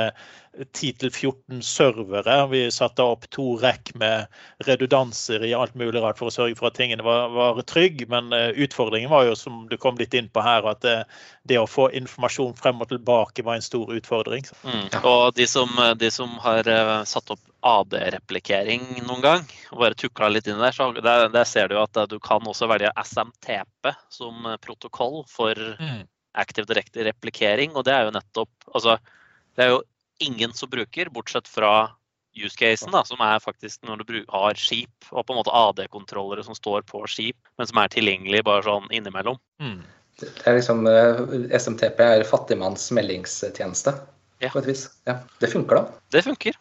10-14 0.74 1.60
servere. 1.64 2.46
Vi 2.50 2.70
satte 2.70 3.04
opp 3.04 3.28
to 3.30 3.54
rekk 3.62 3.94
med 4.00 4.26
redundanser 4.66 5.44
i 5.44 5.54
alt 5.56 5.74
mulig 5.78 6.02
rart 6.02 6.20
for 6.20 6.28
å 6.28 6.34
sørge 6.34 6.58
for 6.58 6.68
at 6.68 6.76
tingene 6.76 7.04
var, 7.06 7.30
var 7.32 7.62
trygge. 7.68 8.08
Men 8.12 8.32
uh, 8.34 8.50
utfordringen 8.52 9.12
var 9.12 9.28
jo, 9.28 9.36
som 9.38 9.64
du 9.70 9.78
kom 9.80 10.00
litt 10.00 10.14
inn 10.18 10.28
på 10.32 10.44
her, 10.44 10.66
at 10.68 10.82
det, 10.84 10.98
det, 11.48 11.60
å 11.60 11.68
få 11.70 11.88
informasjon 11.96 12.56
frem 12.58 12.82
og 12.84 12.92
tilbake 12.92 13.46
var 13.46 13.60
en 13.60 13.64
stor 13.64 13.92
utfordring. 13.94 14.44
Mm. 14.66 14.90
Og 15.02 15.32
de 15.38 15.48
som, 15.48 15.72
de 15.96 16.12
som 16.12 16.36
har 16.44 16.68
satt 17.08 17.32
opp 17.32 17.40
AD-replikering 17.62 18.84
noen 19.06 19.22
gang, 19.24 19.44
og 19.70 19.82
bare 19.84 19.98
tukla 19.98 20.30
litt 20.32 20.48
inn 20.50 20.60
der, 20.62 20.74
så 20.74 20.90
der, 20.96 21.28
der, 21.32 21.46
ser 21.48 21.70
du 21.70 21.78
at 21.80 21.96
uh, 21.98 22.08
du 22.10 22.18
kan 22.22 22.44
også 22.48 22.68
velge 22.70 22.92
SMTP 23.04 23.92
som 24.12 24.48
protokoll 24.64 25.22
for 25.30 25.58
mm. 25.78 26.02
Active 26.42 26.66
Directory 26.68 27.06
replikering 27.10 27.76
og 27.76 27.86
det 27.86 27.94
er 27.94 28.06
jo 28.08 28.14
nettopp 28.14 28.70
altså, 28.72 28.96
det 29.56 29.66
er 29.66 29.74
jo 29.74 29.82
ingen 30.22 30.54
som 30.56 30.70
bruker, 30.70 31.10
bortsett 31.12 31.48
fra 31.50 31.92
use 32.32 32.56
casen, 32.56 32.92
da, 32.92 33.02
som 33.04 33.20
er 33.20 33.42
faktisk 33.42 33.82
når 33.84 34.04
du 34.08 34.14
har 34.32 34.56
skip 34.56 35.10
og 35.10 35.26
på 35.26 35.34
en 35.34 35.40
måte 35.42 35.52
AD-kontrollere 35.52 36.44
som 36.46 36.56
står 36.56 36.86
på 36.88 37.02
skip, 37.10 37.36
men 37.60 37.68
som 37.68 37.80
er 37.82 37.92
tilgjengelig 37.92 38.44
bare 38.48 38.64
sånn 38.66 38.88
innimellom. 38.94 39.36
Mm. 39.60 39.82
Det 40.20 40.30
er 40.46 40.58
liksom, 40.58 40.86
eh, 40.86 41.22
SMTP 41.58 42.00
er 42.04 42.24
fattigmanns 42.28 42.88
meldingstjeneste 42.94 43.94
ja. 44.42 44.50
på 44.50 44.60
et 44.62 44.68
vis. 44.70 44.86
Ja. 45.08 45.18
Det 45.42 45.50
funker, 45.52 45.80
da. 45.80 46.02
Det 46.14 46.24
funker. 46.26 46.58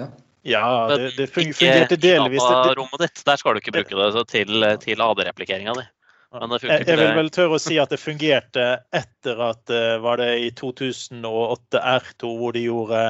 Ja. 0.00 0.08
Ja, 0.42 0.88
det, 0.88 1.12
det 1.16 1.26
fungerte 1.34 1.96
delvis. 2.00 2.42
Ikke 2.42 2.76
rommet 2.78 3.02
ditt, 3.04 3.24
der 3.26 3.40
skal 3.40 3.56
du 3.56 3.62
ikke 3.62 3.74
bruke 3.76 4.12
det 4.16 4.26
til, 4.32 4.68
til 4.80 5.02
AD-replikeringa 5.04 5.74
di. 5.76 5.86
Jeg, 6.30 6.84
jeg 6.86 6.94
vil 6.94 7.16
vel 7.16 7.28
tørre 7.34 7.56
å 7.58 7.60
si 7.60 7.74
at 7.82 7.90
det 7.90 7.98
fungerte 7.98 8.64
etter 8.94 9.40
at 9.42 9.72
eh, 9.74 9.96
var 9.98 10.20
det 10.22 10.28
i 10.44 10.52
2008 10.54 11.80
R2 11.82 12.30
hvor 12.38 12.54
de 12.54 12.62
gjorde 12.68 13.00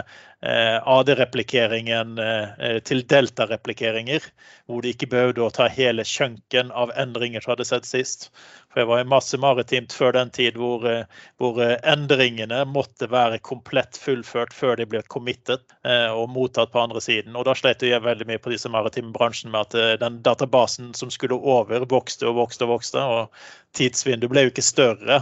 AD-replikeringen 0.40 2.18
eh, 2.18 2.78
til 2.88 3.02
delta-replikeringer. 3.04 4.24
Hvor 4.70 4.80
de 4.80 4.94
ikke 4.94 5.10
behøvde 5.12 5.44
å 5.44 5.52
ta 5.52 5.66
hele 5.68 6.06
kjønken 6.06 6.70
av 6.72 6.94
endringer 6.96 7.44
som 7.44 7.54
hadde 7.54 7.68
sett 7.68 7.88
sist. 7.88 8.30
For 8.70 8.84
jeg 8.84 8.86
var 8.86 9.00
i 9.02 9.08
masse 9.10 9.38
maritimt 9.42 9.94
før 9.94 10.14
den 10.14 10.30
tid 10.34 10.58
hvor, 10.60 10.84
eh, 10.86 11.02
hvor, 11.42 11.58
eh, 11.62 11.74
endringene 11.90 12.62
måtte 12.70 13.08
være 13.10 13.40
komplett 13.42 13.98
fullført 13.98 14.54
før 14.54 14.76
de 14.78 14.86
ble 14.86 15.02
committed 15.10 15.64
eh, 15.82 16.06
og 16.14 16.30
mottatt 16.30 16.70
på 16.70 16.82
andre 16.84 17.02
siden. 17.02 17.34
Og 17.34 17.48
da 17.48 17.56
slet 17.58 17.82
jeg 17.82 18.04
veldig 18.04 18.28
mye 18.30 18.42
på 18.42 18.54
disse 18.54 18.70
maritime 18.70 19.10
bransjene 19.16 19.50
med 19.56 19.74
at 19.74 20.00
den 20.04 20.20
databasen 20.22 20.94
som 20.94 21.10
skulle 21.10 21.40
over, 21.40 21.82
vokste 21.90 22.30
og 22.30 22.38
vokste 22.38 22.68
og 22.68 22.76
vokste. 22.76 23.02
og 23.02 23.69
tidsvinduet 23.76 24.30
ble 24.32 24.42
jo 24.44 24.50
ikke 24.50 24.64
større, 24.64 25.20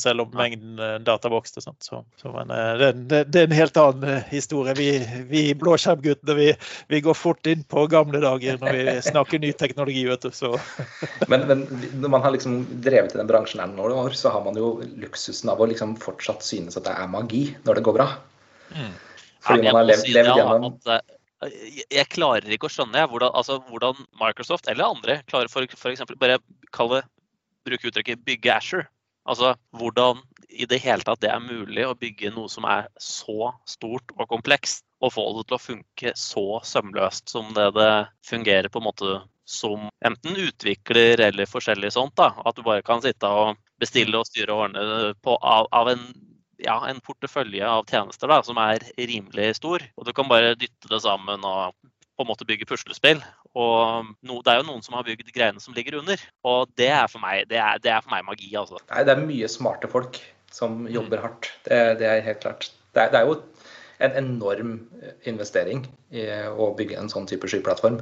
selv 0.00 0.24
om 0.24 0.30
mengden 0.36 0.78
data 1.04 1.28
vokste. 1.32 1.60
Så, 1.60 1.74
så, 1.84 2.30
men 2.32 2.48
det, 2.80 2.92
det, 3.10 3.20
det, 3.28 3.42
er 3.42 3.48
en 3.48 3.56
helt 3.58 3.80
annen 3.80 4.22
historie. 4.30 4.74
Vi, 4.78 4.88
vi 5.28 5.42
blåskjermguttene 5.60 6.36
vi, 6.38 6.48
vi, 6.92 7.02
går 7.04 7.18
fort 7.18 7.50
inn 7.50 7.66
på 7.68 7.84
gamle 7.92 8.22
dager 8.24 8.56
når 8.62 8.78
vi 8.78 8.96
snakker 9.10 9.42
ny 9.42 9.52
teknologi. 9.52 10.06
vet 10.08 10.24
du. 10.24 10.30
Så. 10.34 10.54
Men, 11.28 11.44
men 11.50 11.66
når 12.00 12.14
man 12.16 12.24
har 12.24 12.34
liksom 12.36 12.62
drevet 12.80 13.14
i 13.14 13.20
den 13.20 13.30
bransjen 13.30 13.60
her 13.62 13.70
noen 13.74 13.98
år, 14.06 14.16
så 14.16 14.32
har 14.32 14.44
man 14.48 14.56
jo 14.58 14.78
luksusen 15.02 15.52
av 15.52 15.60
å 15.60 15.68
liksom 15.68 15.96
fortsatt 16.00 16.44
synes 16.46 16.80
at 16.80 16.88
det 16.88 16.96
er 16.96 17.12
magi 17.12 17.50
når 17.68 17.80
det 17.80 17.86
går 17.88 18.00
bra. 18.00 18.10
Mm. 18.72 18.92
Fordi 19.44 19.64
man 19.68 19.80
har 19.82 19.88
levd, 19.88 20.04
si 20.04 20.14
levd 20.14 20.36
gjennom 20.36 20.76
Jeg 21.90 22.08
klarer 22.12 22.52
ikke 22.52 22.68
å 22.68 22.72
skjønne 22.72 23.06
hvordan, 23.08 23.32
altså, 23.36 23.60
hvordan 23.70 23.96
Microsoft 24.20 24.68
eller 24.68 24.92
andre 24.92 25.20
klarer 25.30 25.48
for, 25.52 25.64
for 25.76 25.92
eksempel, 25.92 26.18
bare 26.20 26.40
kalle, 26.76 27.00
bruke 27.66 27.90
uttrykket 27.90 28.24
'bygge 28.24 28.54
Asher'. 28.54 28.88
Altså 29.28 29.54
hvordan 29.76 30.22
i 30.48 30.66
det 30.66 30.80
hele 30.82 31.04
tatt 31.06 31.20
det 31.22 31.30
er 31.30 31.42
mulig 31.42 31.84
å 31.86 31.96
bygge 31.98 32.32
noe 32.34 32.48
som 32.50 32.64
er 32.66 32.88
så 32.98 33.52
stort 33.68 34.14
og 34.16 34.28
komplekst 34.30 34.84
og 35.04 35.12
få 35.14 35.26
det 35.36 35.46
til 35.48 35.56
å 35.56 35.62
funke 35.62 36.14
så 36.18 36.46
sømløst 36.66 37.30
som 37.32 37.52
det 37.56 37.70
det 37.76 37.92
fungerer 38.26 38.68
på 38.72 38.80
en 38.80 38.88
måte 38.88 39.20
som 39.50 39.88
enten 40.06 40.36
utvikler 40.38 41.20
eller 41.26 41.48
forskjellig 41.50 41.92
sånt. 41.92 42.14
da, 42.16 42.32
At 42.46 42.56
du 42.56 42.62
bare 42.62 42.84
kan 42.86 43.02
sitte 43.02 43.26
og 43.26 43.58
bestille 43.80 44.18
og 44.18 44.28
styre 44.28 44.54
og 44.54 44.66
ordne 44.66 45.14
på, 45.24 45.36
av, 45.36 45.66
av 45.74 45.90
en, 45.90 46.04
ja, 46.62 46.76
en 46.86 47.00
portefølje 47.02 47.66
av 47.66 47.86
tjenester 47.90 48.30
da, 48.30 48.40
som 48.46 48.60
er 48.62 48.84
rimelig 48.98 49.56
stor. 49.58 49.82
Og 49.96 50.06
du 50.06 50.12
kan 50.14 50.30
bare 50.30 50.54
dytte 50.54 50.90
det 50.90 51.02
sammen 51.02 51.46
og 51.46 51.74
på 51.80 52.26
en 52.26 52.30
måte 52.30 52.46
bygge 52.46 52.68
puslespill. 52.68 53.22
Og 53.58 54.10
no, 54.22 54.40
det 54.46 54.52
er 54.52 54.60
jo 54.60 54.68
noen 54.68 54.84
som 54.86 54.94
har 54.94 55.06
bygd 55.06 55.32
greiene 55.34 55.62
som 55.62 55.74
ligger 55.74 55.98
under. 56.00 56.20
Og 56.46 56.70
det 56.78 56.90
er 56.94 57.06
for 57.10 57.22
meg, 57.22 57.48
det 57.50 57.58
er, 57.58 57.80
det 57.82 57.90
er 57.94 58.04
for 58.04 58.14
meg 58.14 58.26
magi, 58.28 58.52
altså. 58.58 58.78
Nei, 58.92 59.04
det 59.06 59.16
er 59.16 59.24
mye 59.24 59.50
smarte 59.50 59.90
folk 59.90 60.20
som 60.54 60.84
jobber 60.90 61.22
hardt. 61.24 61.50
Det, 61.66 61.80
det 62.00 62.08
er 62.10 62.26
helt 62.26 62.42
klart. 62.44 62.70
Det 62.94 63.04
er, 63.04 63.12
det 63.14 63.20
er, 63.20 63.30
jo 63.30 63.40
en 64.00 64.16
enorm 64.16 64.74
investering 65.28 65.84
i 66.14 66.26
å 66.50 66.72
bygge 66.76 66.98
en 66.98 67.10
sånn 67.12 67.28
type 67.30 67.50
skyplattform. 67.50 68.00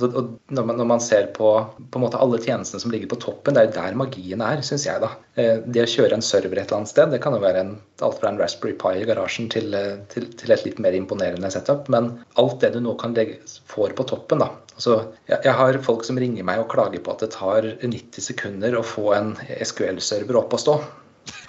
Og 0.00 0.28
når 0.54 0.64
man, 0.64 0.78
når 0.78 0.86
man, 0.88 1.02
ser 1.02 1.26
på, 1.36 1.48
på 1.92 2.00
alle 2.08 2.38
tjenestene 2.40 2.80
som 2.80 2.92
ligger 2.92 3.10
på 3.10 3.18
toppen, 3.20 3.56
det 3.56 3.62
er 3.62 3.68
jo 3.68 3.74
der 3.74 3.98
magien 3.98 4.44
er, 4.44 4.62
syns 4.64 4.86
jeg. 4.86 5.02
da. 5.02 5.10
Eh, 5.40 5.60
det 5.66 5.84
å 5.84 5.90
kjøre 5.90 6.16
en 6.16 6.24
server 6.24 6.56
et 6.56 6.70
eller 6.70 6.80
annet 6.80 6.92
sted, 6.92 7.12
det 7.12 7.20
kan 7.24 7.36
jo 7.36 7.42
være 7.42 7.64
en, 7.64 7.74
alt 8.06 8.20
fra 8.20 8.30
en 8.30 8.40
Raspberry 8.40 8.76
Pi 8.80 9.02
i 9.02 9.08
garasjen 9.08 9.50
til, 9.52 9.74
eh, 9.76 9.98
til, 10.12 10.30
til, 10.40 10.54
et 10.54 10.64
litt 10.64 10.80
mer 10.80 10.96
imponerende 10.96 11.50
setup. 11.52 11.90
Men 11.92 12.12
alt 12.40 12.60
det 12.64 12.72
du 12.76 12.80
nå 12.84 12.94
kan 13.02 13.16
legge, 13.18 13.40
får 13.68 13.96
på 13.98 14.08
toppen, 14.14 14.46
da. 14.46 14.52
Altså, 14.80 14.94
jeg, 15.28 15.42
jeg 15.44 15.52
har 15.58 15.76
folk 15.84 16.06
som 16.08 16.16
ringer 16.16 16.46
meg 16.48 16.62
og 16.62 16.70
klager 16.72 17.02
på 17.04 17.12
at 17.12 17.20
det 17.20 17.34
tar 17.34 17.66
90 17.82 18.24
sekunder 18.24 18.78
å 18.78 18.86
få 18.86 19.10
en 19.12 19.34
SQL-server 19.60 20.38
opp 20.40 20.56
og 20.56 20.62
stå. 20.62 20.76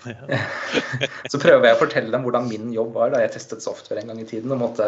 så 1.31 1.39
prøver 1.39 1.69
jeg 1.69 1.77
å 1.77 1.79
fortelle 1.79 2.11
dem 2.11 2.25
hvordan 2.25 2.49
min 2.49 2.73
jobb 2.75 2.91
var 2.97 3.13
da 3.13 3.21
jeg 3.21 3.31
testet 3.37 3.63
software 3.63 4.01
en 4.01 4.11
gang 4.11 4.19
i 4.19 4.25
tiden 4.27 4.51
og 4.51 4.59
måtte 4.59 4.87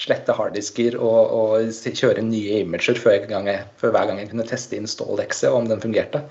slette 0.00 0.32
harddisker 0.38 0.96
og, 0.96 1.34
og 1.36 1.92
kjøre 2.00 2.24
nye 2.24 2.62
imager 2.62 2.96
før, 2.96 3.26
gang 3.28 3.50
jeg, 3.50 3.66
før, 3.76 3.92
hver 3.92 4.08
gang 4.08 4.22
jeg 4.22 4.30
kunne 4.30 4.46
teste 4.48 4.78
install-exe 4.78 5.50
og 5.50 5.60
om 5.60 5.68
den 5.74 5.82
fungerte. 5.82 6.22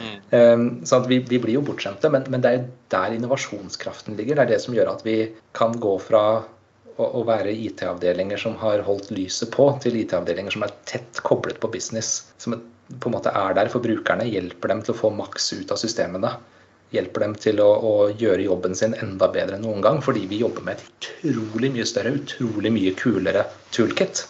Mm. 0.00 0.16
Um, 0.32 0.64
så 0.88 1.02
vi, 1.04 1.20
vi, 1.28 1.42
blir 1.42 1.58
jo 1.58 1.66
bortskjemte, 1.66 2.08
men, 2.14 2.24
men, 2.32 2.40
det 2.40 2.54
er 2.54 2.64
der 2.96 3.18
innovasjonskraften 3.18 4.16
ligger. 4.16 4.38
Det 4.38 4.46
er 4.46 4.52
det 4.54 4.62
som 4.64 4.78
gjør 4.78 4.94
at 4.94 5.04
vi 5.04 5.18
kan 5.56 5.76
gå 5.84 5.98
fra 6.00 6.24
å, 7.06 7.24
være 7.28 7.54
IT-avdelinger 7.54 8.40
som 8.40 8.56
har 8.60 8.84
holdt 8.86 9.10
lyset 9.14 9.52
på, 9.54 9.70
til 9.82 9.98
IT-avdelinger 10.02 10.56
som 10.56 10.66
er 10.66 10.76
tett 10.90 11.22
koblet 11.26 11.60
på 11.62 11.72
business. 11.72 12.30
Som 12.42 12.58
på 12.90 13.10
en 13.10 13.14
måte 13.14 13.32
er 13.34 13.54
der 13.56 13.70
for 13.72 13.82
brukerne, 13.84 14.26
hjelper 14.28 14.74
dem 14.74 14.84
til 14.84 14.96
å 14.96 15.00
få 15.04 15.12
maks 15.14 15.52
ut 15.56 15.74
av 15.74 15.80
systemene 15.80 16.34
hjelper 16.94 17.24
dem 17.24 17.36
til 17.38 17.60
å, 17.62 17.68
å, 17.70 17.94
gjøre 18.18 18.46
jobben 18.46 18.74
sin 18.78 18.96
enda 18.98 19.30
bedre 19.32 19.58
enn 19.58 19.66
noen 19.66 19.84
gang. 19.84 20.00
Fordi 20.04 20.26
vi 20.30 20.42
jobber 20.42 20.66
med 20.66 20.80
et 20.80 21.10
utrolig 21.30 21.72
mye 21.76 21.86
større, 21.88 22.14
utrolig 22.18 22.72
mye 22.74 22.94
kulere 22.98 23.46
toolkit. 23.74 24.24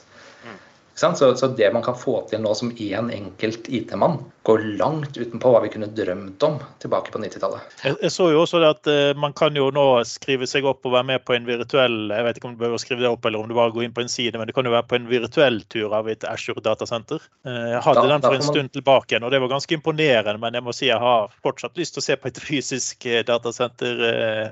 Så, 1.00 1.36
så, 1.36 1.46
det 1.46 1.72
man 1.72 1.82
kan 1.82 1.96
få 1.96 2.18
til 2.28 2.42
nå 2.44 2.50
som 2.54 2.70
én 2.76 2.98
en 3.00 3.10
enkelt 3.14 3.68
IT-mann, 3.72 4.18
går 4.44 4.64
langt 4.76 5.16
utenpå 5.16 5.52
hva 5.52 5.62
vi 5.64 5.70
kunne 5.72 5.88
drømt 5.96 6.42
om 6.44 6.58
tilbake 6.82 7.12
på 7.14 7.20
90-tallet. 7.22 7.76
Jeg, 7.84 7.96
jeg, 8.02 8.12
så 8.12 8.26
jo 8.32 8.42
også 8.42 8.60
at 8.68 8.90
uh, 8.90 9.16
man 9.16 9.32
kan 9.36 9.56
jo 9.56 9.70
nå 9.72 9.84
skrive 10.08 10.48
seg 10.50 10.68
opp 10.68 10.84
og 10.84 10.94
være 10.98 11.08
med 11.12 11.24
på 11.24 11.36
en 11.36 11.48
virtuell 11.48 12.12
Jeg 12.12 12.26
vet 12.26 12.40
ikke 12.40 12.50
om 12.50 12.56
du 12.56 12.60
behøver 12.60 12.82
skrive 12.82 13.04
det 13.04 13.08
opp, 13.08 13.24
eller 13.24 13.40
om 13.40 13.48
du 13.48 13.56
bare 13.56 13.72
går 13.72 13.86
inn 13.86 13.96
på 13.96 14.04
en 14.04 14.12
side, 14.12 14.36
men 14.36 14.48
du 14.48 14.52
kan 14.56 14.68
jo 14.68 14.74
være 14.74 14.88
på 14.90 14.98
en 15.00 15.08
virtuell 15.08 15.62
tur 15.72 15.96
av 15.96 16.08
et 16.12 16.26
Ashore 16.28 16.64
datasenter. 16.64 17.24
Uh, 17.48 17.76
jeg 17.76 17.84
hadde 17.88 18.04
da, 18.04 18.14
den 18.14 18.26
for 18.28 18.36
en 18.36 18.48
stund 18.50 18.74
tilbake 18.76 19.14
igjen, 19.14 19.24
og 19.24 19.32
det 19.32 19.40
var 19.40 19.54
ganske 19.56 19.76
imponerende, 19.76 20.36
men 20.42 20.58
jeg 20.58 20.68
må 20.68 20.76
si 20.76 20.90
jeg 20.90 21.00
har 21.00 21.32
fortsatt 21.44 21.80
lyst 21.80 21.96
til 21.96 22.04
å 22.04 22.08
se 22.10 22.20
på 22.20 22.28
et 22.28 22.42
fysisk 22.50 23.08
uh, 23.08 23.22
datasenter. 23.28 24.04
Uh, 24.04 24.50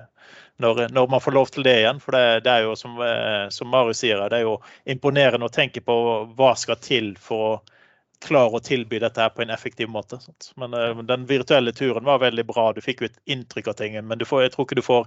når, 0.59 0.89
når, 0.93 1.09
man 1.09 1.23
får 1.23 1.35
lov 1.37 1.51
til 1.55 1.67
det 1.67 1.77
igjen. 1.81 2.01
For 2.03 2.17
det, 2.17 2.45
det 2.47 2.53
er 2.53 2.67
jo 2.67 2.77
som, 2.79 2.99
eh, 3.05 3.49
som 3.55 3.71
Marius 3.73 4.03
sier, 4.03 4.23
det 4.31 4.41
er 4.41 4.47
jo 4.47 4.59
imponerende 4.91 5.47
å 5.47 5.55
tenke 5.55 5.83
på 5.85 5.99
hva 6.39 6.55
skal 6.59 6.81
til 6.83 7.13
for 7.23 7.49
å 7.49 7.59
klare 8.25 8.59
å 8.59 8.65
tilby 8.65 8.99
dette 8.99 9.23
her 9.23 9.31
på 9.35 9.45
en 9.45 9.55
effektiv 9.55 9.91
måte. 9.95 10.19
Men 10.59 10.75
uh, 10.75 11.03
den 11.07 11.27
virtuelle 11.29 11.73
turen 11.73 12.07
var 12.09 12.23
veldig 12.25 12.45
bra. 12.49 12.73
Du 12.75 12.81
fikk 12.83 13.05
jo 13.05 13.11
et 13.11 13.21
inntrykk 13.31 13.71
av 13.71 13.79
tingen, 13.79 14.09
men 14.11 14.25
får, 14.27 14.49
jeg 14.49 14.57
tror 14.57 14.67
ikke 14.67 14.81
du 14.81 14.87
får 14.87 15.07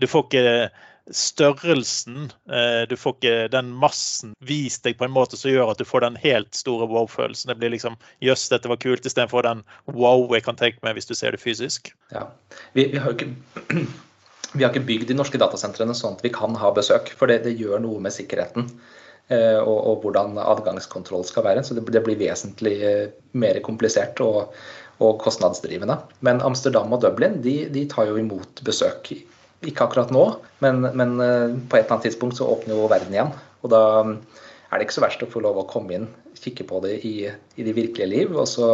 du 0.00 0.06
får 0.08 0.22
ikke 0.24 0.70
størrelsen, 1.12 2.30
uh, 2.52 2.84
du 2.88 2.94
får 2.96 3.16
ikke 3.16 3.48
den 3.52 3.72
massen 3.76 4.36
vist 4.44 4.84
deg 4.86 4.96
på 5.00 5.08
en 5.08 5.12
måte 5.12 5.36
som 5.36 5.52
gjør 5.52 5.72
at 5.72 5.80
du 5.80 5.88
får 5.88 6.04
den 6.04 6.16
helt 6.20 6.52
store 6.56 6.88
wow-følelsen. 6.92 7.50
Det 7.52 7.58
blir 7.60 7.74
liksom 7.74 7.98
jøss, 8.24 8.46
dette 8.52 8.70
var 8.72 8.80
kult, 8.84 9.08
istedenfor 9.08 9.48
den 9.48 9.64
wow 9.88 10.28
jeg 10.32 10.44
kan 10.46 10.60
tenke 10.60 10.80
meg 10.84 10.96
hvis 10.96 11.10
du 11.10 11.16
ser 11.16 11.36
det 11.36 11.42
fysisk. 11.42 11.92
Ja, 12.12 12.28
vi, 12.76 12.88
vi 12.92 13.00
har 13.00 13.12
jo 13.12 13.18
ikke 13.18 13.84
vi 14.52 14.64
har 14.64 14.72
ikke 14.72 14.86
bygd 14.88 15.10
de 15.10 15.16
norske 15.16 15.40
datasentrene 15.40 15.94
sånn 15.96 16.18
at 16.18 16.24
vi 16.24 16.32
kan 16.34 16.56
ha 16.60 16.72
besøk, 16.74 17.12
for 17.16 17.30
det, 17.30 17.42
det 17.46 17.56
gjør 17.56 17.80
noe 17.82 18.02
med 18.04 18.14
sikkerheten. 18.14 18.68
Eh, 19.30 19.58
og, 19.62 19.76
og, 19.86 20.00
hvordan 20.02 20.36
adgangskontroll 20.42 21.24
skal 21.24 21.46
være. 21.46 21.62
Så 21.64 21.76
det, 21.76 21.84
det 21.94 22.02
blir 22.04 22.18
vesentlig 22.20 22.74
eh, 22.84 23.12
mer 23.38 23.60
komplisert 23.64 24.20
og, 24.24 24.56
og, 24.98 25.12
kostnadsdrivende. 25.22 25.96
Men 26.26 26.42
Amsterdam 26.44 26.92
og 26.92 27.04
Dublin 27.04 27.38
de, 27.44 27.62
de, 27.72 27.86
tar 27.90 28.10
jo 28.10 28.18
imot 28.20 28.64
besøk. 28.66 29.12
Ikke 29.62 29.86
akkurat 29.86 30.10
nå, 30.12 30.24
men, 30.64 30.82
men 30.98 31.14
eh, 31.22 31.54
på 31.54 31.78
et 31.78 31.84
eller 31.84 31.96
annet 31.96 32.08
tidspunkt 32.10 32.40
så 32.40 32.50
åpner 32.50 32.76
jo 32.76 32.90
verden 32.92 33.14
igjen. 33.14 33.32
Og 33.62 33.72
da 33.72 33.84
er 34.02 34.80
det 34.80 34.88
ikke 34.88 34.98
så 34.98 35.06
verst 35.06 35.22
å 35.24 35.30
få 35.30 35.44
lov 35.44 35.62
å 35.62 35.68
komme 35.70 35.96
inn, 35.96 36.10
kikke 36.42 36.66
på 36.68 36.80
det 36.84 36.92
i, 37.06 37.30
i 37.30 37.64
det 37.66 37.74
virkelige 37.76 38.08
liv. 38.10 38.34
Og 38.36 38.48
så 38.48 38.68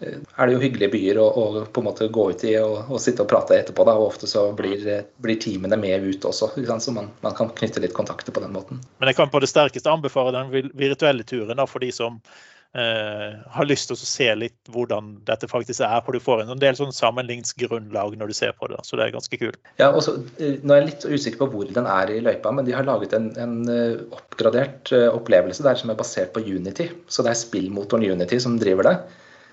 eh, 0.00 0.18
er 0.18 0.46
det 0.46 0.56
jo 0.56 0.62
hyggelige 0.62 0.92
byer 0.92 1.20
å, 1.22 1.26
å 1.26 1.64
på 1.64 1.82
en 1.82 1.88
måte 1.88 2.08
gå 2.12 2.28
ut 2.32 2.44
i 2.48 2.54
og, 2.60 2.88
og, 2.88 3.00
sitte 3.02 3.24
og 3.24 3.30
prate 3.32 3.58
etterpå. 3.58 3.86
Da. 3.88 3.96
Og 3.98 4.12
ofte 4.12 4.30
så 4.30 4.48
blir, 4.58 4.86
blir 5.22 5.40
teamene 5.42 5.78
med 5.80 6.08
ut 6.08 6.28
også, 6.28 6.52
så 6.52 6.96
man, 6.96 7.12
man, 7.24 7.36
kan 7.38 7.52
knytte 7.56 7.82
litt 7.84 7.96
kontakter 7.96 8.34
på 8.34 8.42
den 8.44 8.54
måten. 8.56 8.82
Men 8.98 9.12
jeg 9.12 9.20
kan 9.20 9.32
på 9.32 9.42
det 9.42 9.50
sterkeste 9.52 9.92
anbefale 9.92 10.34
den 10.34 10.72
virtuelle 10.78 11.26
turen 11.26 11.58
da, 11.58 11.68
for 11.68 11.84
de 11.84 11.92
som 11.94 12.20
Uh, 12.72 13.36
har 13.52 13.66
lyst 13.68 13.90
til 13.90 13.98
å 13.98 14.00
se 14.00 14.26
litt 14.32 14.70
hvordan 14.72 15.10
dette 15.28 15.48
faktisk 15.50 15.84
er. 15.84 15.98
for 16.06 16.16
Du 16.16 16.22
får 16.24 16.46
en 16.46 16.60
del 16.60 16.76
sånn 16.78 16.94
sammenligningsgrunnlag 16.96 18.16
når 18.16 18.32
du 18.32 18.36
ser 18.38 18.54
på 18.56 18.70
det. 18.72 18.78
Så 18.88 18.96
det 18.96 19.04
er 19.04 19.16
ganske 19.16 19.40
kult. 19.40 19.58
Ja, 19.76 19.90
og 19.90 20.00
så, 20.06 20.16
nå 20.40 20.72
er 20.72 20.80
jeg 20.80 20.88
litt 20.88 21.04
usikker 21.04 21.42
på 21.42 21.50
hvor 21.52 21.68
den 21.68 21.88
er 21.88 22.12
i 22.12 22.22
løypa, 22.24 22.54
men 22.56 22.64
de 22.64 22.72
har 22.72 22.88
laget 22.88 23.12
en, 23.18 23.28
en 23.36 23.58
uh, 23.68 24.00
oppgradert 24.16 24.94
opplevelse 25.12 25.66
der 25.66 25.76
som 25.76 25.92
er 25.92 26.00
basert 26.00 26.32
på 26.32 26.40
Unity. 26.40 26.88
Så 27.12 27.26
det 27.26 27.34
er 27.34 27.42
spillmotoren 27.42 28.08
Unity 28.08 28.40
som 28.40 28.56
driver 28.60 28.88
det. 28.88 28.96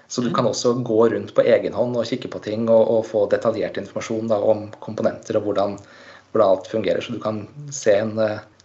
Så 0.10 0.24
du 0.24 0.32
mm. 0.32 0.36
kan 0.40 0.48
også 0.50 0.74
gå 0.74 1.02
rundt 1.12 1.36
på 1.38 1.44
egen 1.46 1.76
hånd 1.76 1.98
og 2.00 2.08
kikke 2.10 2.32
på 2.34 2.42
ting 2.42 2.66
og, 2.72 2.82
og 2.90 3.04
få 3.06 3.28
detaljert 3.30 3.78
informasjon 3.78 4.32
da, 4.32 4.40
om 4.42 4.70
komponenter 4.82 5.38
og 5.38 5.46
hvordan, 5.46 5.76
hvordan, 6.32 6.56
alt 6.56 6.72
fungerer. 6.72 7.02
Så 7.02 7.16
du 7.16 7.22
kan 7.24 7.44
se 7.74 7.98
en 8.00 8.18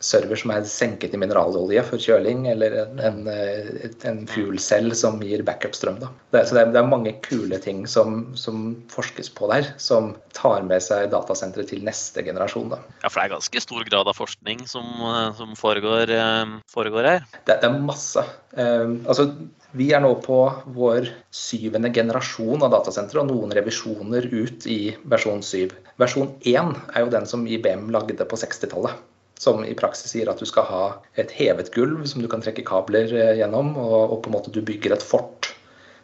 server 0.04 0.38
som 0.38 0.52
er 0.52 0.66
senket 0.68 1.14
i 1.16 1.20
mineralolje 1.20 1.82
for 1.86 2.02
kjøling, 2.02 2.44
eller 2.50 2.76
en, 2.82 3.00
en, 3.08 3.20
eh, 3.30 4.20
fuel-cell 4.30 4.92
som 4.96 5.20
gir 5.24 5.44
backup-strøm. 5.46 6.00
Det, 6.02 6.44
så 6.48 6.56
det 6.56 6.62
er, 6.62 6.72
det 6.74 6.80
er, 6.82 6.90
mange 6.90 7.14
kule 7.24 7.58
ting 7.62 7.84
som, 7.90 8.26
som, 8.38 8.74
forskes 8.92 9.30
på 9.36 9.48
der, 9.52 9.70
som 9.80 10.12
tar 10.36 10.66
med 10.68 10.84
seg 10.84 11.10
datasenteret 11.14 11.72
til 11.72 11.84
neste 11.86 12.24
generasjon. 12.26 12.70
Da. 12.74 12.80
Ja, 13.02 13.08
for 13.10 13.20
det 13.20 13.26
er 13.26 13.36
ganske 13.36 13.64
stor 13.64 13.88
grad 13.88 14.12
av 14.12 14.18
forskning 14.18 14.64
som, 14.70 14.88
eh, 15.10 15.30
som 15.40 15.56
foregår, 15.58 16.12
eh, 16.14 16.56
foregår, 16.72 17.10
her? 17.14 17.28
Det, 17.44 17.60
det 17.62 17.68
er 17.68 17.84
masse. 17.84 18.22
Um, 18.54 19.00
altså, 19.10 19.30
vi 19.74 19.88
er 19.94 20.02
nå 20.04 20.12
på 20.22 20.38
vår 20.76 21.08
syvende 21.34 21.90
generasjon 21.94 22.62
av 22.62 22.70
datasentre 22.74 23.22
og 23.22 23.30
noen 23.30 23.54
revisjoner 23.56 24.28
ut 24.30 24.68
i 24.70 24.94
versjon 25.10 25.42
7. 25.42 25.74
Versjon 26.00 26.30
1 26.46 26.76
er 26.94 27.02
jo 27.02 27.10
den 27.14 27.26
som 27.30 27.46
IBM 27.46 27.90
lagde 27.94 28.28
på 28.28 28.38
60-tallet 28.38 29.02
som 29.40 29.64
i 29.66 29.74
praksis 29.74 30.14
sier 30.14 30.30
at 30.30 30.38
du 30.40 30.46
skal 30.48 30.66
ha 30.68 30.84
et 31.20 31.32
hevet 31.34 31.72
gulv 31.74 32.04
som 32.06 32.22
du 32.22 32.28
kan 32.30 32.42
trekke 32.44 32.64
kabler 32.66 33.10
eh, 33.10 33.34
gjennom, 33.40 33.74
og, 33.76 34.20
på 34.22 34.30
en 34.30 34.36
måte 34.36 34.54
du 34.54 34.62
bygger 34.62 34.94
et 34.94 35.04
fort 35.04 35.50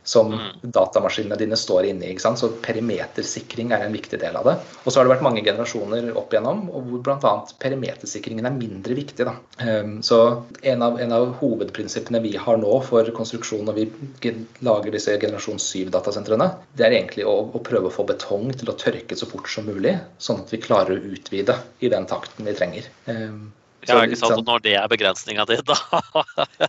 som 0.04 0.32
mm. 0.32 0.40
datamaskinene 0.62 1.36
dine 1.36 1.56
står 1.56 1.84
inne 1.90 2.10
i. 2.10 2.16
Så 2.18 2.48
perimetersikring 2.62 3.72
er 3.72 3.84
en 3.86 3.94
viktig 3.94 4.20
del 4.20 4.36
av 4.36 4.48
det. 4.48 4.56
Og 4.84 4.92
så 4.92 5.00
har 5.00 5.06
det 5.06 5.14
vært 5.14 5.26
mange 5.26 5.44
generasjoner 5.44 6.10
opp 6.18 6.32
igjennom 6.32 6.66
hvor 6.70 7.04
bl.a. 7.04 7.34
perimetersikringen 7.62 8.48
er 8.48 8.56
mindre 8.56 8.96
viktig. 8.98 9.26
Da. 9.28 9.36
Ehm, 9.64 9.98
så 10.06 10.20
en 10.62 10.86
av, 10.86 11.00
en 11.00 11.14
av, 11.16 11.28
hovedprinsippene 11.40 12.22
vi 12.24 12.34
har 12.40 12.60
nå 12.60 12.80
for 12.86 13.06
konstruksjon 13.16 13.66
når 13.68 13.78
vi 13.78 14.34
lager 14.66 14.94
disse 14.94 15.14
generasjon 15.20 15.60
7-datasentrene, 15.62 16.50
det 16.76 16.88
er 16.88 16.96
egentlig 16.96 17.28
å, 17.28 17.36
å, 17.52 17.62
prøve 17.64 17.90
å 17.90 17.94
få 17.94 18.06
betong 18.08 18.50
til 18.56 18.72
å 18.72 18.78
tørke 18.80 19.18
så 19.18 19.28
fort 19.30 19.48
som 19.52 19.68
mulig, 19.68 19.96
sånn 20.18 20.42
at 20.42 20.52
vi 20.52 20.62
klarer 20.62 20.96
å 20.96 21.14
utvide 21.14 21.56
i 21.84 21.92
den 21.92 22.08
takten 22.10 22.48
vi 22.48 22.56
trenger. 22.56 22.90
Ja, 23.90 24.04
ikke 24.06 24.18
sant? 24.20 24.38
Og 24.38 24.46
når 24.46 24.64
det 24.64 24.74
er 24.78 24.88
begrensninga 24.90 25.46
di, 25.50 25.58
da 25.66 25.76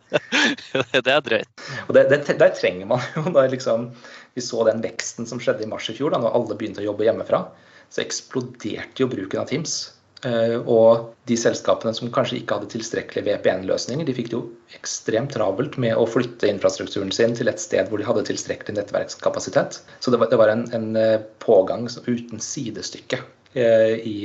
Det 1.06 1.14
er 1.14 1.24
drøyt. 1.26 1.66
Og 1.88 1.96
det, 1.98 2.08
det, 2.12 2.38
Der 2.42 2.54
trenger 2.58 2.90
man 2.90 3.06
jo 3.16 3.34
da 3.36 3.46
liksom 3.52 3.90
Vi 4.36 4.44
så 4.46 4.66
den 4.68 4.84
veksten 4.84 5.30
som 5.30 5.42
skjedde 5.42 5.66
i 5.66 5.72
mars 5.72 5.90
i 5.92 5.98
fjor, 5.98 6.14
da 6.14 6.22
når 6.22 6.38
alle 6.38 6.58
begynte 6.60 6.84
å 6.84 6.90
jobbe 6.90 7.08
hjemmefra. 7.08 7.46
Så 7.92 8.04
eksploderte 8.06 9.04
jo 9.04 9.10
bruken 9.12 9.42
av 9.42 9.50
Teams. 9.50 9.82
Eh, 10.22 10.58
og 10.70 11.16
de 11.30 11.36
selskapene 11.40 11.96
som 11.98 12.12
kanskje 12.14 12.38
ikke 12.40 12.60
hadde 12.60 12.70
tilstrekkelige 12.72 13.26
VPN-løsninger, 13.26 14.06
de 14.06 14.14
fikk 14.14 14.30
det 14.30 14.38
jo 14.38 14.44
ekstremt 14.78 15.34
travelt 15.34 15.80
med 15.82 15.98
å 15.98 16.06
flytte 16.06 16.50
infrastrukturen 16.52 17.10
sin 17.16 17.34
til 17.38 17.50
et 17.50 17.62
sted 17.62 17.90
hvor 17.90 18.00
de 18.00 18.06
hadde 18.06 18.28
tilstrekkelig 18.30 18.78
nettverkskapasitet. 18.78 19.82
Så 20.00 20.14
det 20.14 20.22
var, 20.22 20.30
det 20.30 20.40
var 20.40 20.54
en, 20.54 20.68
en, 20.78 20.88
eh, 21.00 21.18
pågang 21.42 21.90
uten 21.90 22.44
sidestykke 22.44 23.20
eh, 23.58 23.98
i 23.98 24.18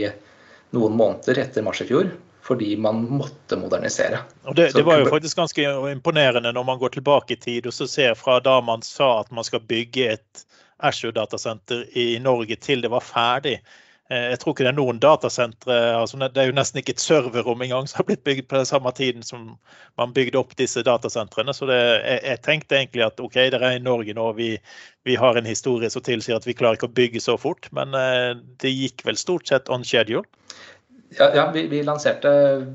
noen 0.76 0.98
måneder 1.00 1.40
etter 1.46 1.64
mars 1.64 1.80
i 1.80 1.88
fjor 1.88 2.12
fordi 2.46 2.76
man 2.78 3.02
måtte 3.10 3.58
modernisere. 3.58 4.20
Det, 4.54 4.70
det, 4.74 4.82
var 4.86 5.00
jo 5.00 5.08
faktisk 5.10 5.36
ganske 5.36 5.62
imponerende 5.90 6.52
når 6.54 6.64
man 6.64 6.78
går 6.78 6.94
tilbake 6.94 7.34
i 7.34 7.40
tid 7.42 7.66
og 7.66 7.74
så 7.74 7.88
ser 7.90 8.14
fra 8.14 8.38
da 8.40 8.60
man 8.62 8.84
sa 8.86 9.16
at 9.20 9.32
man 9.34 9.44
skal 9.44 9.64
bygge 9.66 10.12
et 10.14 10.46
Ashore-datasenter 10.84 11.86
i 11.96 12.18
Norge 12.20 12.56
til 12.60 12.82
det 12.84 12.92
var 12.92 13.00
ferdig. 13.00 13.56
Eh, 14.10 14.28
jeg 14.30 14.38
tror 14.38 14.54
ikke 14.54 14.66
det 14.66 14.70
er 14.70 14.76
noen 14.76 15.00
datasentre 15.02 15.76
altså 15.96 16.18
Det 16.20 16.38
er 16.38 16.50
jo 16.50 16.54
nesten 16.54 16.78
ikke 16.78 16.92
et 16.94 17.02
serverrom 17.02 17.64
engang 17.64 17.88
som 17.90 17.98
har 17.98 18.06
blitt 18.06 18.22
bygd 18.28 18.46
på 18.46 18.60
den 18.60 18.68
samme 18.68 18.92
tiden 18.94 19.24
som 19.26 19.56
man 19.98 20.12
bygde 20.14 20.38
opp 20.38 20.54
disse 20.60 20.84
datasentrene. 20.86 21.54
Så 21.56 21.66
det, 21.66 21.80
jeg, 21.80 22.20
jeg, 22.22 22.42
tenkte 22.44 22.78
egentlig 22.78 23.06
at 23.08 23.20
OK, 23.24 23.34
det 23.34 23.58
er 23.58 23.80
i 23.80 23.82
Norge 23.82 24.14
nå, 24.14 24.28
vi, 24.38 24.52
vi, 25.08 25.16
har 25.18 25.36
en 25.36 25.48
historie 25.48 25.90
som 25.90 26.04
tilsier 26.06 26.38
at 26.38 26.46
vi 26.46 26.54
klarer 26.54 26.78
ikke 26.78 26.90
å 26.92 26.98
bygge 27.00 27.24
så 27.24 27.34
fort. 27.40 27.66
Men 27.74 27.96
eh, 27.98 28.36
det 28.62 28.76
gikk 28.76 29.06
vel 29.08 29.18
stort 29.18 29.48
sett 29.50 29.72
on 29.72 29.84
schedule? 29.86 30.26
Ja, 31.14 31.30
ja 31.34 31.46
vi, 31.54 31.66
vi, 31.70 31.84
lanserte 31.86 32.30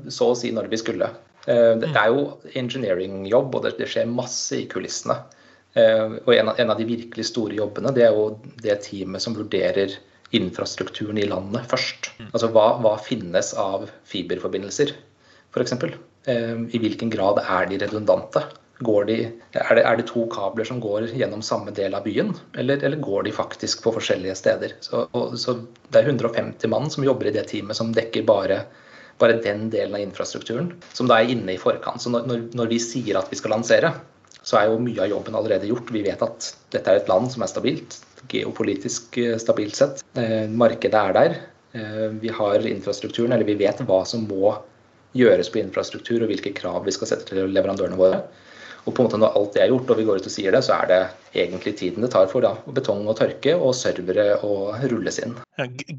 så 0.08 0.32
å 0.32 0.38
si 0.38 0.52
når 0.54 0.70
vi 0.72 0.80
skulle. 0.80 1.10
Eh, 1.46 1.74
det 1.82 1.92
er 1.92 2.08
jo 2.14 2.26
engineering-jobb, 2.58 3.58
og 3.58 3.66
det, 3.66 3.76
det, 3.80 3.90
skjer 3.92 4.08
masse 4.10 4.62
i 4.62 4.66
kulissene. 4.70 5.20
Og 5.72 6.26
en 6.34 6.50
av, 6.50 6.58
en 6.60 6.68
av 6.68 6.76
de 6.76 6.84
virkelig 6.84 7.24
store 7.30 7.54
jobbene 7.56 7.94
det 7.96 8.02
er 8.04 8.10
jo 8.12 8.34
det 8.60 8.74
teamet 8.84 9.24
som 9.24 9.32
vurderer 9.32 9.94
infrastrukturen 10.36 11.18
i 11.20 11.28
landet 11.28 11.68
først. 11.70 12.10
Mm. 12.18 12.30
Altså 12.30 12.50
hva, 12.54 12.66
hva 12.82 12.96
finnes 13.00 13.52
av 13.58 13.86
fiberforbindelser, 14.08 14.94
f.eks. 15.52 15.74
Eh, 16.30 16.58
I 16.72 16.80
hvilken 16.80 17.12
grad 17.12 17.40
er 17.42 17.68
de 17.70 17.80
redundante? 17.82 18.44
De, 18.82 19.16
er, 19.54 19.74
det, 19.78 19.82
er, 19.82 19.96
det, 19.98 20.06
to 20.10 20.26
kabler 20.32 20.66
som 20.68 20.80
går 20.82 21.08
gjennom 21.16 21.42
samme 21.44 21.74
del 21.74 21.94
av 21.94 22.06
byen, 22.06 22.32
eller, 22.58 22.82
eller 22.82 23.02
går 23.02 23.26
de 23.28 23.34
faktisk 23.36 23.82
på 23.84 23.94
forskjellige 23.96 24.36
steder? 24.38 24.76
Så, 24.84 25.06
og, 25.10 25.36
så, 25.38 25.56
Det 25.88 26.02
er 26.02 26.12
150 26.12 26.70
mann 26.72 26.90
som 26.90 27.04
jobber 27.06 27.30
i 27.30 27.34
det 27.34 27.48
teamet 27.50 27.78
som 27.78 27.92
dekker 27.94 28.26
bare, 28.28 28.62
bare 29.22 29.40
den 29.44 29.68
delen 29.72 29.98
av 29.98 30.04
infrastrukturen, 30.04 30.72
som 30.92 31.10
da 31.10 31.20
er 31.20 31.34
inne 31.34 31.54
i 31.54 31.60
forkant. 31.60 32.02
Så 32.02 32.12
når, 32.12 32.48
når 32.56 32.72
vi 32.72 32.80
sier 32.82 33.20
at 33.20 33.30
vi 33.32 33.40
skal 33.40 33.56
lansere, 33.56 33.92
så 34.42 34.58
er 34.58 34.70
jo 34.70 34.80
mye 34.82 35.04
av 35.04 35.12
jobben 35.12 35.36
allerede 35.38 35.68
gjort. 35.70 35.92
Vi 35.94 36.02
vet 36.02 36.22
at 36.24 36.48
dette 36.74 36.90
er 36.90 36.98
et 36.98 37.10
land 37.10 37.30
som 37.30 37.44
er 37.44 37.50
stabilt 37.52 38.00
geopolitisk 38.28 39.18
eh, 39.18 39.36
stabilt 39.38 39.76
sett. 39.76 40.04
Eh, 40.18 40.48
markedet 40.50 40.98
er 40.98 41.16
der. 41.16 41.36
Eh, 41.72 42.06
vi 42.22 42.28
har 42.28 42.66
infrastrukturen, 42.66 43.32
eller 43.32 43.48
vi 43.48 43.58
vet 43.60 43.82
hva 43.86 44.02
som 44.08 44.26
må 44.28 44.54
gjøres 45.16 45.50
på 45.52 45.60
infrastruktur, 45.60 46.22
og 46.22 46.32
hvilke 46.32 46.54
krav 46.56 46.84
vi 46.86 46.94
skal 46.94 47.10
sette 47.10 47.28
til 47.28 47.52
leverandørene 47.52 47.98
våre. 47.98 48.22
Og 48.84 48.94
på 48.94 49.02
en 49.02 49.06
måte 49.06 49.18
Når 49.20 49.36
alt 49.38 49.52
det 49.54 49.62
er 49.62 49.70
gjort, 49.70 49.90
og 49.92 49.98
vi 50.00 50.06
går 50.08 50.22
ut 50.22 50.26
og 50.26 50.34
sier 50.34 50.54
det, 50.54 50.62
så 50.66 50.78
er 50.80 50.88
det 50.90 51.00
egentlig 51.44 51.74
tiden 51.78 52.02
det 52.02 52.10
tar 52.14 52.26
for 52.30 52.44
da, 52.44 52.56
betong 52.66 53.04
å 53.06 53.14
tørke 53.16 53.54
og 53.54 53.76
servere 53.78 54.40
å 54.42 54.72
rulles 54.90 55.20
inn. 55.22 55.36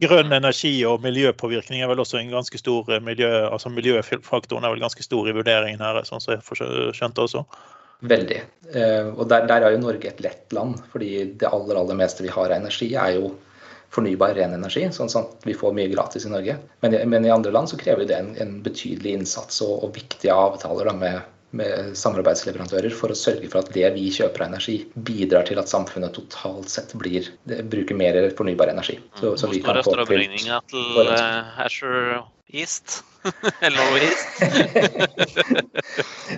Grønn 0.03 0.35
energi 0.35 0.73
og 0.89 1.05
miljøpåvirkning 1.05 1.83
er 1.83 1.91
vel 1.91 2.03
også 2.03 2.19
en 2.19 2.33
ganske 2.33 2.59
stor 2.59 2.91
miljø, 3.05 3.31
altså 3.47 3.71
miljøfaktoren 3.71 4.67
er 4.67 4.75
vel 4.75 4.83
ganske 4.83 5.05
stor 5.05 5.29
i 5.29 5.37
vurderingen 5.37 5.83
her, 5.83 6.01
sånn 6.07 6.23
som 6.23 6.35
jeg 6.35 6.93
skjønte 6.97 7.23
også? 7.23 7.45
Veldig. 8.03 8.41
Eh, 8.75 9.09
og 9.15 9.29
der, 9.31 9.47
der, 9.47 9.63
er 9.63 9.73
jo 9.77 9.83
Norge 9.85 10.09
et 10.09 10.21
lett 10.23 10.51
land, 10.55 10.81
fordi 10.91 11.13
det 11.39 11.47
aller, 11.47 11.79
aller 11.79 11.95
meste 11.95 12.25
vi 12.25 12.33
har 12.33 12.51
av 12.51 12.57
energi, 12.57 12.89
er 12.99 13.15
jo 13.15 13.31
fornybar 13.93 14.33
ren 14.35 14.55
energi, 14.57 14.83
sånn 14.91 15.11
at 15.19 15.45
vi 15.47 15.55
får 15.55 15.75
mye 15.77 15.91
gratis 15.91 16.25
i 16.27 16.31
Norge. 16.33 16.57
Men, 16.83 16.97
men 17.09 17.27
i 17.27 17.31
andre 17.31 17.53
land 17.53 17.71
så 17.71 17.79
krever 17.79 18.09
det 18.09 18.17
en, 18.17 18.33
en 18.41 18.57
betydelig 18.65 19.19
innsats 19.19 19.61
og, 19.63 19.85
og 19.85 19.95
viktige 19.95 20.35
avtaler 20.35 20.89
da, 20.89 20.95
med, 20.97 21.21
med, 21.57 21.93
samarbeidsleverandører 21.99 22.93
for 22.97 23.13
å 23.13 23.17
sørge 23.17 23.49
for 23.51 23.61
at 23.61 23.71
det 23.75 23.87
vi 23.95 24.09
kjøper 24.13 24.45
av 24.45 24.51
energi, 24.51 24.77
bidrar 25.07 25.47
til 25.49 25.61
at 25.61 25.71
samfunnet 25.71 26.15
totalt 26.17 26.69
sett 26.73 26.93
blir, 26.99 27.29
bruker 27.45 27.97
mer 27.97 28.19
fornybar 28.37 28.73
energi. 28.73 28.99
Så, 29.19 29.35
så 29.39 29.51
vi 29.51 29.63
kan 29.63 29.81
få 29.81 29.93
strømregninga 29.93 30.61
til 30.73 31.13
Asher 31.13 31.97
East? 32.53 32.87
Eller 33.65 33.79
noe 33.79 33.99
East? 34.03 34.27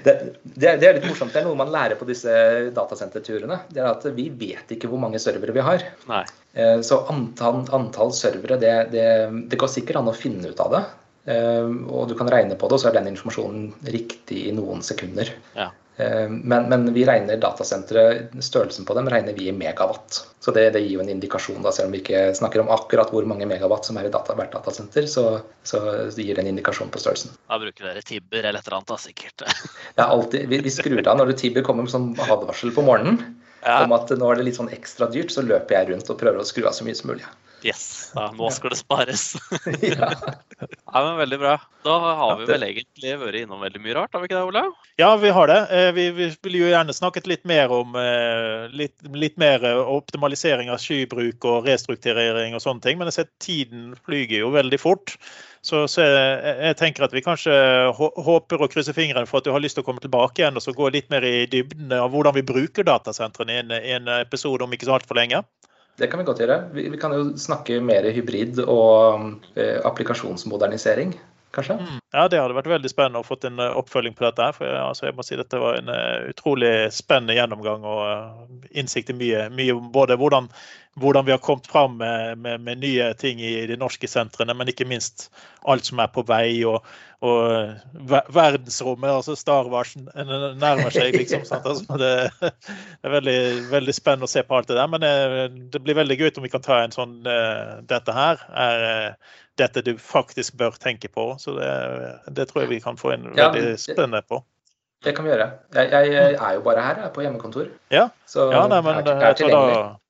det, 0.06 0.14
det, 0.44 0.70
er, 0.70 0.78
det, 0.80 0.88
er 0.88 0.94
litt 0.98 1.08
morsomt. 1.10 1.34
Det 1.34 1.40
er 1.42 1.48
noe 1.48 1.60
man 1.60 1.74
lærer 1.74 1.98
på 2.00 2.08
disse 2.08 2.32
datasenterturene. 2.76 3.58
Det 3.72 3.82
er 3.82 3.88
at 3.90 4.06
Vi 4.16 4.26
vet 4.32 4.72
ikke 4.76 4.90
hvor 4.92 5.02
mange 5.02 5.20
servere 5.22 5.56
vi 5.56 5.66
har. 5.66 5.80
Nei. 6.12 6.24
Eh, 6.56 6.80
så 6.88 6.96
antall, 7.12 7.66
antall 7.76 8.12
servere, 8.16 8.56
det, 8.62 8.76
det, 8.94 9.08
det, 9.52 9.58
går 9.60 9.70
sikkert 9.72 10.00
an 10.00 10.12
å 10.12 10.16
finne 10.16 10.54
ut 10.54 10.62
av 10.64 10.70
det. 10.78 10.84
Eh, 11.26 11.72
og 11.90 12.10
du 12.10 12.18
kan 12.18 12.30
regne 12.30 12.58
på 12.58 12.70
det, 12.70 12.78
og 12.78 12.84
så 12.84 12.92
er 12.92 13.00
den 13.00 13.10
informasjonen 13.14 13.72
riktig 13.94 14.46
i 14.50 14.54
noen 14.56 14.86
sekunder. 14.86 15.32
Ja. 15.58 15.72
Eh, 15.98 16.28
men, 16.30 16.68
men, 16.70 16.94
vi 16.94 17.06
regner 17.08 17.40
datasenteret, 17.42 18.36
størrelsen 18.44 18.86
på 18.86 18.94
dem 18.98 19.08
regner 19.10 19.34
vi 19.34 19.48
i 19.50 19.56
megawatt. 19.56 20.20
Så 20.44 20.54
det, 20.56 20.68
det 20.76 20.84
gir 20.84 20.98
jo 20.98 21.04
en 21.04 21.10
indikasjon, 21.10 21.64
da, 21.64 21.72
selv 21.74 21.90
om 21.90 21.96
vi 21.96 22.04
ikke 22.04 22.28
snakker 22.38 22.62
om 22.62 22.70
akkurat 22.76 23.14
hvor 23.14 23.26
mange 23.30 23.48
megawatt 23.50 23.88
som 23.88 23.98
er 23.98 24.10
i 24.10 24.14
data, 24.14 24.36
hvert 24.38 24.54
datasenter, 24.54 25.08
så, 25.10 25.26
så 25.66 25.82
gir 26.12 26.36
det 26.36 26.44
en 26.44 26.52
indikasjon 26.52 26.92
på 26.94 27.02
størrelsen. 27.02 27.34
Da 27.50 27.60
bruker 27.62 27.90
dere 27.90 28.06
Tibber 28.06 28.44
eller 28.44 28.60
et 28.60 28.68
eller 28.68 28.82
annet, 28.82 28.92
da, 28.92 29.00
sikkert. 29.02 29.48
Det 29.96 30.04
er 30.04 30.06
alltid, 30.12 30.46
vi, 30.52 30.62
vi 30.68 30.76
skrur 30.78 31.02
av 31.02 31.18
når 31.22 31.34
Tibber 31.40 31.66
kommer 31.66 31.90
sånn 31.90 32.12
advarsel 32.28 32.76
på 32.76 32.86
morgenen 32.86 33.22
ja. 33.66 33.80
om 33.82 33.96
at 33.96 34.12
nå 34.14 34.30
er 34.30 34.40
det 34.40 34.50
litt 34.50 34.60
sånn 34.60 34.74
ekstra 34.74 35.10
dyrt, 35.10 35.34
så 35.34 35.46
løper 35.46 35.80
jeg 35.80 35.90
rundt 35.90 36.12
og 36.12 36.20
prøver 36.20 36.44
å 36.44 36.48
skru 36.48 36.68
av 36.68 36.76
så 36.78 36.86
mye 36.86 36.98
som 36.98 37.10
mulig. 37.14 37.26
Yes, 37.66 38.12
da, 38.14 38.28
nå 38.38 38.50
skal 38.54 38.76
det 38.76 38.78
spares. 38.78 39.24
ja. 39.82 40.12
Nei, 40.94 41.00
men 41.02 41.16
Veldig 41.18 41.40
bra. 41.42 41.56
Da 41.86 41.96
har 42.20 42.36
vi 42.38 42.46
vel 42.50 42.66
egentlig 42.68 43.16
vært 43.18 43.40
innom 43.40 43.64
veldig 43.66 43.82
mye 43.82 43.96
rart, 43.98 44.14
har 44.14 44.22
vi 44.22 44.30
ikke 44.30 44.38
det, 44.38 44.44
Ole? 44.52 44.62
Ja, 45.02 45.10
vi 45.22 45.32
har 45.34 45.50
det. 45.50 45.58
Eh, 45.74 45.90
vi, 45.96 46.06
vi 46.14 46.28
ville 46.46 46.62
jo 46.62 46.70
gjerne 46.70 46.94
snakket 46.94 47.30
litt 47.32 47.44
mer 47.50 47.74
om 47.74 47.98
eh, 47.98 48.70
litt, 48.70 48.94
litt, 49.18 49.40
mer 49.42 49.66
optimalisering 49.82 50.70
av 50.70 50.78
skybruk 50.84 51.50
og 51.50 51.66
restrukturering 51.66 52.54
og 52.54 52.62
sånne 52.62 52.86
ting, 52.86 53.02
men 53.02 53.10
jeg 53.10 53.18
ser 53.18 53.34
tiden 53.42 53.92
flyger 54.06 54.46
jo 54.46 54.54
veldig 54.54 54.82
fort. 54.82 55.18
Så, 55.66 55.88
så 55.90 56.06
jeg, 56.06 56.56
jeg, 56.62 56.78
tenker 56.78 57.08
at 57.08 57.14
vi 57.18 57.26
kanskje 57.26 57.54
håper 57.98 58.62
og 58.62 58.70
krysser 58.70 58.94
fingrene 58.94 59.26
for 59.26 59.42
at 59.42 59.50
du 59.50 59.54
har 59.56 59.64
lyst 59.64 59.80
til 59.80 59.82
å 59.82 59.88
komme 59.88 60.04
tilbake 60.04 60.44
igjen 60.44 60.60
og 60.60 60.62
så 60.62 60.76
gå 60.78 60.92
litt 60.94 61.10
mer 61.10 61.26
i 61.26 61.48
dybden 61.50 61.90
av 61.98 62.14
hvordan 62.14 62.38
vi 62.38 62.46
bruker 62.46 62.86
datasentrene 62.86 63.56
i 63.56 63.64
en, 63.64 63.74
en 63.74 64.12
episode 64.20 64.62
om 64.62 64.78
ikke 64.78 64.86
så 64.86 65.00
altfor 65.00 65.18
lenge. 65.18 65.42
Det 65.98 66.10
kan 66.12 66.20
vi 66.20 66.26
godt 66.28 66.42
gjøre. 66.44 66.58
Vi, 66.76 66.90
vi 66.92 67.00
kan 67.00 67.14
jo 67.16 67.30
snakke 67.40 67.80
mer 67.84 68.08
hybrid 68.12 68.60
og 68.66 69.30
eh, 69.56 69.78
applikasjonsmodernisering, 69.88 71.14
kanskje. 71.56 71.78
Mm. 71.80 72.02
Ja, 72.12 72.26
det 72.32 72.42
hadde 72.42 72.58
vært 72.58 72.72
veldig 72.74 72.92
spennende 72.92 73.22
å 73.24 73.28
få 73.28 73.38
en 73.48 73.62
eh, 73.64 73.78
oppfølging 73.80 74.18
på 74.18 74.26
dette. 74.28 74.50
for 74.58 74.80
altså, 74.82 75.08
jeg 75.08 75.16
må 75.16 75.24
si 75.24 75.40
Dette 75.40 75.62
var 75.62 75.80
en 75.80 75.92
uh, 75.92 76.28
utrolig 76.32 76.74
spennende 76.96 77.38
gjennomgang 77.38 77.88
og 77.88 78.02
uh, 78.04 78.44
innsikt 78.76 79.14
i 79.14 79.18
mye, 79.22 79.48
mye 79.56 79.78
både 79.96 80.20
hvordan 80.20 80.52
hvordan 81.00 81.26
vi 81.28 81.32
har 81.32 81.42
kommet 81.44 81.68
fram 81.68 81.98
med, 81.98 82.38
med, 82.38 82.62
med, 82.62 82.78
nye 82.78 83.14
ting 83.20 83.42
i 83.44 83.66
de 83.68 83.76
norske 83.76 84.08
sentrene, 84.08 84.54
men 84.56 84.70
ikke 84.72 84.88
minst 84.88 85.28
alt 85.68 85.88
som 85.88 86.00
er 86.00 86.08
på 86.14 86.24
vei. 86.28 86.64
og, 86.64 86.86
og 87.26 88.08
verdensrommet, 88.32 89.10
altså 89.10 89.36
Star 89.36 89.68
Wars 89.72 89.96
nærmer 89.98 90.94
seg, 90.96 91.18
liksom. 91.20 91.44
Altså, 91.66 91.98
det, 92.00 92.12
det, 92.40 92.52
er 93.04 93.16
veldig, 93.18 93.40
veldig, 93.74 93.96
spennende 93.98 94.30
å 94.30 94.32
se 94.32 94.44
på 94.46 94.56
alt 94.56 94.72
det 94.72 94.80
der. 94.80 94.92
Men 94.92 95.04
det, 95.04 95.12
eh, 95.12 95.60
det 95.74 95.84
blir 95.84 96.00
veldig 96.00 96.20
gøy 96.22 96.32
om 96.32 96.48
vi 96.48 96.54
kan 96.54 96.64
ta 96.64 96.80
en 96.84 96.96
sånn 96.96 97.18
uh, 97.28 97.82
Dette 97.90 98.16
her 98.16 98.44
er 98.56 98.86
uh, 98.86 99.38
dette 99.60 99.84
du 99.84 99.96
faktisk 100.00 100.56
bør 100.60 100.80
tenke 100.80 101.12
på. 101.12 101.34
Så 101.42 101.58
det, 101.60 101.72
det 102.38 102.48
tror 102.50 102.64
jeg 102.64 102.76
vi 102.78 102.84
kan 102.84 103.00
få 103.00 103.16
en 103.18 103.34
veldig 103.36 103.76
spennende 103.82 104.24
på. 104.28 104.44
Det 105.06 105.14
kan 105.14 105.26
vi 105.26 105.30
gjøre. 105.30 105.46
Jeg, 105.76 105.90
jeg, 105.92 106.14
jeg 106.14 106.34
er 106.34 106.54
jo 106.56 106.62
bare 106.66 106.82
her, 106.82 106.96
jeg 106.98 107.06
er 107.06 107.14
på 107.14 107.22
hjemmekontor. 107.22 107.68
Ja, 107.94 108.08
så 108.26 108.48
ja 108.50 108.64
nei, 108.72 108.80
men 108.82 108.98
er, 109.04 109.12
er 109.28 109.52
da, 109.54 109.60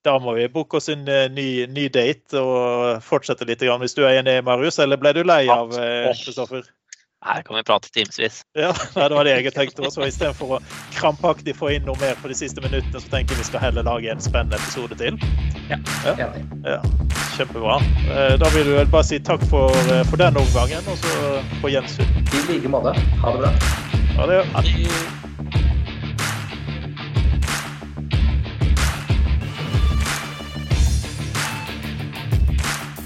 da, 0.08 0.14
må 0.24 0.38
vi 0.38 0.48
booke 0.54 0.80
oss 0.80 0.88
en 0.94 1.04
uh, 1.10 1.26
ny, 1.36 1.66
ny, 1.68 1.90
date 1.92 2.40
og 2.40 3.04
fortsette 3.04 3.48
litt 3.50 3.66
hvis 3.66 3.98
du 3.98 4.06
er 4.06 4.22
enig, 4.22 4.38
Marius. 4.48 4.80
Eller 4.80 5.02
ble 5.02 5.12
du 5.18 5.24
lei 5.28 5.44
av 5.52 5.76
eh, 5.76 6.08
Kristoffer? 6.16 6.64
Her 7.26 7.42
kan 7.42 7.56
vi 7.56 7.64
prate 7.64 7.90
timevis. 7.90 8.42
Ja, 8.54 8.74
det 8.94 9.16
var 9.16 9.26
det 9.26 9.34
jeg 9.34 9.54
tenkte 9.56 9.88
også. 9.88 10.06
Istedenfor 10.06 10.58
å 10.58 10.60
krampaktig 10.94 11.56
få 11.58 11.72
inn 11.74 11.88
noe 11.90 11.98
mer 12.02 12.14
på 12.22 12.30
de 12.30 12.38
siste 12.38 12.62
minuttene, 12.62 13.02
så 13.02 13.10
tenker 13.10 13.34
jeg 13.34 13.42
vi 13.42 13.50
skal 13.50 13.64
heller 13.66 13.88
lage 13.88 14.12
en 14.14 14.22
spennende 14.22 14.62
episode 14.62 14.98
til. 15.02 15.18
Ja, 15.72 15.82
ja. 16.06 16.30
ja 16.70 16.80
kjempebra. 17.36 17.82
Eh, 18.14 18.38
da 18.40 18.50
vil 18.54 18.70
du 18.70 18.76
vel 18.78 18.92
bare 18.94 19.10
si 19.10 19.20
takk 19.20 19.44
for, 19.50 19.74
for 20.12 20.22
den 20.22 20.38
omgangen, 20.40 20.86
og 20.92 21.02
så 21.02 21.38
på 21.64 21.74
gjensyn. 21.74 22.18
I 22.30 22.46
like 22.52 22.72
måte. 22.72 22.96
Ha 23.26 23.36
det 23.36 23.46
bra. 23.46 23.56
Ha 24.20 24.30
det. 24.32 25.35